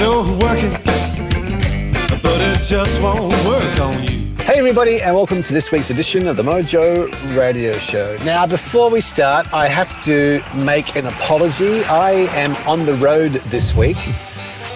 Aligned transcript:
working, 0.00 0.72
but 2.22 2.40
it 2.40 2.64
just 2.64 3.02
won't 3.02 3.32
work 3.44 3.80
on 3.80 4.02
you. 4.02 4.34
Hey, 4.36 4.54
everybody, 4.56 5.02
and 5.02 5.14
welcome 5.14 5.42
to 5.42 5.52
this 5.52 5.70
week's 5.70 5.90
edition 5.90 6.26
of 6.26 6.38
the 6.38 6.42
Mojo 6.42 7.36
Radio 7.36 7.76
Show. 7.76 8.16
Now, 8.24 8.46
before 8.46 8.88
we 8.88 9.02
start, 9.02 9.52
I 9.52 9.68
have 9.68 10.02
to 10.04 10.42
make 10.64 10.96
an 10.96 11.06
apology. 11.06 11.84
I 11.84 12.12
am 12.32 12.56
on 12.66 12.86
the 12.86 12.94
road 12.94 13.32
this 13.50 13.76
week 13.76 13.98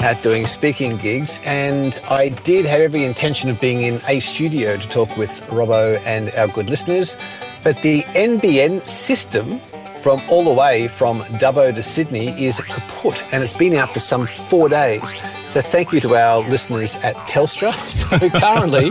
at 0.03 0.23
doing 0.23 0.47
speaking 0.47 0.99
gigs, 0.99 1.41
and 1.47 1.99
I 2.11 2.29
did 2.29 2.67
have 2.67 2.83
every 2.83 3.05
intention 3.05 3.49
of 3.49 3.59
being 3.63 3.81
in 3.81 4.03
a 4.07 4.21
studio 4.21 4.77
to 4.77 4.89
talk 4.91 5.17
with 5.17 5.31
Robbo 5.49 5.99
and 6.05 6.35
our 6.35 6.49
good 6.49 6.69
listeners, 6.69 7.17
but 7.63 7.81
the 7.81 8.03
NBN 8.13 8.87
system 8.87 9.59
from 10.05 10.21
all 10.29 10.45
the 10.45 10.53
way 10.53 10.87
from 10.87 11.23
Dubbo 11.41 11.75
to 11.75 11.83
Sydney 11.83 12.29
is 12.45 12.61
kaput, 12.61 13.25
and 13.33 13.43
it's 13.43 13.55
been 13.55 13.73
out 13.75 13.91
for 13.91 14.01
some 14.01 14.27
four 14.27 14.69
days. 14.69 15.17
So 15.49 15.63
thank 15.63 15.93
you 15.93 16.01
to 16.01 16.15
our 16.15 16.47
listeners 16.47 16.97
at 16.97 17.17
Telstra. 17.27 17.73
So 18.05 18.29
currently, 18.29 18.91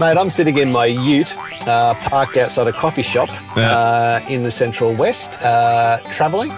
mate, 0.00 0.16
I'm 0.18 0.28
sitting 0.28 0.58
in 0.58 0.72
my 0.72 0.86
ute, 0.86 1.36
uh, 1.68 1.94
parked 1.94 2.36
outside 2.36 2.66
a 2.66 2.72
coffee 2.72 3.02
shop 3.02 3.28
uh, 3.56 4.20
in 4.28 4.42
the 4.42 4.50
Central 4.50 4.92
West, 4.92 5.40
uh, 5.40 5.98
travelling. 6.10 6.50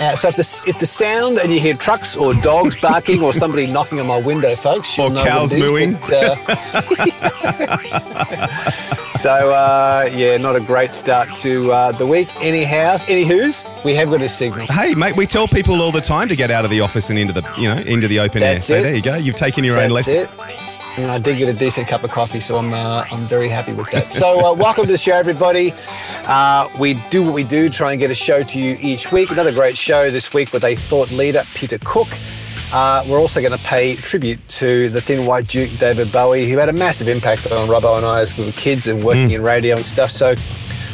Uh, 0.00 0.16
so 0.16 0.28
if 0.28 0.36
the, 0.36 0.64
if 0.66 0.78
the 0.78 0.86
sound 0.86 1.38
and 1.38 1.52
you 1.52 1.60
hear 1.60 1.74
trucks 1.74 2.16
or 2.16 2.32
dogs 2.34 2.74
barking 2.80 3.22
or 3.22 3.34
somebody 3.34 3.66
knocking 3.66 4.00
on 4.00 4.06
my 4.06 4.16
window, 4.18 4.56
folks, 4.56 4.96
you'll 4.96 5.16
Or 5.16 5.22
cows 5.22 5.54
mooing. 5.54 5.92
but, 5.92 6.12
uh, 6.12 6.36
so 9.18 9.52
uh, 9.52 10.08
yeah, 10.12 10.38
not 10.38 10.56
a 10.56 10.60
great 10.60 10.94
start 10.94 11.28
to 11.38 11.70
uh, 11.72 11.92
the 11.92 12.06
week. 12.06 12.28
Anyhow, 12.40 12.96
anywho's, 12.96 13.64
we 13.84 13.94
have 13.94 14.08
got 14.10 14.22
a 14.22 14.28
signal. 14.28 14.66
Hey, 14.68 14.94
mate, 14.94 15.16
we 15.16 15.26
tell 15.26 15.46
people 15.46 15.82
all 15.82 15.92
the 15.92 16.00
time 16.00 16.28
to 16.28 16.36
get 16.36 16.50
out 16.50 16.64
of 16.64 16.70
the 16.70 16.80
office 16.80 17.10
and 17.10 17.18
into 17.18 17.34
the, 17.34 17.42
you 17.58 17.68
know, 17.68 17.76
into 17.82 18.08
the 18.08 18.20
open 18.20 18.40
That's 18.40 18.70
air. 18.70 18.76
So 18.76 18.80
it. 18.80 18.82
there 18.84 18.94
you 18.94 19.02
go. 19.02 19.16
You've 19.16 19.36
taken 19.36 19.64
your 19.64 19.78
own 19.78 19.90
lesson. 19.90 20.16
it. 20.20 20.30
And 20.96 21.10
I 21.10 21.18
did 21.18 21.38
get 21.38 21.48
a 21.48 21.58
decent 21.58 21.88
cup 21.88 22.04
of 22.04 22.10
coffee, 22.10 22.40
so 22.40 22.56
I'm 22.56 22.74
uh, 22.74 23.04
I'm 23.10 23.26
very 23.26 23.48
happy 23.48 23.72
with 23.72 23.90
that. 23.92 24.12
So 24.12 24.40
uh, 24.40 24.52
welcome 24.54 24.84
to 24.86 24.92
the 24.92 24.98
show, 24.98 25.14
everybody. 25.14 25.72
Uh, 26.26 26.68
we 26.78 26.94
do 27.10 27.22
what 27.24 27.32
we 27.32 27.44
do, 27.44 27.70
try 27.70 27.92
and 27.92 28.00
get 28.00 28.10
a 28.10 28.14
show 28.14 28.42
to 28.42 28.58
you 28.58 28.76
each 28.80 29.10
week. 29.12 29.30
Another 29.30 29.52
great 29.52 29.78
show 29.78 30.10
this 30.10 30.34
week 30.34 30.52
with 30.52 30.64
a 30.64 30.74
thought 30.74 31.10
leader, 31.10 31.44
Peter 31.54 31.78
Cook. 31.78 32.08
Uh, 32.72 33.04
we're 33.08 33.18
also 33.18 33.40
going 33.40 33.56
to 33.56 33.64
pay 33.64 33.96
tribute 33.96 34.38
to 34.48 34.88
the 34.90 35.00
Thin 35.00 35.26
White 35.26 35.48
Duke, 35.48 35.70
David 35.78 36.12
Bowie, 36.12 36.48
who 36.48 36.58
had 36.58 36.68
a 36.68 36.72
massive 36.72 37.08
impact 37.08 37.50
on 37.50 37.68
Robbo 37.68 37.96
and 37.96 38.06
I 38.06 38.20
as 38.20 38.36
we 38.36 38.44
were 38.44 38.52
kids 38.52 38.86
and 38.86 39.02
working 39.02 39.30
in 39.30 39.42
radio 39.42 39.76
and 39.76 39.86
stuff. 39.86 40.10
So 40.10 40.34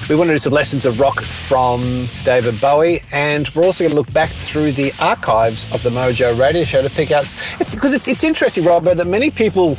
we 0.08 0.14
want 0.14 0.28
to 0.28 0.34
do 0.34 0.38
some 0.38 0.52
lessons 0.52 0.86
of 0.86 1.00
rock 1.00 1.20
from 1.20 2.08
David 2.24 2.60
Bowie, 2.60 3.00
and 3.12 3.48
we're 3.48 3.64
also 3.64 3.82
going 3.82 3.90
to 3.90 3.96
look 3.96 4.12
back 4.12 4.30
through 4.30 4.70
the 4.72 4.92
archives 5.00 5.66
of 5.72 5.82
the 5.82 5.90
Mojo 5.90 6.38
Radio 6.38 6.62
Show 6.62 6.82
to 6.82 6.90
pick 6.90 7.10
out. 7.10 7.24
It's 7.58 7.74
because 7.74 7.92
it's, 7.92 8.06
it's 8.06 8.22
interesting, 8.22 8.62
Robbo, 8.62 8.94
that 8.96 9.06
many 9.08 9.32
people 9.32 9.76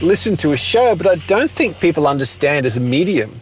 listen 0.00 0.38
to 0.38 0.52
a 0.52 0.56
show, 0.56 0.96
but 0.96 1.06
I 1.06 1.16
don't 1.26 1.50
think 1.50 1.80
people 1.80 2.06
understand 2.06 2.64
as 2.64 2.78
a 2.78 2.80
medium 2.80 3.38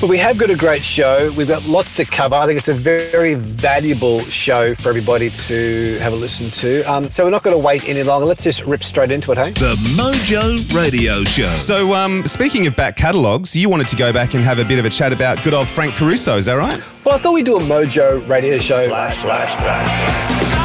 but 0.00 0.08
we 0.08 0.18
have 0.18 0.36
got 0.36 0.50
a 0.50 0.56
great 0.56 0.82
show. 0.82 1.30
We've 1.36 1.46
got 1.46 1.62
lots 1.64 1.92
to 1.92 2.04
cover. 2.04 2.34
I 2.34 2.46
think 2.46 2.58
it's 2.58 2.66
a 2.66 2.74
very 2.74 3.34
valuable 3.34 4.20
show 4.24 4.74
for 4.74 4.88
everybody 4.88 5.30
to 5.30 5.96
have 6.00 6.12
a 6.12 6.16
listen 6.16 6.50
to. 6.50 6.82
Um, 6.82 7.08
so 7.08 7.22
we're 7.22 7.30
not 7.30 7.44
going 7.44 7.56
to 7.56 7.64
wait 7.64 7.88
any 7.88 8.02
longer. 8.02 8.26
Let's 8.26 8.42
just 8.42 8.64
rip 8.64 8.82
straight 8.82 9.12
into 9.12 9.30
it, 9.30 9.38
hey? 9.38 9.52
The 9.52 9.76
Mojo 9.96 10.74
Radio 10.74 11.22
Show. 11.22 11.54
So 11.54 11.94
um, 11.94 12.24
speaking 12.26 12.66
of 12.66 12.74
back 12.74 12.96
catalogues, 12.96 13.54
you 13.54 13.68
wanted 13.68 13.86
to 13.88 13.96
go 13.96 14.12
back 14.12 14.34
and 14.34 14.42
have 14.42 14.58
a 14.58 14.64
bit 14.64 14.80
of 14.80 14.84
a 14.84 14.90
chat 14.90 15.12
about 15.12 15.40
good 15.44 15.54
old 15.54 15.68
Frank 15.68 15.94
Caruso. 15.94 16.36
Is 16.36 16.46
that 16.46 16.54
right? 16.54 16.82
Well, 17.04 17.14
I 17.14 17.18
thought 17.18 17.34
we'd 17.34 17.46
do 17.46 17.56
a 17.58 17.60
Mojo 17.60 18.28
radio 18.28 18.58
show. 18.58 18.88
Flash, 18.88 19.18
flash, 19.18 19.54
flash. 19.54 20.61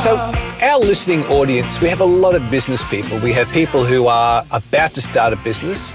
So, 0.00 0.16
our 0.16 0.78
listening 0.78 1.24
audience, 1.26 1.82
we 1.82 1.88
have 1.88 2.00
a 2.00 2.06
lot 2.06 2.34
of 2.34 2.50
business 2.50 2.82
people. 2.88 3.18
We 3.18 3.34
have 3.34 3.46
people 3.50 3.84
who 3.84 4.06
are 4.06 4.46
about 4.50 4.94
to 4.94 5.02
start 5.02 5.34
a 5.34 5.36
business, 5.36 5.94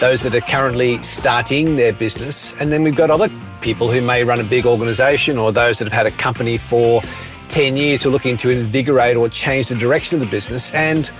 those 0.00 0.22
that 0.24 0.34
are 0.34 0.42
currently 0.42 1.02
starting 1.02 1.76
their 1.76 1.94
business, 1.94 2.54
and 2.60 2.70
then 2.70 2.82
we've 2.82 2.94
got 2.94 3.10
other 3.10 3.30
people 3.62 3.90
who 3.90 4.02
may 4.02 4.22
run 4.22 4.38
a 4.38 4.44
big 4.44 4.66
organization 4.66 5.38
or 5.38 5.50
those 5.50 5.78
that 5.78 5.86
have 5.86 5.94
had 5.94 6.06
a 6.06 6.10
company 6.18 6.58
for 6.58 7.00
10 7.48 7.78
years 7.78 8.02
who 8.02 8.10
are 8.10 8.12
looking 8.12 8.36
to 8.36 8.50
invigorate 8.50 9.16
or 9.16 9.30
change 9.30 9.68
the 9.68 9.76
direction 9.76 10.16
of 10.16 10.20
the 10.20 10.30
business. 10.30 10.74
And 10.74 11.10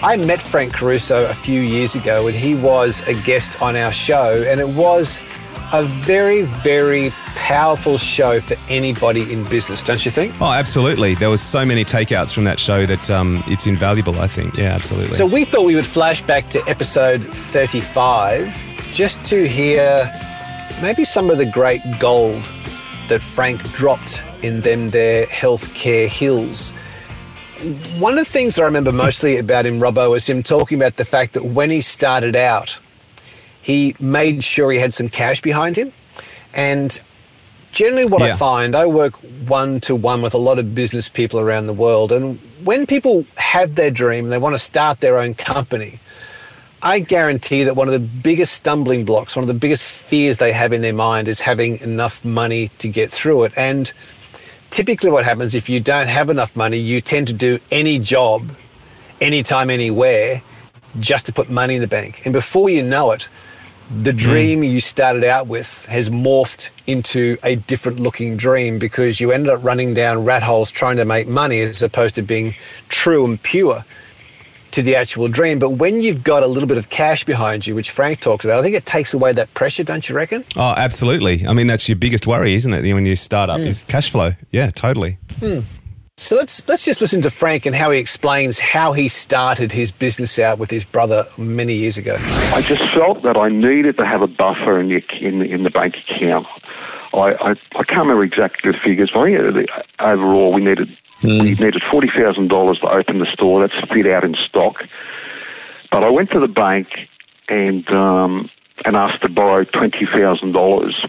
I 0.00 0.16
met 0.16 0.40
Frank 0.40 0.72
Caruso 0.72 1.28
a 1.28 1.34
few 1.34 1.60
years 1.60 1.94
ago, 1.94 2.26
and 2.26 2.34
he 2.34 2.54
was 2.54 3.06
a 3.06 3.12
guest 3.12 3.60
on 3.60 3.76
our 3.76 3.92
show, 3.92 4.42
and 4.48 4.60
it 4.60 4.68
was 4.70 5.22
a 5.72 5.84
very, 5.84 6.42
very 6.42 7.10
powerful 7.34 7.98
show 7.98 8.40
for 8.40 8.56
anybody 8.68 9.32
in 9.32 9.44
business, 9.44 9.82
don't 9.82 10.04
you 10.04 10.10
think? 10.10 10.40
Oh, 10.40 10.52
absolutely. 10.52 11.14
There 11.14 11.30
was 11.30 11.42
so 11.42 11.64
many 11.64 11.84
takeouts 11.84 12.32
from 12.32 12.44
that 12.44 12.58
show 12.58 12.86
that 12.86 13.10
um, 13.10 13.42
it's 13.46 13.66
invaluable. 13.66 14.18
I 14.20 14.26
think. 14.26 14.54
Yeah, 14.54 14.74
absolutely. 14.74 15.14
So 15.14 15.26
we 15.26 15.44
thought 15.44 15.64
we 15.64 15.74
would 15.74 15.86
flash 15.86 16.22
back 16.22 16.50
to 16.50 16.62
episode 16.68 17.22
35 17.22 18.54
just 18.92 19.24
to 19.24 19.46
hear 19.46 20.10
maybe 20.80 21.04
some 21.04 21.30
of 21.30 21.38
the 21.38 21.46
great 21.46 21.82
gold 21.98 22.44
that 23.08 23.20
Frank 23.20 23.62
dropped 23.72 24.22
in 24.42 24.60
them 24.60 24.90
their 24.90 25.26
healthcare 25.26 26.08
hills. 26.08 26.70
One 27.98 28.18
of 28.18 28.24
the 28.24 28.30
things 28.30 28.56
that 28.56 28.62
I 28.62 28.64
remember 28.66 28.92
mostly 28.92 29.38
about 29.38 29.64
him, 29.64 29.78
Robbo, 29.78 30.10
was 30.10 30.28
him 30.28 30.42
talking 30.42 30.78
about 30.78 30.96
the 30.96 31.04
fact 31.04 31.32
that 31.32 31.44
when 31.44 31.70
he 31.70 31.80
started 31.80 32.36
out, 32.36 32.78
he 33.66 33.96
made 33.98 34.44
sure 34.44 34.70
he 34.70 34.78
had 34.78 34.94
some 34.94 35.08
cash 35.08 35.42
behind 35.42 35.74
him. 35.74 35.92
And 36.54 37.00
generally, 37.72 38.04
what 38.04 38.22
I 38.22 38.36
find, 38.36 38.76
I 38.76 38.86
work 38.86 39.16
one 39.48 39.80
to 39.80 39.96
one 39.96 40.22
with 40.22 40.34
a 40.34 40.38
lot 40.38 40.60
of 40.60 40.72
business 40.72 41.08
people 41.08 41.40
around 41.40 41.66
the 41.66 41.72
world. 41.72 42.12
And 42.12 42.38
when 42.62 42.86
people 42.86 43.26
have 43.34 43.74
their 43.74 43.90
dream 43.90 44.28
they 44.28 44.38
want 44.38 44.54
to 44.54 44.60
start 44.60 45.00
their 45.00 45.18
own 45.18 45.34
company, 45.34 45.98
I 46.80 47.00
guarantee 47.00 47.64
that 47.64 47.74
one 47.74 47.88
of 47.88 47.92
the 47.92 47.98
biggest 47.98 48.52
stumbling 48.52 49.04
blocks, 49.04 49.34
one 49.34 49.42
of 49.42 49.48
the 49.48 49.54
biggest 49.54 49.82
fears 49.82 50.38
they 50.38 50.52
have 50.52 50.72
in 50.72 50.80
their 50.80 50.94
mind 50.94 51.26
is 51.26 51.40
having 51.40 51.80
enough 51.80 52.24
money 52.24 52.70
to 52.78 52.86
get 52.86 53.10
through 53.10 53.42
it. 53.46 53.52
And 53.58 53.92
typically, 54.70 55.10
what 55.10 55.24
happens 55.24 55.56
if 55.56 55.68
you 55.68 55.80
don't 55.80 56.06
have 56.06 56.30
enough 56.30 56.54
money, 56.54 56.76
you 56.76 57.00
tend 57.00 57.26
to 57.26 57.32
do 57.32 57.58
any 57.72 57.98
job, 57.98 58.52
anytime, 59.20 59.70
anywhere, 59.70 60.42
just 61.00 61.26
to 61.26 61.32
put 61.32 61.50
money 61.50 61.74
in 61.74 61.80
the 61.80 61.88
bank. 61.88 62.22
And 62.24 62.32
before 62.32 62.70
you 62.70 62.84
know 62.84 63.10
it, 63.10 63.28
the 63.90 64.12
hmm. 64.12 64.18
dream 64.18 64.62
you 64.62 64.80
started 64.80 65.24
out 65.24 65.46
with 65.46 65.86
has 65.86 66.10
morphed 66.10 66.70
into 66.86 67.36
a 67.42 67.56
different 67.56 68.00
looking 68.00 68.36
dream 68.36 68.78
because 68.78 69.20
you 69.20 69.30
ended 69.32 69.52
up 69.52 69.62
running 69.62 69.94
down 69.94 70.24
rat 70.24 70.42
holes 70.42 70.70
trying 70.70 70.96
to 70.96 71.04
make 71.04 71.28
money 71.28 71.60
as 71.60 71.82
opposed 71.82 72.14
to 72.16 72.22
being 72.22 72.52
true 72.88 73.24
and 73.24 73.42
pure 73.42 73.84
to 74.72 74.82
the 74.82 74.94
actual 74.94 75.28
dream. 75.28 75.58
But 75.58 75.70
when 75.70 76.00
you've 76.02 76.22
got 76.22 76.42
a 76.42 76.46
little 76.46 76.68
bit 76.68 76.78
of 76.78 76.90
cash 76.90 77.24
behind 77.24 77.66
you, 77.66 77.74
which 77.74 77.90
Frank 77.90 78.20
talks 78.20 78.44
about, 78.44 78.58
I 78.58 78.62
think 78.62 78.76
it 78.76 78.84
takes 78.84 79.14
away 79.14 79.32
that 79.32 79.52
pressure, 79.54 79.84
don't 79.84 80.06
you 80.08 80.14
reckon? 80.14 80.44
Oh, 80.56 80.74
absolutely. 80.76 81.46
I 81.46 81.52
mean, 81.52 81.66
that's 81.66 81.88
your 81.88 81.96
biggest 81.96 82.26
worry, 82.26 82.54
isn't 82.54 82.72
it? 82.72 82.92
When 82.92 83.06
you 83.06 83.16
start 83.16 83.50
up, 83.50 83.60
hmm. 83.60 83.66
is 83.66 83.84
cash 83.84 84.10
flow. 84.10 84.34
Yeah, 84.50 84.70
totally. 84.70 85.18
Hmm. 85.38 85.60
So 86.18 86.34
let's 86.34 86.66
let's 86.66 86.84
just 86.84 87.00
listen 87.00 87.22
to 87.22 87.30
Frank 87.30 87.66
and 87.66 87.76
how 87.76 87.90
he 87.90 88.00
explains 88.00 88.58
how 88.58 88.94
he 88.94 89.06
started 89.06 89.70
his 89.70 89.92
business 89.92 90.38
out 90.38 90.58
with 90.58 90.70
his 90.70 90.84
brother 90.84 91.26
many 91.36 91.74
years 91.74 91.98
ago. 91.98 92.16
I 92.52 92.62
just 92.62 92.82
felt 92.94 93.22
that 93.22 93.36
I 93.36 93.48
needed 93.48 93.96
to 93.98 94.04
have 94.06 94.22
a 94.22 94.26
buffer 94.26 94.80
in 94.80 94.88
the 94.88 95.02
in, 95.20 95.42
in 95.42 95.62
the 95.62 95.70
bank 95.70 95.94
account. 96.08 96.46
I, 97.12 97.34
I 97.34 97.50
I 97.50 97.84
can't 97.84 98.00
remember 98.00 98.24
exactly 98.24 98.72
the 98.72 98.78
figures, 98.82 99.10
but 99.14 99.20
I 99.20 99.52
think 99.52 99.68
overall 100.00 100.52
we 100.52 100.64
needed 100.64 100.88
we 101.22 101.54
needed 101.54 101.82
forty 101.90 102.08
thousand 102.08 102.48
dollars 102.48 102.80
to 102.80 102.88
open 102.88 103.20
the 103.20 103.30
store. 103.32 103.60
That's 103.60 103.88
fit 103.92 104.06
out 104.06 104.24
in 104.24 104.34
stock. 104.48 104.76
But 105.92 106.02
I 106.02 106.08
went 106.08 106.30
to 106.30 106.40
the 106.40 106.48
bank 106.48 106.88
and 107.48 107.88
um, 107.90 108.50
and 108.84 108.96
asked 108.96 109.22
to 109.22 109.28
borrow 109.28 109.64
twenty 109.64 110.06
thousand 110.06 110.52
dollars, 110.52 111.06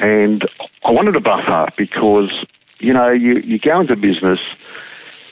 and 0.00 0.48
I 0.82 0.90
wanted 0.90 1.14
a 1.14 1.20
buffer 1.20 1.68
because 1.76 2.32
you 2.80 2.92
know 2.92 3.10
you 3.10 3.40
you 3.44 3.58
go 3.58 3.80
into 3.80 3.96
business, 3.96 4.40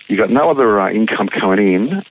you've 0.09 0.19
got 0.19 0.31
no 0.31 0.50
other 0.50 0.81
uh, 0.81 0.91
income 0.91 1.29
coming 1.29 1.75
in, 1.75 2.03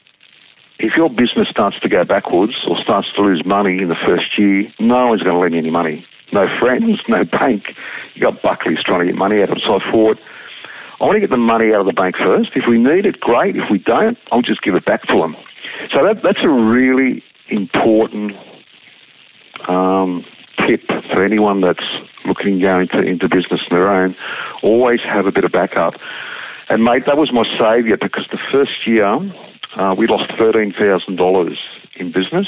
if 0.80 0.94
your 0.96 1.10
business 1.10 1.48
starts 1.50 1.80
to 1.80 1.90
go 1.90 2.04
backwards 2.04 2.54
or 2.68 2.78
starts 2.78 3.08
to 3.16 3.22
lose 3.22 3.44
money 3.46 3.82
in 3.82 3.90
the 3.90 3.96
first 4.06 4.38
year, 4.38 4.66
no 4.80 5.08
one's 5.08 5.24
going 5.24 5.36
to 5.36 5.40
lend 5.40 5.54
you 5.54 5.60
any 5.60 5.72
money. 5.72 6.06
no 6.32 6.46
friends, 6.60 7.00
no 7.08 7.24
bank. 7.24 7.64
You've 8.14 8.24
got 8.24 8.42
Buckley's 8.42 8.84
trying 8.84 9.00
to 9.00 9.06
get 9.08 9.16
money 9.16 9.42
out 9.42 9.50
of 9.50 9.58
it. 9.58 9.64
So 9.66 9.76
I 9.76 9.92
thought, 9.92 10.18
I 11.00 11.06
want 11.06 11.16
to 11.16 11.20
get 11.20 11.30
the 11.30 11.38
money 11.38 11.74
out 11.74 11.82
of 11.82 11.88
the 11.88 11.94
bank 11.94 12.16
first. 12.18 12.52
If 12.56 12.64
we 12.70 12.78
need 12.78 13.06
it, 13.06 13.20
great. 13.20 13.56
If 13.56 13.70
we 13.72 13.80
don't, 13.80 14.18
I'll 14.32 14.42
just 14.42 14.62
give 14.62 14.76
it 14.76 14.86
back 14.86 15.04
to 15.08 15.18
them. 15.18 15.36
So 15.92 16.04
that, 16.04 16.22
that's 16.24 16.44
a 16.44 16.50
really 16.50 17.24
important 17.50 18.34
um, 19.68 20.26
tip 20.68 20.82
for 21.12 21.24
anyone 21.24 21.62
that's 21.62 21.86
looking 22.28 22.60
to 22.60 22.66
go 22.66 22.80
into, 22.80 23.30
business 23.30 23.62
on 23.70 23.78
their 23.78 23.90
own. 23.90 24.16
Always 24.64 25.00
have 25.02 25.26
a 25.26 25.32
bit 25.32 25.44
of 25.44 25.52
backup. 25.52 25.94
And 26.70 26.84
mate, 26.84 27.04
that 27.06 27.18
was 27.18 27.32
my 27.32 27.46
saviour 27.58 27.98
because 27.98 28.28
the 28.32 28.40
first 28.52 28.86
year 28.86 29.08
uh, 29.78 29.96
we 29.98 30.08
lost 30.08 30.32
thirteen 30.38 30.74
thousand 30.74 31.16
dollars 31.16 31.58
in 31.96 32.12
business, 32.12 32.48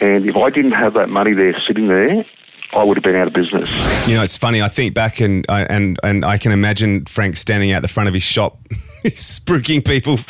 and 0.00 0.28
if 0.28 0.36
I 0.36 0.50
didn't 0.50 0.72
have 0.72 0.94
that 0.94 1.08
money 1.08 1.32
there 1.34 1.54
sitting 1.66 1.88
there, 1.88 2.24
I 2.72 2.84
would 2.84 2.96
have 2.96 3.04
been 3.04 3.16
out 3.16 3.26
of 3.26 3.32
business. 3.32 3.68
You 4.08 4.14
know, 4.14 4.22
it's 4.22 4.38
funny. 4.38 4.62
I 4.62 4.68
think 4.68 4.94
back 4.94 5.20
and 5.20 5.44
and 5.48 5.98
and 6.02 6.24
I 6.24 6.38
can 6.38 6.52
imagine 6.52 7.04
Frank 7.06 7.36
standing 7.36 7.72
out 7.72 7.82
the 7.82 7.88
front 7.88 8.08
of 8.08 8.14
his 8.14 8.22
shop, 8.22 8.58
spruiking 9.04 9.84
people. 9.84 10.18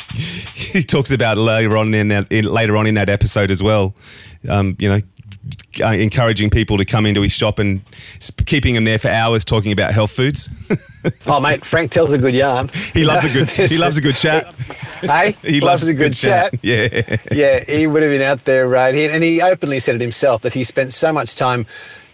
He 0.71 0.83
talks 0.83 1.11
about 1.11 1.37
later 1.37 1.75
on 1.75 1.93
in 1.93 2.07
that 2.09 2.31
in, 2.31 2.45
later 2.45 2.77
on 2.77 2.87
in 2.87 2.93
that 2.93 3.09
episode 3.09 3.51
as 3.51 3.61
well. 3.61 3.93
Um, 4.47 4.77
you 4.79 4.87
know, 4.87 5.01
uh, 5.81 5.87
encouraging 5.87 6.49
people 6.49 6.77
to 6.77 6.85
come 6.85 7.05
into 7.05 7.21
his 7.21 7.31
shop 7.31 7.59
and 7.59 7.81
sp- 8.19 8.45
keeping 8.45 8.75
them 8.75 8.83
there 8.85 8.97
for 8.99 9.07
hours 9.09 9.43
talking 9.45 9.71
about 9.71 9.93
health 9.93 10.11
foods. 10.11 10.49
Oh, 11.25 11.39
mate, 11.39 11.65
Frank 11.65 11.89
tells 11.89 12.13
a 12.13 12.17
good 12.19 12.35
yarn. 12.35 12.69
he 12.93 13.03
loves 13.03 13.25
a 13.25 13.29
good 13.29 13.49
he 13.71 13.79
loves 13.79 13.97
a 13.97 14.01
good 14.01 14.15
chat. 14.15 14.53
Hey, 15.01 15.31
He 15.41 15.59
loves, 15.59 15.87
a 15.89 15.95
good, 15.95 16.13
chat. 16.13 16.53
Yeah. 16.61 17.17
Yeah, 17.31 17.63
he 17.63 17.87
would 17.87 18.03
have 18.03 18.11
been 18.11 18.21
out 18.21 18.45
there, 18.45 18.67
right? 18.67 18.93
And 18.93 19.23
he 19.23 19.41
openly 19.41 19.79
said 19.79 19.95
it 19.95 20.01
himself 20.01 20.43
that 20.43 20.53
he 20.53 20.63
spent 20.63 20.93
so 20.93 21.11
much 21.11 21.35
time 21.35 21.65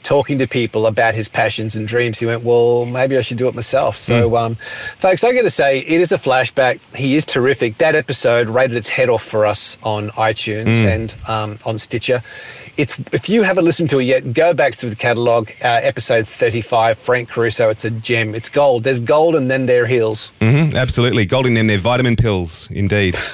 talking 0.03 0.39
to 0.39 0.47
people 0.47 0.85
about 0.87 1.15
his 1.15 1.27
passions 1.27 1.75
and 1.75 1.85
dreams. 1.85 2.19
He 2.19 2.25
went, 2.25 2.43
well, 2.43 2.85
maybe 2.85 3.17
I 3.17 3.21
should 3.21 3.37
do 3.37 3.49
it 3.49 3.55
myself. 3.55 3.97
So, 3.97 4.37
um, 4.37 4.55
folks, 4.95 5.21
I 5.25 5.33
got 5.33 5.41
to 5.41 5.49
say, 5.49 5.79
it 5.79 5.99
is 5.99 6.13
a 6.13 6.17
flashback. 6.17 6.79
He 6.95 7.17
is 7.17 7.25
terrific. 7.25 7.79
That 7.79 7.93
episode 7.93 8.47
rated 8.47 8.77
its 8.77 8.87
head 8.87 9.09
off 9.09 9.23
for 9.23 9.45
us 9.45 9.77
on 9.83 10.11
iTunes 10.11 10.75
and 10.81 11.13
um, 11.27 11.59
on 11.65 11.77
Stitcher. 11.77 12.21
It's 12.77 12.97
if 13.11 13.27
you 13.27 13.41
haven't 13.43 13.65
listened 13.65 13.89
to 13.89 13.99
it 13.99 14.03
yet, 14.03 14.33
go 14.33 14.53
back 14.53 14.75
to 14.77 14.89
the 14.89 14.95
catalogue. 14.95 15.49
Uh, 15.63 15.67
episode 15.81 16.27
thirty-five, 16.27 16.97
Frank 16.99 17.29
Caruso. 17.29 17.69
It's 17.69 17.85
a 17.85 17.89
gem. 17.89 18.35
It's 18.35 18.49
gold. 18.49 18.83
There's 18.83 18.99
gold, 18.99 19.35
and 19.35 19.49
then 19.49 19.65
there 19.65 19.83
are 19.83 19.87
hills. 19.87 20.31
Mhm, 20.39 20.75
absolutely. 20.75 21.25
Golden 21.25 21.55
them 21.55 21.65
their 21.67 21.79
vitamin 21.79 22.15
pills, 22.15 22.67
indeed. 22.71 23.17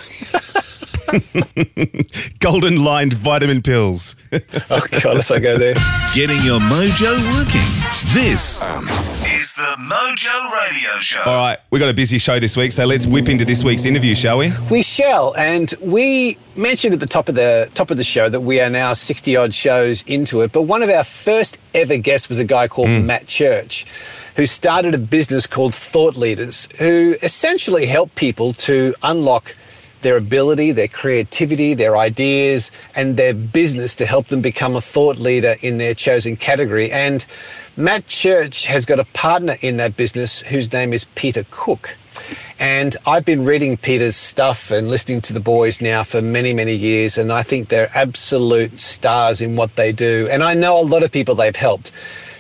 Golden 2.40 2.84
lined 2.84 3.14
vitamin 3.14 3.62
pills. 3.62 4.16
Oh 4.70 4.86
God, 4.90 5.16
let's 5.16 5.30
not 5.30 5.42
go 5.42 5.58
there. 5.58 5.74
Getting 6.16 6.42
your 6.42 6.60
mojo 6.60 7.14
working. 7.36 7.62
This 8.14 8.64
is 9.28 9.56
the 9.56 9.76
Mojo 9.78 10.52
Radio 10.52 11.00
Show. 11.00 11.22
All 11.26 11.36
right, 11.36 11.60
we've 11.70 11.80
got 11.80 11.90
a 11.90 11.94
busy 11.94 12.18
show 12.18 12.40
this 12.40 12.56
week, 12.58 12.72
so 12.72 12.86
let's 12.86 13.06
whip 13.06 13.30
into 13.30 13.46
this 13.46 13.64
week's 13.64 13.86
interview, 13.86 14.16
shall 14.16 14.38
we? 14.38 14.52
We 14.72 14.82
shall, 14.82 15.36
and 15.36 15.74
we 15.82 16.38
mentioned 16.56 16.94
at 16.94 17.00
the 17.00 17.08
top 17.08 17.30
of 17.30 17.36
the 17.36 17.70
top 17.74 17.92
of 17.92 17.98
the 17.98 18.04
show 18.04 18.30
that 18.30 18.42
we 18.42 18.60
are 18.62 18.70
now 18.70 18.94
sixty 18.94 19.36
odd 19.36 19.54
shows 19.54 20.04
into 20.04 20.42
it. 20.42 20.52
But 20.52 20.64
one 20.64 20.82
of 20.82 20.90
our 20.90 21.04
first 21.04 21.60
ever 21.74 21.98
guests 21.98 22.30
was 22.30 22.40
a 22.40 22.46
guy 22.46 22.68
called 22.68 22.90
hmm. 22.90 23.06
Matt 23.06 23.28
Church, 23.28 23.86
who 24.36 24.46
started 24.46 24.96
a 24.96 25.00
business 25.00 25.46
called 25.46 25.76
Thought 25.76 26.16
Leaders, 26.16 26.70
who 26.80 27.16
essentially 27.22 27.86
help 27.86 28.16
people 28.16 28.54
to 28.54 28.96
unlock 29.04 29.56
their 30.04 30.18
ability, 30.18 30.72
their 30.72 30.88
creativity, 30.88 31.74
their 31.74 31.98
ideas, 31.98 32.72
and 32.96 33.18
their 33.18 33.34
business 33.34 33.96
to 33.96 34.06
help 34.06 34.28
them 34.28 34.42
become 34.42 34.76
a 34.76 34.82
thought 34.82 35.18
leader 35.18 35.56
in 35.62 35.80
their 35.80 35.96
chosen 35.96 36.36
category. 36.36 36.92
And 36.92 37.26
Matt 37.76 38.06
Church 38.06 38.66
has 38.66 38.86
got 38.86 39.00
a 39.00 39.06
partner 39.06 39.56
in 39.62 39.78
that 39.78 39.98
business 39.98 40.42
whose 40.44 40.72
name 40.72 40.94
is 40.94 41.06
Peter 41.16 41.46
Cook. 41.50 41.98
And 42.60 42.96
I've 43.06 43.26
been 43.26 43.44
reading 43.46 43.78
Peter's 43.78 44.16
stuff 44.16 44.72
and 44.72 44.88
listening 44.88 45.22
to 45.22 45.34
the 45.34 45.40
boys 45.40 45.82
now 45.82 46.04
for 46.04 46.22
many, 46.22 46.54
many 46.54 46.76
years, 46.76 47.18
and 47.18 47.32
I 47.32 47.44
think 47.44 47.70
they're 47.70 47.90
absolute 47.94 48.80
stars 48.80 49.42
in 49.42 49.56
what 49.56 49.76
they 49.76 49.92
do. 49.92 50.28
And 50.32 50.44
I 50.44 50.54
know 50.54 50.80
a 50.80 50.86
lot 50.86 51.04
of 51.04 51.12
people 51.12 51.36
they've 51.36 51.56
helped. 51.56 51.92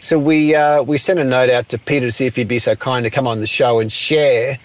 So 0.01 0.19
we 0.19 0.53
uh, 0.53 0.83
we 0.83 0.97
sent 0.97 1.19
a 1.19 1.23
note 1.23 1.49
out 1.49 1.69
to 1.69 1.77
Peter 1.77 2.07
to 2.07 2.11
see 2.11 2.25
if 2.25 2.35
he'd 2.35 2.47
be 2.47 2.59
so 2.59 2.75
kind 2.75 3.03
to 3.05 3.09
come 3.09 3.25
on 3.25 3.39
the 3.39 3.47
show 3.47 3.79
and 3.79 3.91
share 3.91 4.57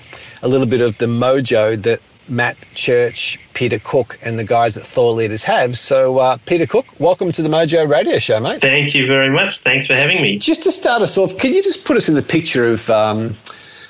a 0.42 0.48
little 0.48 0.66
bit 0.66 0.80
of 0.80 0.98
the 0.98 1.06
mojo 1.06 1.80
that 1.82 2.00
Matt 2.28 2.56
Church, 2.74 3.38
Peter 3.54 3.78
Cook, 3.78 4.18
and 4.22 4.38
the 4.38 4.44
guys 4.44 4.76
at 4.76 4.82
Thought 4.82 5.12
Leaders 5.12 5.44
have. 5.44 5.78
So, 5.78 6.18
uh, 6.18 6.36
Peter 6.46 6.66
Cook, 6.66 6.86
welcome 6.98 7.32
to 7.32 7.42
the 7.42 7.48
Mojo 7.48 7.88
Radio 7.88 8.18
Show, 8.18 8.40
mate. 8.40 8.60
Thank 8.60 8.94
you 8.94 9.06
very 9.06 9.30
much. 9.30 9.60
Thanks 9.60 9.86
for 9.86 9.94
having 9.94 10.20
me. 10.20 10.38
Just 10.38 10.62
to 10.64 10.72
start 10.72 11.02
us 11.02 11.16
off, 11.16 11.38
can 11.38 11.54
you 11.54 11.62
just 11.62 11.84
put 11.84 11.96
us 11.96 12.08
in 12.08 12.14
the 12.14 12.22
picture 12.22 12.70
of 12.70 12.88
um, 12.90 13.34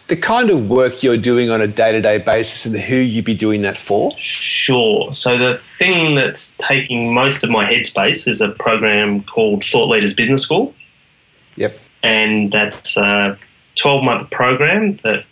the 0.09 0.17
kind 0.17 0.51
of 0.51 0.69
work 0.69 1.03
you're 1.03 1.17
doing 1.17 1.51
on 1.51 1.61
a 1.61 1.67
day 1.67 1.93
to 1.93 2.01
day 2.01 2.19
basis 2.19 2.65
and 2.67 2.77
who 2.77 2.97
you'd 2.97 3.25
be 3.25 3.35
doing 3.35 3.63
that 3.63 3.77
for? 3.77 4.13
Sure. 4.17 5.15
So, 5.15 5.39
the 5.39 5.55
thing 5.79 6.15
that's 6.15 6.55
taking 6.59 7.13
most 7.13 7.45
of 7.45 7.51
my 7.51 7.71
headspace 7.71 8.29
is 8.29 8.41
a 8.41 8.51
program 8.51 9.23
called 9.25 9.65
Thought 9.65 9.89
Leaders 9.89 10.15
Business 10.15 10.43
School. 10.43 10.75
Yep. 11.57 11.79
And 12.03 12.53
that's 12.53 12.97
a 12.97 13.39
12 13.75 14.05
month 14.05 14.31
program 14.31 14.95
that 15.05 15.25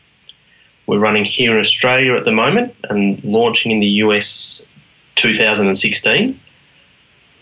we're 0.87 0.99
running 0.99 1.25
here 1.25 1.53
in 1.53 1.59
Australia 1.59 2.15
at 2.15 2.25
the 2.25 2.33
moment 2.33 2.75
and 2.89 3.23
launching 3.25 3.73
in 3.73 3.81
the 3.81 3.87
US 4.05 4.65
2016 5.17 6.41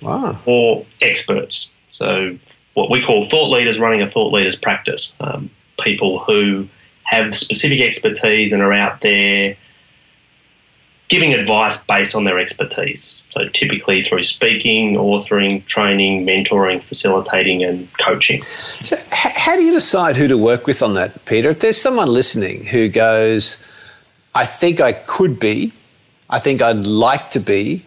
Wow. 0.00 0.38
for 0.44 0.84
experts. 1.00 1.70
So, 1.90 2.36
what 2.74 2.90
we 2.90 3.02
call 3.02 3.24
thought 3.24 3.50
leaders 3.50 3.78
running 3.78 4.02
a 4.02 4.10
thought 4.10 4.32
leaders 4.32 4.56
practice. 4.56 5.16
Um, 5.20 5.48
people 5.80 6.18
who 6.18 6.68
have 7.04 7.36
specific 7.36 7.80
expertise 7.80 8.52
and 8.52 8.62
are 8.62 8.72
out 8.72 9.00
there 9.00 9.56
giving 11.14 11.32
advice 11.32 11.84
based 11.84 12.16
on 12.16 12.24
their 12.24 12.40
expertise. 12.40 13.22
So, 13.30 13.48
typically 13.50 14.02
through 14.02 14.24
speaking, 14.24 14.96
authoring, 14.96 15.64
training, 15.66 16.26
mentoring, 16.26 16.82
facilitating, 16.82 17.62
and 17.62 17.88
coaching. 17.98 18.42
So, 18.42 18.96
h- 18.96 19.36
how 19.36 19.54
do 19.54 19.62
you 19.62 19.72
decide 19.72 20.16
who 20.16 20.26
to 20.26 20.36
work 20.36 20.66
with 20.66 20.82
on 20.82 20.94
that, 20.94 21.24
Peter? 21.24 21.50
If 21.50 21.60
there's 21.60 21.80
someone 21.80 22.08
listening 22.08 22.64
who 22.64 22.88
goes, 22.88 23.64
I 24.34 24.44
think 24.44 24.80
I 24.80 24.92
could 24.92 25.38
be, 25.38 25.72
I 26.30 26.40
think 26.40 26.60
I'd 26.60 26.84
like 26.84 27.30
to 27.30 27.38
be, 27.38 27.84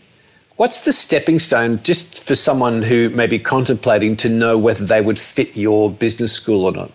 what's 0.55 0.85
the 0.85 0.93
stepping 0.93 1.39
stone 1.39 1.83
just 1.83 2.23
for 2.23 2.33
someone 2.33 2.81
who 2.81 3.09
may 3.09 3.27
be 3.27 3.39
contemplating 3.39 4.15
to 4.17 4.29
know 4.29 4.57
whether 4.57 4.85
they 4.85 5.01
would 5.01 5.19
fit 5.19 5.57
your 5.57 5.91
business 5.91 6.31
school 6.31 6.63
or 6.63 6.71
not? 6.71 6.91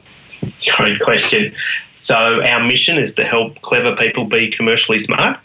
Great 0.77 0.99
question. 1.01 1.55
So, 1.97 2.17
our 2.17 2.65
mission 2.65 2.97
is 2.97 3.15
to 3.17 3.25
help 3.25 3.61
clever 3.61 3.95
people 3.97 4.25
be 4.25 4.51
commercially 4.51 4.99
smart. 4.99 5.39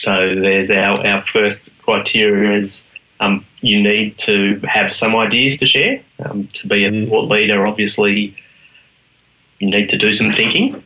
So, 0.00 0.34
there's 0.34 0.70
our, 0.70 1.06
our 1.06 1.24
first 1.26 1.76
criteria 1.82 2.58
is 2.58 2.86
um, 3.20 3.44
you 3.60 3.82
need 3.82 4.18
to 4.18 4.60
have 4.68 4.94
some 4.94 5.16
ideas 5.16 5.56
to 5.58 5.66
share. 5.66 6.02
Um, 6.24 6.48
to 6.54 6.68
be 6.68 6.84
a 6.84 7.06
thought 7.06 7.28
leader, 7.30 7.66
obviously, 7.66 8.36
you 9.58 9.70
need 9.70 9.88
to 9.90 9.98
do 9.98 10.12
some 10.12 10.32
thinking. 10.32 10.82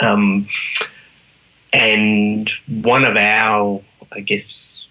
Um, 0.00 0.48
and 1.72 2.50
one 2.66 3.04
of 3.04 3.16
our, 3.16 3.82
I 4.12 4.20
guess, 4.20 4.86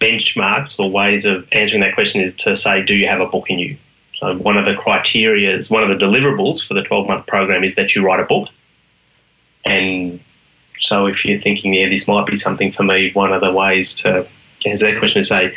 benchmarks 0.00 0.78
or 0.78 0.90
ways 0.90 1.24
of 1.24 1.46
answering 1.52 1.82
that 1.82 1.94
question 1.94 2.20
is 2.20 2.34
to 2.36 2.56
say, 2.56 2.82
do 2.82 2.94
you 2.94 3.06
have 3.06 3.20
a 3.20 3.26
book 3.26 3.50
in 3.50 3.58
you? 3.58 3.76
So 4.18 4.36
one 4.36 4.56
of 4.56 4.66
the 4.66 4.74
criteria, 4.74 5.56
is 5.56 5.70
one 5.70 5.82
of 5.82 5.88
the 5.88 6.04
deliverables 6.04 6.66
for 6.66 6.74
the 6.74 6.82
12 6.82 7.06
month 7.06 7.26
program 7.26 7.64
is 7.64 7.74
that 7.76 7.94
you 7.94 8.02
write 8.02 8.20
a 8.20 8.24
book. 8.24 8.48
And 9.64 10.20
so 10.80 11.06
if 11.06 11.24
you're 11.24 11.40
thinking, 11.40 11.74
yeah, 11.74 11.88
this 11.88 12.08
might 12.08 12.26
be 12.26 12.36
something 12.36 12.72
for 12.72 12.82
me, 12.82 13.12
one 13.12 13.32
of 13.32 13.40
the 13.40 13.52
ways 13.52 13.94
to 13.96 14.26
answer 14.66 14.90
that 14.90 14.98
question 14.98 15.20
is 15.20 15.28
say, 15.28 15.56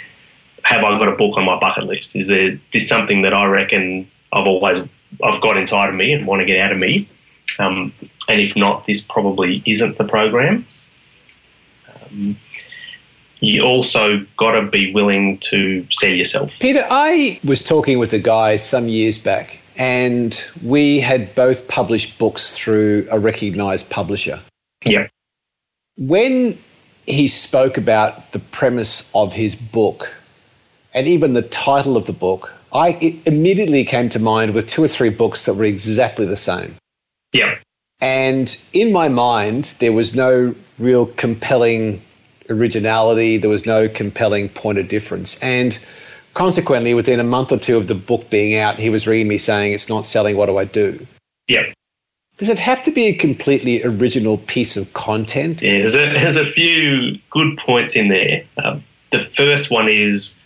have 0.63 0.84
I 0.84 0.98
got 0.98 1.08
a 1.08 1.15
book 1.15 1.38
on 1.38 1.46
my 1.46 1.60
bucket 1.60 1.86
list? 1.86 2.15
Is 2.15 2.27
there 2.27 2.60
this 2.72 2.88
something 2.88 3.22
that 3.22 3.34
I 3.34 3.46
reckon 3.46 4.10
I've 4.32 4.48
always 4.48 4.82
I've 5.24 5.42
got 5.42 5.58
inside 5.58 5.89
of 5.89 5.96
me 5.96 6.13
and 6.13 6.25
want 6.25 6.42
to 6.42 6.46
get 6.46 6.60
out 6.60 6.72
of 6.72 6.77
me? 6.77 7.08
Um, 7.60 7.94
and 8.27 8.39
if 8.39 8.56
not, 8.56 8.86
this 8.86 9.01
probably 9.01 9.62
isn't 9.65 9.98
the 9.98 10.06
program. 10.06 10.65
Um, 11.88 12.38
you 13.42 13.62
also 13.63 14.25
got 14.38 14.53
to 14.53 14.68
be 14.68 14.94
willing 14.94 15.38
to 15.39 15.86
sell 15.92 16.10
yourself. 16.10 16.51
Peter, 16.60 16.88
I 16.89 17.39
was 17.44 17.63
talking 17.63 18.00
with 18.00 18.13
a 18.13 18.20
guy 18.20 18.56
some 18.56 18.88
years 18.88 19.22
back, 19.22 19.60
and 19.75 20.42
we 20.63 21.01
had 21.01 21.36
both 21.36 21.68
published 21.68 22.18
books 22.18 22.58
through 22.58 23.08
a 23.12 23.20
recognized 23.20 23.89
publisher. 23.89 24.39
Yeah. 24.86 25.08
When 25.98 26.58
he 27.06 27.28
spoke 27.28 27.78
about 27.78 28.32
the 28.32 28.40
premise 28.40 29.12
of 29.13 29.34
his 29.34 29.56
book 29.56 30.16
and 30.94 31.08
even 31.08 31.34
the 31.34 31.42
title 31.42 31.98
of 31.98 32.06
the 32.06 32.13
book, 32.13 32.54
I 32.72 32.90
it 33.02 33.16
immediately 33.25 33.86
came 33.86 34.10
to 34.10 34.20
mind 34.20 34.54
with 34.54 34.68
two 34.68 34.84
or 34.84 34.88
three 34.88 35.10
books 35.10 35.46
that 35.46 35.54
were 35.54 35.66
exactly 35.66 36.25
the 36.25 36.36
same. 36.36 36.75
Yeah. 37.32 37.60
And 38.00 38.56
in 38.74 38.92
my 38.92 39.08
mind, 39.08 39.75
there 39.80 39.94
was 39.94 40.16
no 40.16 40.56
real 40.78 41.06
compelling 41.06 42.02
originality, 42.50 43.38
there 43.38 43.50
was 43.50 43.66
no 43.66 43.88
compelling 43.88 44.50
point 44.50 44.78
of 44.78 44.88
difference. 44.88 45.42
And 45.42 45.78
consequently, 46.34 46.94
within 46.94 47.20
a 47.20 47.24
month 47.24 47.52
or 47.52 47.58
two 47.58 47.78
of 47.78 47.88
the 47.88 47.96
book 47.96 48.30
being 48.30 48.56
out, 48.56 48.80
he 48.80 48.90
was 48.90 49.08
reading 49.08 49.28
me 49.28 49.38
saying, 49.38 49.74
It's 49.74 49.90
not 49.90 50.06
selling. 50.06 50.36
What 50.36 50.48
do 50.48 50.58
I 50.58 50.66
do? 50.66 51.06
Yep. 51.48 51.74
Does 52.38 52.50
it 52.50 52.60
have 52.60 52.84
to 52.84 52.92
be 52.92 53.06
a 53.06 53.13
completely 53.13 53.84
original 53.84 54.38
piece 54.38 54.75
of 54.75 54.92
content? 54.94 55.62
Yeah, 55.62 55.80
there's 55.80 55.96
a, 55.96 56.00
there's 56.13 56.36
a 56.38 56.46
few 56.52 57.20
good 57.30 57.58
points 57.58 57.96
in 57.96 58.08
there. 58.08 58.44
Um, 58.63 58.84
the 59.12 59.25
first 59.36 59.70
one 59.70 59.88
is 59.88 60.40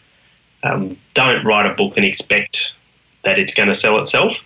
um, 0.63 0.97
don't 1.13 1.45
write 1.45 1.65
a 1.65 1.73
book 1.73 1.93
and 1.95 2.05
expect 2.05 2.71
that 3.23 3.39
it's 3.39 3.53
going 3.53 3.67
to 3.69 3.75
sell 3.75 3.99
itself. 3.99 4.37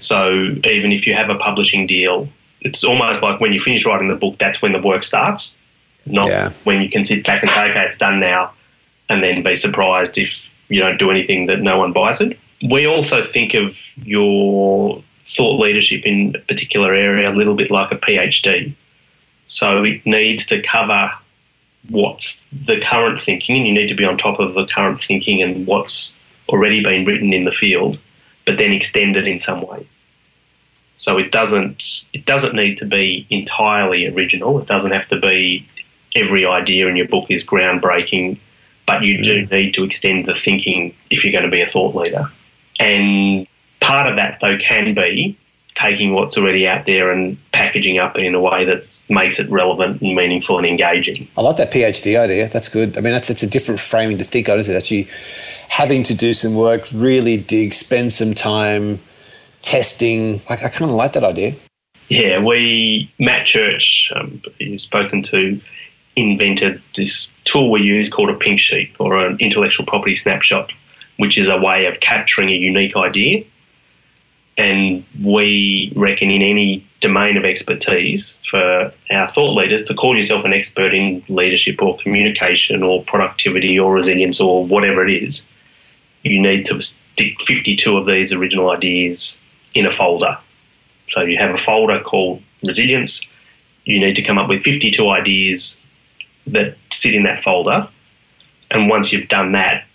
So 0.00 0.32
even 0.70 0.90
if 0.90 1.06
you 1.06 1.14
have 1.14 1.30
a 1.30 1.36
publishing 1.36 1.86
deal, 1.86 2.28
it's 2.62 2.82
almost 2.82 3.22
like 3.22 3.40
when 3.40 3.52
you 3.52 3.60
finish 3.60 3.86
writing 3.86 4.08
the 4.08 4.16
book, 4.16 4.36
that's 4.38 4.60
when 4.60 4.72
the 4.72 4.80
work 4.80 5.04
starts, 5.04 5.56
not 6.06 6.28
Yeah. 6.28 6.50
when 6.64 6.82
you 6.82 6.88
can 6.90 7.04
sit 7.04 7.24
back 7.24 7.42
and 7.42 7.50
say, 7.50 7.70
okay, 7.70 7.84
it's 7.84 7.98
done 7.98 8.18
now, 8.18 8.52
and 9.08 9.22
then 9.22 9.42
be 9.44 9.54
surprised 9.54 10.18
if 10.18 10.48
you 10.68 10.80
don't 10.80 10.98
do 10.98 11.10
anything 11.12 11.46
that 11.46 11.60
no 11.60 11.78
one 11.78 11.92
buys 11.92 12.20
it. 12.20 12.36
We 12.68 12.86
also 12.86 13.22
think 13.22 13.54
of 13.54 13.76
your 14.04 15.02
thought 15.26 15.60
leadership 15.60 16.04
in 16.04 16.34
a 16.34 16.40
particular 16.40 16.94
area 16.94 17.30
a 17.30 17.34
little 17.34 17.54
bit 17.54 17.70
like 17.70 17.92
a 17.92 17.96
PhD. 17.96 18.74
So 19.46 19.82
it 19.82 20.04
needs 20.06 20.46
to 20.46 20.62
cover 20.62 21.12
what's 21.88 22.40
the 22.52 22.80
current 22.80 23.20
thinking, 23.20 23.56
and 23.56 23.66
you 23.66 23.72
need 23.72 23.88
to 23.88 23.94
be 23.94 24.04
on 24.04 24.16
top 24.16 24.38
of 24.38 24.54
the 24.54 24.66
current 24.66 25.00
thinking 25.00 25.42
and 25.42 25.66
what's 25.66 26.16
already 26.48 26.82
been 26.82 27.04
written 27.04 27.32
in 27.32 27.44
the 27.44 27.52
field, 27.52 27.98
but 28.46 28.58
then 28.58 28.72
extend 28.72 29.16
it 29.16 29.26
in 29.26 29.38
some 29.38 29.62
way. 29.66 29.86
So 30.96 31.18
it 31.18 31.32
doesn't 31.32 32.04
it 32.12 32.26
doesn't 32.26 32.54
need 32.54 32.78
to 32.78 32.84
be 32.84 33.26
entirely 33.30 34.06
original. 34.06 34.60
It 34.60 34.68
doesn't 34.68 34.92
have 34.92 35.08
to 35.08 35.18
be 35.18 35.66
every 36.14 36.46
idea 36.46 36.86
in 36.86 36.96
your 36.96 37.08
book 37.08 37.26
is 37.28 37.44
groundbreaking, 37.44 38.38
but 38.86 39.02
you 39.02 39.22
do 39.22 39.44
mm. 39.44 39.50
need 39.50 39.74
to 39.74 39.84
extend 39.84 40.26
the 40.26 40.34
thinking 40.34 40.94
if 41.10 41.24
you're 41.24 41.32
going 41.32 41.44
to 41.44 41.50
be 41.50 41.62
a 41.62 41.66
thought 41.66 41.96
leader. 41.96 42.30
And 42.78 43.46
part 43.82 44.08
of 44.08 44.16
that 44.16 44.38
though 44.40 44.56
can 44.58 44.94
be 44.94 45.36
taking 45.74 46.12
what's 46.12 46.36
already 46.36 46.68
out 46.68 46.86
there 46.86 47.10
and 47.10 47.38
packaging 47.52 47.98
up 47.98 48.18
in 48.18 48.34
a 48.34 48.40
way 48.40 48.64
that 48.64 49.02
makes 49.08 49.40
it 49.40 49.50
relevant 49.50 50.00
and 50.02 50.14
meaningful 50.14 50.58
and 50.58 50.66
engaging. 50.66 51.28
I 51.36 51.40
like 51.40 51.56
that 51.56 51.72
PhD 51.72 52.18
idea. 52.18 52.48
That's 52.48 52.68
good. 52.68 52.96
I 52.96 53.00
mean, 53.00 53.12
that's 53.12 53.30
it's 53.30 53.42
a 53.42 53.46
different 53.46 53.80
framing 53.80 54.18
to 54.18 54.24
think 54.24 54.48
on, 54.48 54.58
isn't 54.58 54.74
it? 54.74 54.78
Actually, 54.78 55.08
having 55.68 56.02
to 56.04 56.14
do 56.14 56.34
some 56.34 56.54
work, 56.54 56.86
really 56.92 57.36
dig, 57.38 57.72
spend 57.72 58.12
some 58.12 58.34
time 58.34 59.00
testing. 59.62 60.42
I, 60.48 60.54
I 60.54 60.68
kind 60.68 60.90
of 60.90 60.90
like 60.90 61.14
that 61.14 61.24
idea. 61.24 61.54
Yeah, 62.08 62.44
we 62.44 63.10
Matt 63.18 63.46
Church, 63.46 64.12
um, 64.14 64.42
you've 64.58 64.82
spoken 64.82 65.22
to, 65.22 65.58
invented 66.16 66.82
this 66.94 67.28
tool 67.44 67.70
we 67.70 67.80
use 67.80 68.10
called 68.10 68.28
a 68.28 68.34
pink 68.34 68.60
sheet 68.60 68.94
or 68.98 69.18
an 69.18 69.38
intellectual 69.40 69.86
property 69.86 70.14
snapshot, 70.14 70.70
which 71.16 71.38
is 71.38 71.48
a 71.48 71.56
way 71.56 71.86
of 71.86 72.00
capturing 72.00 72.50
a 72.50 72.54
unique 72.54 72.94
idea. 72.96 73.44
And 74.62 75.04
we 75.24 75.92
reckon 75.96 76.30
in 76.30 76.40
any 76.40 76.86
domain 77.00 77.36
of 77.36 77.44
expertise 77.44 78.38
for 78.48 78.92
our 79.10 79.28
thought 79.28 79.54
leaders 79.56 79.84
to 79.86 79.94
call 79.94 80.16
yourself 80.16 80.44
an 80.44 80.54
expert 80.54 80.94
in 80.94 81.24
leadership 81.28 81.82
or 81.82 81.98
communication 81.98 82.84
or 82.84 83.02
productivity 83.02 83.76
or 83.76 83.92
resilience 83.92 84.40
or 84.40 84.64
whatever 84.64 85.04
it 85.04 85.12
is, 85.24 85.44
you 86.22 86.40
need 86.40 86.64
to 86.66 86.80
stick 86.80 87.40
52 87.40 87.96
of 87.96 88.06
these 88.06 88.32
original 88.32 88.70
ideas 88.70 89.36
in 89.74 89.84
a 89.84 89.90
folder. 89.90 90.38
So 91.10 91.22
you 91.22 91.38
have 91.38 91.52
a 91.52 91.58
folder 91.58 92.00
called 92.00 92.40
resilience. 92.62 93.26
You 93.84 93.98
need 93.98 94.14
to 94.14 94.22
come 94.22 94.38
up 94.38 94.48
with 94.48 94.62
52 94.62 95.08
ideas 95.08 95.82
that 96.46 96.76
sit 96.92 97.16
in 97.16 97.24
that 97.24 97.42
folder. 97.42 97.88
And 98.70 98.88
once 98.88 99.12
you've 99.12 99.28
done 99.28 99.50
that, 99.52 99.86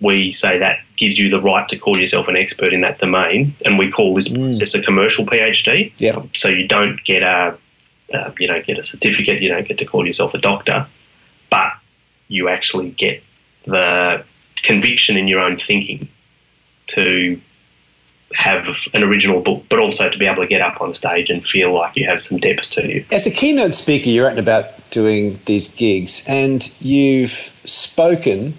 we 0.00 0.32
say 0.32 0.58
that 0.58 0.80
gives 0.96 1.18
you 1.18 1.28
the 1.28 1.40
right 1.40 1.68
to 1.68 1.78
call 1.78 1.96
yourself 1.98 2.28
an 2.28 2.36
expert 2.36 2.72
in 2.72 2.80
that 2.82 2.98
domain. 2.98 3.54
And 3.64 3.78
we 3.78 3.90
call 3.90 4.14
this 4.14 4.28
process 4.28 4.74
a 4.74 4.82
commercial 4.82 5.26
PhD. 5.26 5.92
Yeah. 5.98 6.22
So 6.34 6.48
you 6.48 6.68
don't 6.68 6.98
get 7.04 7.22
a, 7.22 7.56
uh, 8.14 8.32
you 8.38 8.46
don't 8.46 8.64
get 8.64 8.78
a 8.78 8.84
certificate. 8.84 9.42
You 9.42 9.48
don't 9.48 9.66
get 9.66 9.78
to 9.78 9.84
call 9.84 10.06
yourself 10.06 10.34
a 10.34 10.38
doctor, 10.38 10.86
but 11.50 11.72
you 12.28 12.48
actually 12.48 12.90
get 12.90 13.22
the 13.64 14.24
conviction 14.62 15.16
in 15.16 15.28
your 15.28 15.40
own 15.40 15.58
thinking 15.58 16.08
to 16.88 17.40
have 18.34 18.66
an 18.92 19.02
original 19.02 19.40
book, 19.40 19.64
but 19.70 19.78
also 19.78 20.08
to 20.08 20.18
be 20.18 20.26
able 20.26 20.42
to 20.42 20.48
get 20.48 20.60
up 20.60 20.80
on 20.80 20.94
stage 20.94 21.30
and 21.30 21.44
feel 21.46 21.72
like 21.72 21.96
you 21.96 22.06
have 22.06 22.20
some 22.20 22.38
depth 22.38 22.70
to 22.70 22.86
you. 22.86 23.04
As 23.10 23.26
a 23.26 23.30
keynote 23.30 23.74
speaker, 23.74 24.10
you're 24.10 24.26
out 24.26 24.32
and 24.32 24.38
about 24.38 24.90
doing 24.90 25.38
these 25.46 25.74
gigs, 25.74 26.24
and 26.28 26.70
you've 26.80 27.52
spoken 27.64 28.58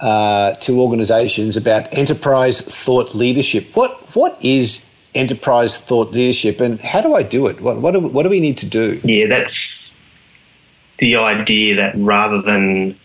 uh, 0.00 0.54
to 0.54 0.80
organisations 0.80 1.56
about 1.56 1.92
enterprise 1.92 2.60
thought 2.60 3.14
leadership. 3.14 3.74
What 3.74 3.92
what 4.16 4.36
is 4.42 4.90
enterprise 5.14 5.80
thought 5.80 6.12
leadership, 6.12 6.60
and 6.60 6.80
how 6.80 7.00
do 7.00 7.14
I 7.14 7.22
do 7.22 7.46
it? 7.46 7.60
What 7.60 7.78
what 7.80 7.92
do, 7.92 8.00
what 8.00 8.22
do 8.24 8.28
we 8.28 8.40
need 8.40 8.58
to 8.58 8.66
do? 8.66 9.00
Yeah, 9.04 9.26
that's 9.28 9.96
the 10.98 11.16
idea 11.16 11.76
that 11.76 11.94
rather 11.96 12.40
than 12.40 12.98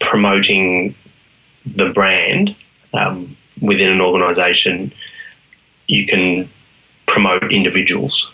promoting 0.00 0.94
the 1.66 1.90
brand 1.90 2.54
um, 2.94 3.36
within 3.60 3.88
an 3.88 4.00
organisation, 4.00 4.92
you 5.86 6.06
can 6.06 6.48
promote 7.06 7.52
individuals, 7.52 8.30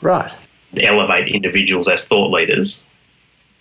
Right. 0.00 0.30
elevate 0.76 1.28
individuals 1.34 1.88
as 1.88 2.04
thought 2.04 2.30
leaders, 2.30 2.84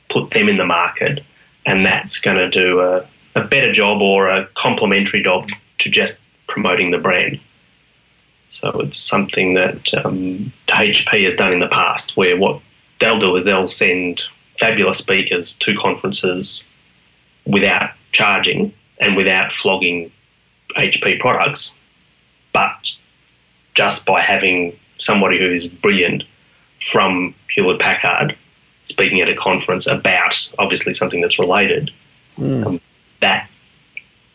put 0.10 0.30
them 0.32 0.50
in 0.50 0.58
the 0.58 0.66
market, 0.66 1.24
and 1.68 1.86
that's 1.86 2.18
going 2.18 2.38
to 2.38 2.50
do 2.50 2.80
a, 2.80 3.06
a 3.36 3.44
better 3.44 3.72
job 3.72 4.02
or 4.02 4.28
a 4.28 4.48
complementary 4.56 5.22
job 5.22 5.50
to 5.80 5.90
just 5.92 6.20
promoting 6.48 6.90
the 6.90 6.98
brand. 6.98 7.40
So 8.48 8.70
it's 8.80 8.98
something 8.98 9.54
that 9.56 9.94
um, 10.06 10.52
HP 10.70 11.26
has 11.26 11.36
done 11.36 11.52
in 11.52 11.60
the 11.60 11.68
past, 11.68 12.16
where 12.16 12.38
what 12.38 12.62
they'll 13.00 13.20
do 13.20 13.36
is 13.36 13.44
they'll 13.44 13.68
send 13.68 14.24
fabulous 14.58 14.98
speakers 14.98 15.56
to 15.58 15.76
conferences 15.76 16.66
without 17.46 17.92
charging 18.14 18.74
and 19.02 19.18
without 19.18 19.52
flogging 19.52 20.10
HP 20.78 21.20
products, 21.20 21.74
but 22.54 22.92
just 23.76 24.06
by 24.06 24.22
having 24.22 24.78
somebody 25.00 25.38
who 25.38 25.52
is 25.52 25.68
brilliant 25.68 26.24
from 26.88 27.36
Hewlett 27.54 27.80
Packard 27.80 28.38
speaking 28.88 29.22
at 29.22 29.30
a 29.30 29.36
conference 29.36 29.86
about 29.88 30.50
obviously 30.58 30.94
something 30.94 31.22
that's 31.22 31.38
related, 31.40 31.92
um, 32.40 32.80
that 33.22 33.50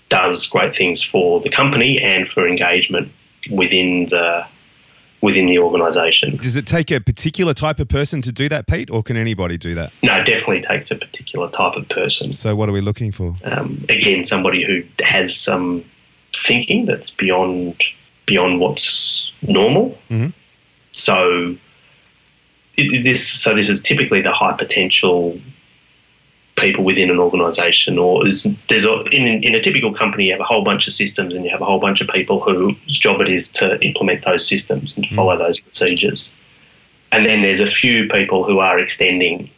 does 0.08 0.46
great 0.46 0.76
things 0.76 1.02
for 1.02 1.40
the 1.40 1.48
company 1.48 1.98
and 2.02 2.28
for 2.28 2.46
engagement 2.46 3.10
within 3.50 4.08
the 4.10 4.46
within 5.22 5.46
the 5.46 5.56
organisation. 5.56 6.36
Does 6.36 6.56
it 6.56 6.66
take 6.66 6.90
a 6.90 6.98
particular 7.00 7.54
type 7.54 7.78
of 7.78 7.88
person 7.88 8.20
to 8.22 8.32
do 8.32 8.48
that, 8.48 8.66
Pete, 8.66 8.90
or 8.90 9.04
can 9.04 9.16
anybody 9.16 9.56
do 9.56 9.72
that? 9.76 9.92
No, 10.02 10.16
it 10.16 10.24
definitely 10.26 10.62
takes 10.62 10.90
a 10.90 10.96
particular 10.96 11.48
type 11.48 11.76
of 11.76 11.88
person. 11.88 12.32
So, 12.32 12.56
what 12.56 12.68
are 12.68 12.72
we 12.72 12.80
looking 12.80 13.12
for? 13.12 13.36
um, 13.44 13.84
again 13.88 14.24
somebody 14.24 14.64
who 14.64 14.82
has 15.04 15.34
some 15.36 15.84
thinking 16.34 16.86
that's 16.86 17.10
beyond 17.10 17.80
beyond 18.26 18.60
what's 18.60 19.32
normal. 19.42 19.96
Mhm. 20.10 20.32
So 20.92 21.56
it, 22.76 23.04
this 23.04 23.26
so 23.26 23.54
this 23.54 23.68
is 23.68 23.80
typically 23.80 24.22
the 24.22 24.32
high 24.32 24.56
potential 24.56 25.38
people 26.56 26.84
within 26.84 27.10
an 27.10 27.18
organisation, 27.18 27.98
or 27.98 28.26
is 28.26 28.54
there's 28.68 28.84
a, 28.84 29.02
in 29.12 29.42
in 29.44 29.54
a 29.54 29.60
typical 29.60 29.92
company 29.92 30.26
you 30.26 30.32
have 30.32 30.40
a 30.40 30.44
whole 30.44 30.64
bunch 30.64 30.86
of 30.86 30.94
systems 30.94 31.34
and 31.34 31.44
you 31.44 31.50
have 31.50 31.62
a 31.62 31.64
whole 31.64 31.80
bunch 31.80 32.00
of 32.00 32.08
people 32.08 32.40
whose 32.40 32.76
job 32.86 33.20
it 33.20 33.28
is 33.28 33.50
to 33.52 33.80
implement 33.84 34.24
those 34.24 34.46
systems 34.46 34.96
and 34.96 35.06
to 35.06 35.14
follow 35.14 35.36
those 35.36 35.60
procedures. 35.60 36.32
And 37.12 37.26
then 37.26 37.42
there's 37.42 37.60
a 37.60 37.66
few 37.66 38.08
people 38.08 38.42
who 38.42 38.58
are 38.60 38.78
extending 38.78 39.50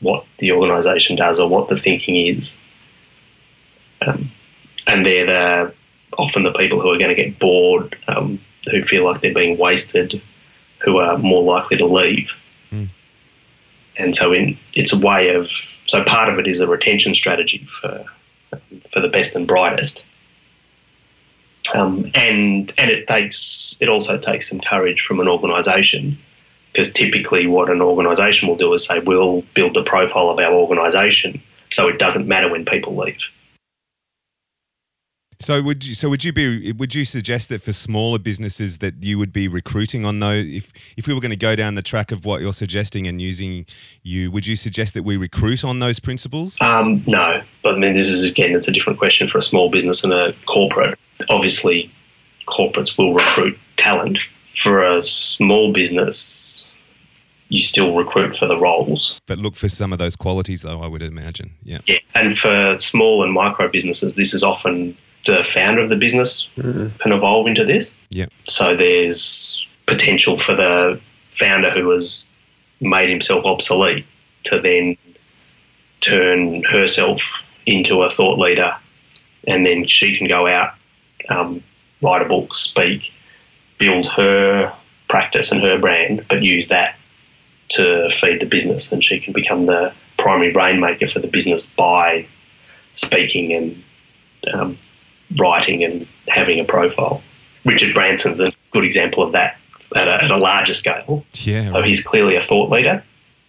what 0.00 0.24
the 0.38 0.52
organisation 0.52 1.16
does 1.16 1.40
or 1.40 1.48
what 1.48 1.68
the 1.68 1.76
thinking 1.76 2.38
is 2.38 2.56
um, 4.06 4.30
and 4.86 5.04
they're 5.04 5.26
the, 5.26 5.74
often 6.18 6.42
the 6.42 6.52
people 6.52 6.80
who 6.80 6.90
are 6.90 6.98
going 6.98 7.14
to 7.14 7.22
get 7.22 7.38
bored, 7.38 7.96
um, 8.08 8.40
who 8.70 8.82
feel 8.82 9.04
like 9.04 9.20
they're 9.20 9.34
being 9.34 9.58
wasted, 9.58 10.20
who 10.82 10.98
are 10.98 11.18
more 11.18 11.42
likely 11.42 11.76
to 11.76 11.86
leave. 11.86 12.32
And 13.96 14.14
so, 14.16 14.32
in, 14.32 14.58
it's 14.74 14.92
a 14.92 14.98
way 14.98 15.34
of 15.34 15.50
so 15.86 16.02
part 16.04 16.32
of 16.32 16.38
it 16.38 16.46
is 16.46 16.60
a 16.60 16.66
retention 16.66 17.14
strategy 17.14 17.66
for 17.80 18.04
for 18.92 19.00
the 19.00 19.08
best 19.08 19.36
and 19.36 19.46
brightest. 19.46 20.04
Um, 21.74 22.10
and 22.14 22.72
and 22.78 22.90
it 22.90 23.06
takes 23.06 23.76
it 23.80 23.88
also 23.88 24.16
takes 24.16 24.48
some 24.48 24.60
courage 24.60 25.02
from 25.02 25.20
an 25.20 25.28
organisation 25.28 26.18
because 26.72 26.92
typically 26.92 27.46
what 27.46 27.68
an 27.68 27.82
organisation 27.82 28.48
will 28.48 28.56
do 28.56 28.72
is 28.72 28.86
say 28.86 29.00
we'll 29.00 29.42
build 29.54 29.74
the 29.74 29.82
profile 29.82 30.30
of 30.30 30.38
our 30.38 30.52
organisation 30.52 31.42
so 31.70 31.88
it 31.88 31.98
doesn't 31.98 32.26
matter 32.26 32.50
when 32.50 32.64
people 32.64 32.96
leave. 32.96 33.20
So 35.40 35.62
would 35.62 35.84
you? 35.84 35.94
So 35.94 36.10
would 36.10 36.22
you 36.22 36.32
be? 36.32 36.70
Would 36.72 36.94
you 36.94 37.06
suggest 37.06 37.48
that 37.48 37.62
for 37.62 37.72
smaller 37.72 38.18
businesses 38.18 38.78
that 38.78 39.02
you 39.02 39.18
would 39.18 39.32
be 39.32 39.48
recruiting 39.48 40.04
on 40.04 40.20
those? 40.20 40.46
If 40.46 40.72
if 40.98 41.06
we 41.06 41.14
were 41.14 41.20
going 41.20 41.30
to 41.30 41.36
go 41.36 41.56
down 41.56 41.76
the 41.76 41.82
track 41.82 42.12
of 42.12 42.26
what 42.26 42.42
you're 42.42 42.52
suggesting 42.52 43.06
and 43.06 43.22
using 43.22 43.64
you, 44.02 44.30
would 44.30 44.46
you 44.46 44.54
suggest 44.54 44.92
that 44.94 45.02
we 45.02 45.16
recruit 45.16 45.64
on 45.64 45.78
those 45.78 45.98
principles? 45.98 46.60
Um, 46.60 47.02
no, 47.06 47.42
but 47.62 47.74
I 47.74 47.78
mean, 47.78 47.96
this 47.96 48.06
is 48.06 48.24
again, 48.24 48.54
it's 48.54 48.68
a 48.68 48.72
different 48.72 48.98
question 48.98 49.28
for 49.28 49.38
a 49.38 49.42
small 49.42 49.70
business 49.70 50.04
and 50.04 50.12
a 50.12 50.34
corporate. 50.44 50.98
Obviously, 51.30 51.90
corporates 52.46 52.98
will 52.98 53.14
recruit 53.14 53.58
talent. 53.76 54.18
For 54.56 54.84
a 54.84 55.02
small 55.02 55.72
business, 55.72 56.68
you 57.48 57.60
still 57.60 57.94
recruit 57.94 58.36
for 58.36 58.46
the 58.46 58.58
roles. 58.58 59.18
But 59.24 59.38
look 59.38 59.56
for 59.56 59.70
some 59.70 59.90
of 59.90 59.98
those 59.98 60.16
qualities, 60.16 60.62
though. 60.62 60.82
I 60.82 60.86
would 60.86 61.00
imagine. 61.00 61.52
Yeah. 61.62 61.78
Yeah, 61.86 61.98
and 62.14 62.38
for 62.38 62.74
small 62.74 63.22
and 63.22 63.32
micro 63.32 63.68
businesses, 63.68 64.16
this 64.16 64.34
is 64.34 64.44
often 64.44 64.98
the 65.26 65.44
founder 65.44 65.82
of 65.82 65.88
the 65.88 65.96
business 65.96 66.48
can 66.56 67.12
evolve 67.12 67.46
into 67.46 67.64
this. 67.64 67.94
Yeah. 68.10 68.26
So 68.44 68.76
there's 68.76 69.66
potential 69.86 70.38
for 70.38 70.54
the 70.54 71.00
founder 71.30 71.70
who 71.70 71.90
has 71.90 72.28
made 72.80 73.08
himself 73.08 73.44
obsolete 73.44 74.06
to 74.44 74.60
then 74.60 74.96
turn 76.00 76.62
herself 76.64 77.22
into 77.66 78.02
a 78.02 78.08
thought 78.08 78.38
leader, 78.38 78.74
and 79.46 79.66
then 79.66 79.86
she 79.86 80.16
can 80.16 80.26
go 80.26 80.46
out, 80.46 80.74
um, 81.28 81.62
write 82.02 82.22
a 82.22 82.24
book, 82.24 82.54
speak, 82.54 83.12
build 83.78 84.06
her 84.06 84.72
practice 85.08 85.52
and 85.52 85.62
her 85.62 85.78
brand, 85.78 86.24
but 86.28 86.42
use 86.42 86.68
that 86.68 86.96
to 87.68 88.08
feed 88.10 88.40
the 88.40 88.46
business, 88.46 88.90
and 88.90 89.04
she 89.04 89.20
can 89.20 89.32
become 89.32 89.66
the 89.66 89.92
primary 90.18 90.52
rainmaker 90.52 91.08
for 91.08 91.18
the 91.18 91.28
business 91.28 91.70
by 91.72 92.26
speaking 92.92 93.52
and 93.52 93.84
um, 94.52 94.78
writing 95.36 95.84
and 95.84 96.06
having 96.28 96.60
a 96.60 96.64
profile. 96.64 97.22
Richard 97.64 97.94
Branson's 97.94 98.40
a 98.40 98.52
good 98.70 98.84
example 98.84 99.22
of 99.22 99.32
that 99.32 99.58
at 99.96 100.08
a, 100.08 100.24
at 100.24 100.30
a 100.30 100.36
larger 100.36 100.74
scale. 100.74 101.24
Yeah. 101.34 101.66
So 101.68 101.82
he's 101.82 102.02
clearly 102.02 102.36
a 102.36 102.42
thought 102.42 102.70
leader. 102.70 103.02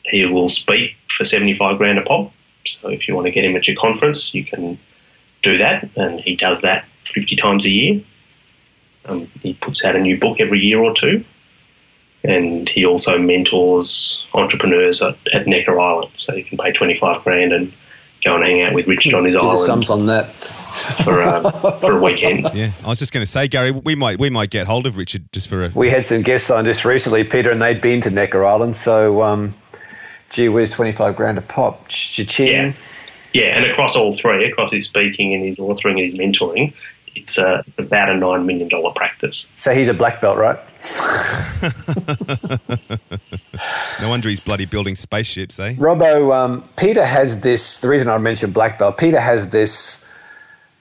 He 0.05 0.25
will 0.25 0.49
speak 0.49 0.95
for 1.09 1.23
75 1.23 1.77
grand 1.77 1.99
a 1.99 2.01
pop. 2.01 2.31
So 2.65 2.89
if 2.89 3.07
you 3.07 3.15
want 3.15 3.25
to 3.25 3.31
get 3.31 3.45
him 3.45 3.55
at 3.55 3.67
your 3.67 3.77
conference, 3.77 4.33
you 4.33 4.43
can 4.43 4.77
do 5.41 5.57
that. 5.57 5.89
And 5.95 6.19
he 6.19 6.35
does 6.35 6.61
that 6.61 6.85
50 7.13 7.35
times 7.35 7.65
a 7.65 7.71
year. 7.71 8.01
Um, 9.05 9.27
he 9.41 9.53
puts 9.55 9.83
out 9.83 9.95
a 9.95 9.99
new 9.99 10.19
book 10.19 10.39
every 10.39 10.59
year 10.59 10.79
or 10.79 10.93
two. 10.93 11.23
And 12.23 12.69
he 12.69 12.85
also 12.85 13.17
mentors 13.17 14.27
entrepreneurs 14.33 15.01
at, 15.01 15.17
at 15.33 15.47
Necker 15.47 15.79
Island. 15.79 16.11
So 16.17 16.35
you 16.35 16.43
can 16.43 16.57
pay 16.57 16.71
25 16.71 17.23
grand 17.23 17.51
and 17.51 17.73
go 18.23 18.35
and 18.35 18.43
hang 18.43 18.61
out 18.61 18.73
with 18.73 18.87
Richard 18.87 19.15
on 19.15 19.25
his 19.25 19.33
Do 19.33 19.41
the 19.41 19.47
island 19.47 19.59
sums 19.61 19.89
on 19.89 20.05
that. 20.05 20.29
For, 21.03 21.21
uh, 21.21 21.79
for 21.79 21.97
a 21.97 22.01
weekend. 22.01 22.49
Yeah, 22.53 22.71
I 22.83 22.89
was 22.89 22.99
just 22.99 23.13
going 23.13 23.25
to 23.25 23.31
say, 23.31 23.47
Gary, 23.47 23.71
we 23.71 23.95
might 23.95 24.19
we 24.19 24.29
might 24.29 24.49
get 24.49 24.67
hold 24.67 24.85
of 24.85 24.97
Richard 24.97 25.31
just 25.31 25.47
for 25.47 25.65
a. 25.65 25.71
We 25.73 25.89
had 25.89 26.03
some 26.03 26.21
guests 26.21 26.49
on 26.49 26.65
just 26.65 26.85
recently, 26.85 27.23
Peter, 27.23 27.51
and 27.51 27.61
they'd 27.61 27.81
been 27.81 28.01
to 28.01 28.09
Necker 28.09 28.45
Island. 28.45 28.75
So, 28.75 29.23
um, 29.23 29.55
gee 30.29 30.49
whiz, 30.49 30.71
25 30.71 31.15
grand 31.15 31.37
a 31.37 31.41
pop. 31.41 31.87
Cha-ching. 31.87 32.47
Yeah. 32.47 32.73
Yeah, 33.33 33.55
and 33.55 33.65
across 33.65 33.95
all 33.95 34.13
three, 34.13 34.49
across 34.49 34.73
his 34.73 34.89
speaking 34.89 35.33
and 35.33 35.41
his 35.41 35.57
authoring 35.57 35.91
and 35.91 35.99
his 35.99 36.15
mentoring, 36.15 36.73
it's 37.15 37.39
uh, 37.39 37.63
about 37.77 38.09
a 38.09 38.13
$9 38.13 38.45
million 38.45 38.69
practice. 38.93 39.47
So 39.55 39.73
he's 39.73 39.87
a 39.87 39.93
black 39.93 40.19
belt, 40.19 40.37
right? 40.37 40.59
No 44.01 44.09
wonder 44.09 44.29
he's 44.29 44.39
bloody 44.39 44.65
building 44.65 44.95
spaceships, 44.95 45.59
eh? 45.59 45.75
Robbo, 45.75 46.35
um, 46.35 46.67
Peter 46.75 47.05
has 47.05 47.41
this. 47.41 47.81
The 47.81 47.87
reason 47.87 48.09
I 48.09 48.17
mentioned 48.17 48.51
black 48.51 48.79
belt, 48.79 48.97
Peter 48.97 49.19
has 49.19 49.51
this 49.51 50.03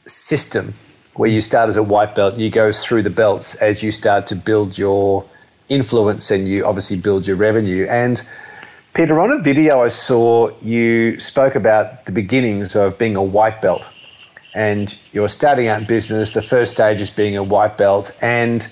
system 0.07 0.75
where 1.15 1.29
you 1.29 1.41
start 1.41 1.69
as 1.69 1.77
a 1.77 1.83
white 1.83 2.15
belt 2.15 2.35
and 2.35 2.43
you 2.43 2.51
go 2.51 2.73
through 2.73 3.03
the 3.03 3.11
belts 3.11 3.55
as 3.57 3.83
you 3.83 3.91
start 3.91 4.27
to 4.27 4.37
build 4.37 4.79
your 4.79 5.25
influence 5.69 6.31
and 6.31 6.49
you 6.49 6.65
obviously 6.65 6.97
build 6.97 7.27
your 7.27 7.37
revenue. 7.37 7.87
And 7.89 8.23
Peter, 8.95 9.21
on 9.21 9.31
a 9.31 9.43
video 9.43 9.83
I 9.83 9.89
saw, 9.89 10.51
you 10.61 11.19
spoke 11.21 11.55
about 11.55 12.07
the 12.07 12.13
beginnings 12.13 12.75
of 12.75 12.99
being 12.99 13.17
a 13.17 13.23
white 13.23 13.61
belt. 13.61 13.83
And 14.55 14.99
you're 15.13 15.29
starting 15.29 15.69
out 15.69 15.83
in 15.83 15.87
business, 15.87 16.33
the 16.33 16.43
first 16.43 16.73
stage 16.73 17.01
is 17.01 17.11
being 17.11 17.37
a 17.37 17.43
white 17.43 17.77
belt. 17.77 18.11
And 18.21 18.67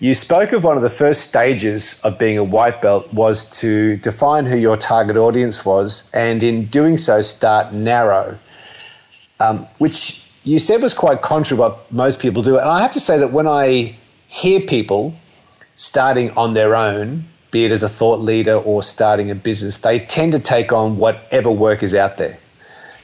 you 0.00 0.14
spoke 0.14 0.52
of 0.52 0.64
one 0.64 0.76
of 0.76 0.82
the 0.82 0.90
first 0.90 1.22
stages 1.22 2.00
of 2.02 2.18
being 2.18 2.36
a 2.36 2.44
white 2.44 2.82
belt 2.82 3.10
was 3.14 3.48
to 3.60 3.96
define 3.96 4.44
who 4.44 4.58
your 4.58 4.76
target 4.76 5.16
audience 5.16 5.64
was, 5.64 6.10
and 6.12 6.42
in 6.42 6.66
doing 6.66 6.98
so, 6.98 7.22
start 7.22 7.72
narrow, 7.72 8.38
um, 9.40 9.66
which 9.78 10.23
you 10.44 10.58
said 10.58 10.82
was 10.82 10.94
quite 10.94 11.22
contrary 11.22 11.56
to 11.56 11.60
what 11.60 11.92
most 11.92 12.20
people 12.20 12.42
do. 12.42 12.58
And 12.58 12.68
I 12.68 12.80
have 12.80 12.92
to 12.92 13.00
say 13.00 13.18
that 13.18 13.32
when 13.32 13.46
I 13.46 13.96
hear 14.28 14.60
people 14.60 15.14
starting 15.74 16.30
on 16.32 16.54
their 16.54 16.76
own, 16.76 17.24
be 17.50 17.64
it 17.64 17.72
as 17.72 17.82
a 17.82 17.88
thought 17.88 18.20
leader 18.20 18.56
or 18.56 18.82
starting 18.82 19.30
a 19.30 19.34
business, 19.34 19.78
they 19.78 19.98
tend 19.98 20.32
to 20.32 20.38
take 20.38 20.72
on 20.72 20.98
whatever 20.98 21.50
work 21.50 21.82
is 21.82 21.94
out 21.94 22.18
there. 22.18 22.38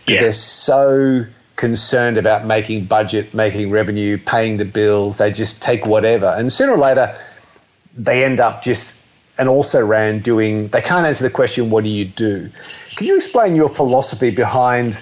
Yeah. 0.06 0.22
They're 0.22 0.32
so 0.32 1.26
concerned 1.56 2.18
about 2.18 2.46
making 2.46 2.84
budget, 2.86 3.32
making 3.32 3.70
revenue, 3.70 4.18
paying 4.18 4.56
the 4.56 4.64
bills. 4.64 5.18
They 5.18 5.32
just 5.32 5.62
take 5.62 5.86
whatever. 5.86 6.26
And 6.26 6.52
sooner 6.52 6.72
or 6.72 6.78
later, 6.78 7.16
they 7.96 8.24
end 8.24 8.40
up 8.40 8.62
just 8.62 9.00
and 9.38 9.48
also 9.48 9.84
ran 9.84 10.18
doing, 10.18 10.68
they 10.68 10.82
can't 10.82 11.06
answer 11.06 11.24
the 11.24 11.30
question, 11.30 11.70
what 11.70 11.82
do 11.84 11.90
you 11.90 12.04
do? 12.04 12.50
Can 12.96 13.06
you 13.06 13.16
explain 13.16 13.56
your 13.56 13.70
philosophy 13.70 14.30
behind 14.30 15.00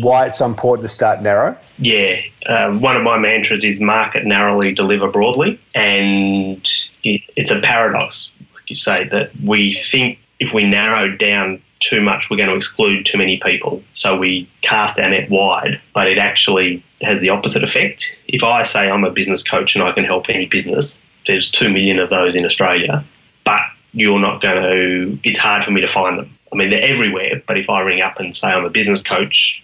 why 0.00 0.26
it's 0.26 0.40
important 0.40 0.84
to 0.84 0.88
start 0.88 1.22
narrow? 1.22 1.56
Yeah, 1.78 2.20
um, 2.46 2.80
one 2.80 2.96
of 2.96 3.02
my 3.02 3.18
mantras 3.18 3.64
is 3.64 3.80
market 3.80 4.24
narrowly, 4.24 4.72
deliver 4.72 5.08
broadly. 5.08 5.60
And 5.74 6.66
it, 7.02 7.20
it's 7.36 7.50
a 7.50 7.60
paradox, 7.60 8.30
like 8.54 8.70
you 8.70 8.76
say, 8.76 9.04
that 9.08 9.30
we 9.44 9.74
think 9.74 10.18
if 10.38 10.52
we 10.52 10.62
narrow 10.62 11.16
down 11.16 11.62
too 11.80 12.00
much, 12.00 12.30
we're 12.30 12.36
going 12.36 12.50
to 12.50 12.56
exclude 12.56 13.06
too 13.06 13.18
many 13.18 13.38
people. 13.38 13.82
So 13.94 14.16
we 14.16 14.48
cast 14.62 14.98
our 14.98 15.10
net 15.10 15.30
wide, 15.30 15.80
but 15.94 16.08
it 16.08 16.18
actually 16.18 16.84
has 17.00 17.20
the 17.20 17.30
opposite 17.30 17.64
effect. 17.64 18.14
If 18.28 18.42
I 18.42 18.62
say 18.62 18.90
I'm 18.90 19.04
a 19.04 19.10
business 19.10 19.42
coach 19.42 19.74
and 19.74 19.82
I 19.82 19.92
can 19.92 20.04
help 20.04 20.28
any 20.28 20.46
business, 20.46 20.98
there's 21.26 21.50
two 21.50 21.68
million 21.68 21.98
of 21.98 22.10
those 22.10 22.36
in 22.36 22.44
Australia, 22.44 23.04
but 23.44 23.62
you're 23.92 24.20
not 24.20 24.40
going 24.40 24.62
to, 24.62 25.18
it's 25.24 25.38
hard 25.38 25.64
for 25.64 25.70
me 25.70 25.80
to 25.80 25.88
find 25.88 26.18
them. 26.18 26.36
I 26.52 26.56
mean, 26.56 26.70
they're 26.70 26.84
everywhere, 26.84 27.42
but 27.46 27.56
if 27.56 27.70
I 27.70 27.80
ring 27.80 28.02
up 28.02 28.18
and 28.18 28.36
say 28.36 28.48
I'm 28.48 28.64
a 28.64 28.70
business 28.70 29.02
coach, 29.02 29.62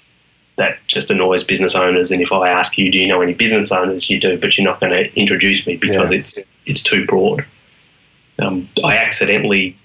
that 0.57 0.79
just 0.89 1.11
annoys 1.11 1.45
business 1.45 1.75
owners. 1.75 2.11
And 2.11 2.21
if 2.23 2.33
I 2.33 2.49
ask 2.49 2.79
you, 2.79 2.91
do 2.91 2.99
you 2.99 3.07
know 3.07 3.21
any 3.21 3.35
business 3.35 3.71
owners? 3.73 4.09
You 4.09 4.19
do, 4.19 4.39
but 4.39 4.57
you're 4.57 4.65
not 4.65 4.81
going 4.81 4.93
to 4.93 5.15
introduce 5.19 5.67
me 5.67 5.77
because 5.77 6.11
Yeah. 6.13 6.19
it's 6.19 6.45
it's 6.65 6.83
too 6.83 7.07
broad. 7.07 7.45
Um, 8.39 8.69
I 8.85 8.97
accidentally 8.97 9.77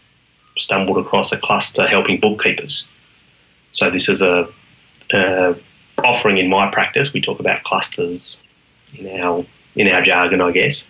stumbled 0.57 0.97
across 0.97 1.31
a 1.31 1.37
cluster 1.37 1.87
helping 1.87 2.19
bookkeepers. 2.19 2.87
So 3.71 3.89
this 3.89 4.09
is 4.09 4.21
a, 4.21 4.47
a 5.13 5.55
offering 6.03 6.37
in 6.37 6.49
my 6.49 6.69
practice. 6.71 7.13
We 7.13 7.21
talk 7.21 7.39
about 7.39 7.63
clusters 7.63 8.41
in 8.97 9.07
our 9.21 9.45
in 9.75 9.87
our 9.89 10.01
jargon, 10.01 10.41
I 10.41 10.51
guess. 10.51 10.87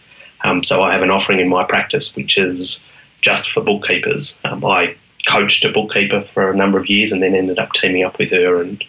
Um, 0.48 0.64
so 0.64 0.82
I 0.82 0.92
have 0.92 1.04
an 1.04 1.12
offering 1.12 1.40
in 1.40 1.50
my 1.50 1.64
practice 1.64 2.16
which 2.16 2.38
is 2.38 2.82
just 3.22 3.50
for 3.52 3.62
bookkeepers. 3.62 4.38
Um, 4.46 4.64
I 4.66 4.96
coached 5.28 5.64
a 5.66 5.72
bookkeeper 5.72 6.22
for 6.34 6.50
a 6.50 6.56
number 6.56 6.80
of 6.80 6.90
years 6.90 7.12
and 7.12 7.22
then 7.22 7.36
ended 7.36 7.60
up 7.60 7.72
teaming 7.74 8.04
up 8.04 8.18
with 8.18 8.32
her 8.32 8.60
and 8.62 8.84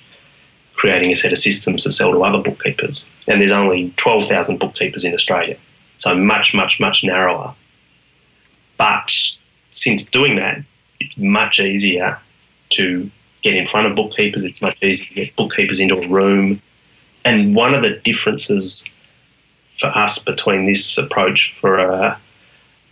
creating 0.83 1.13
a 1.13 1.15
set 1.15 1.31
of 1.31 1.39
systems 1.39 1.85
to 1.85 1.93
sell 1.93 2.11
to 2.11 2.25
other 2.25 2.43
bookkeepers. 2.43 3.07
And 3.29 3.41
there's 3.41 3.53
only 3.53 3.95
12,000 3.99 4.59
bookkeepers 4.59 5.05
in 5.05 5.15
Australia, 5.15 5.57
so 5.99 6.13
much, 6.13 6.55
much, 6.55 6.81
much 6.81 7.05
narrower. 7.05 7.55
But 8.79 9.13
since 9.71 10.05
doing 10.05 10.35
that, 10.37 10.61
it's 10.99 11.17
much 11.17 11.61
easier 11.61 12.19
to 12.71 13.09
get 13.43 13.55
in 13.55 13.69
front 13.69 13.87
of 13.87 13.95
bookkeepers. 13.95 14.43
It's 14.43 14.61
much 14.61 14.77
easier 14.83 15.07
to 15.07 15.15
get 15.15 15.37
bookkeepers 15.37 15.79
into 15.79 15.99
a 15.99 16.09
room. 16.09 16.61
And 17.25 17.55
one 17.55 17.75
of 17.75 17.83
the 17.83 18.01
differences 18.03 18.85
for 19.79 19.87
us 19.87 20.19
between 20.19 20.67
this 20.67 20.99
approach 20.99 21.55
for 21.61 21.79
uh, 21.79 22.19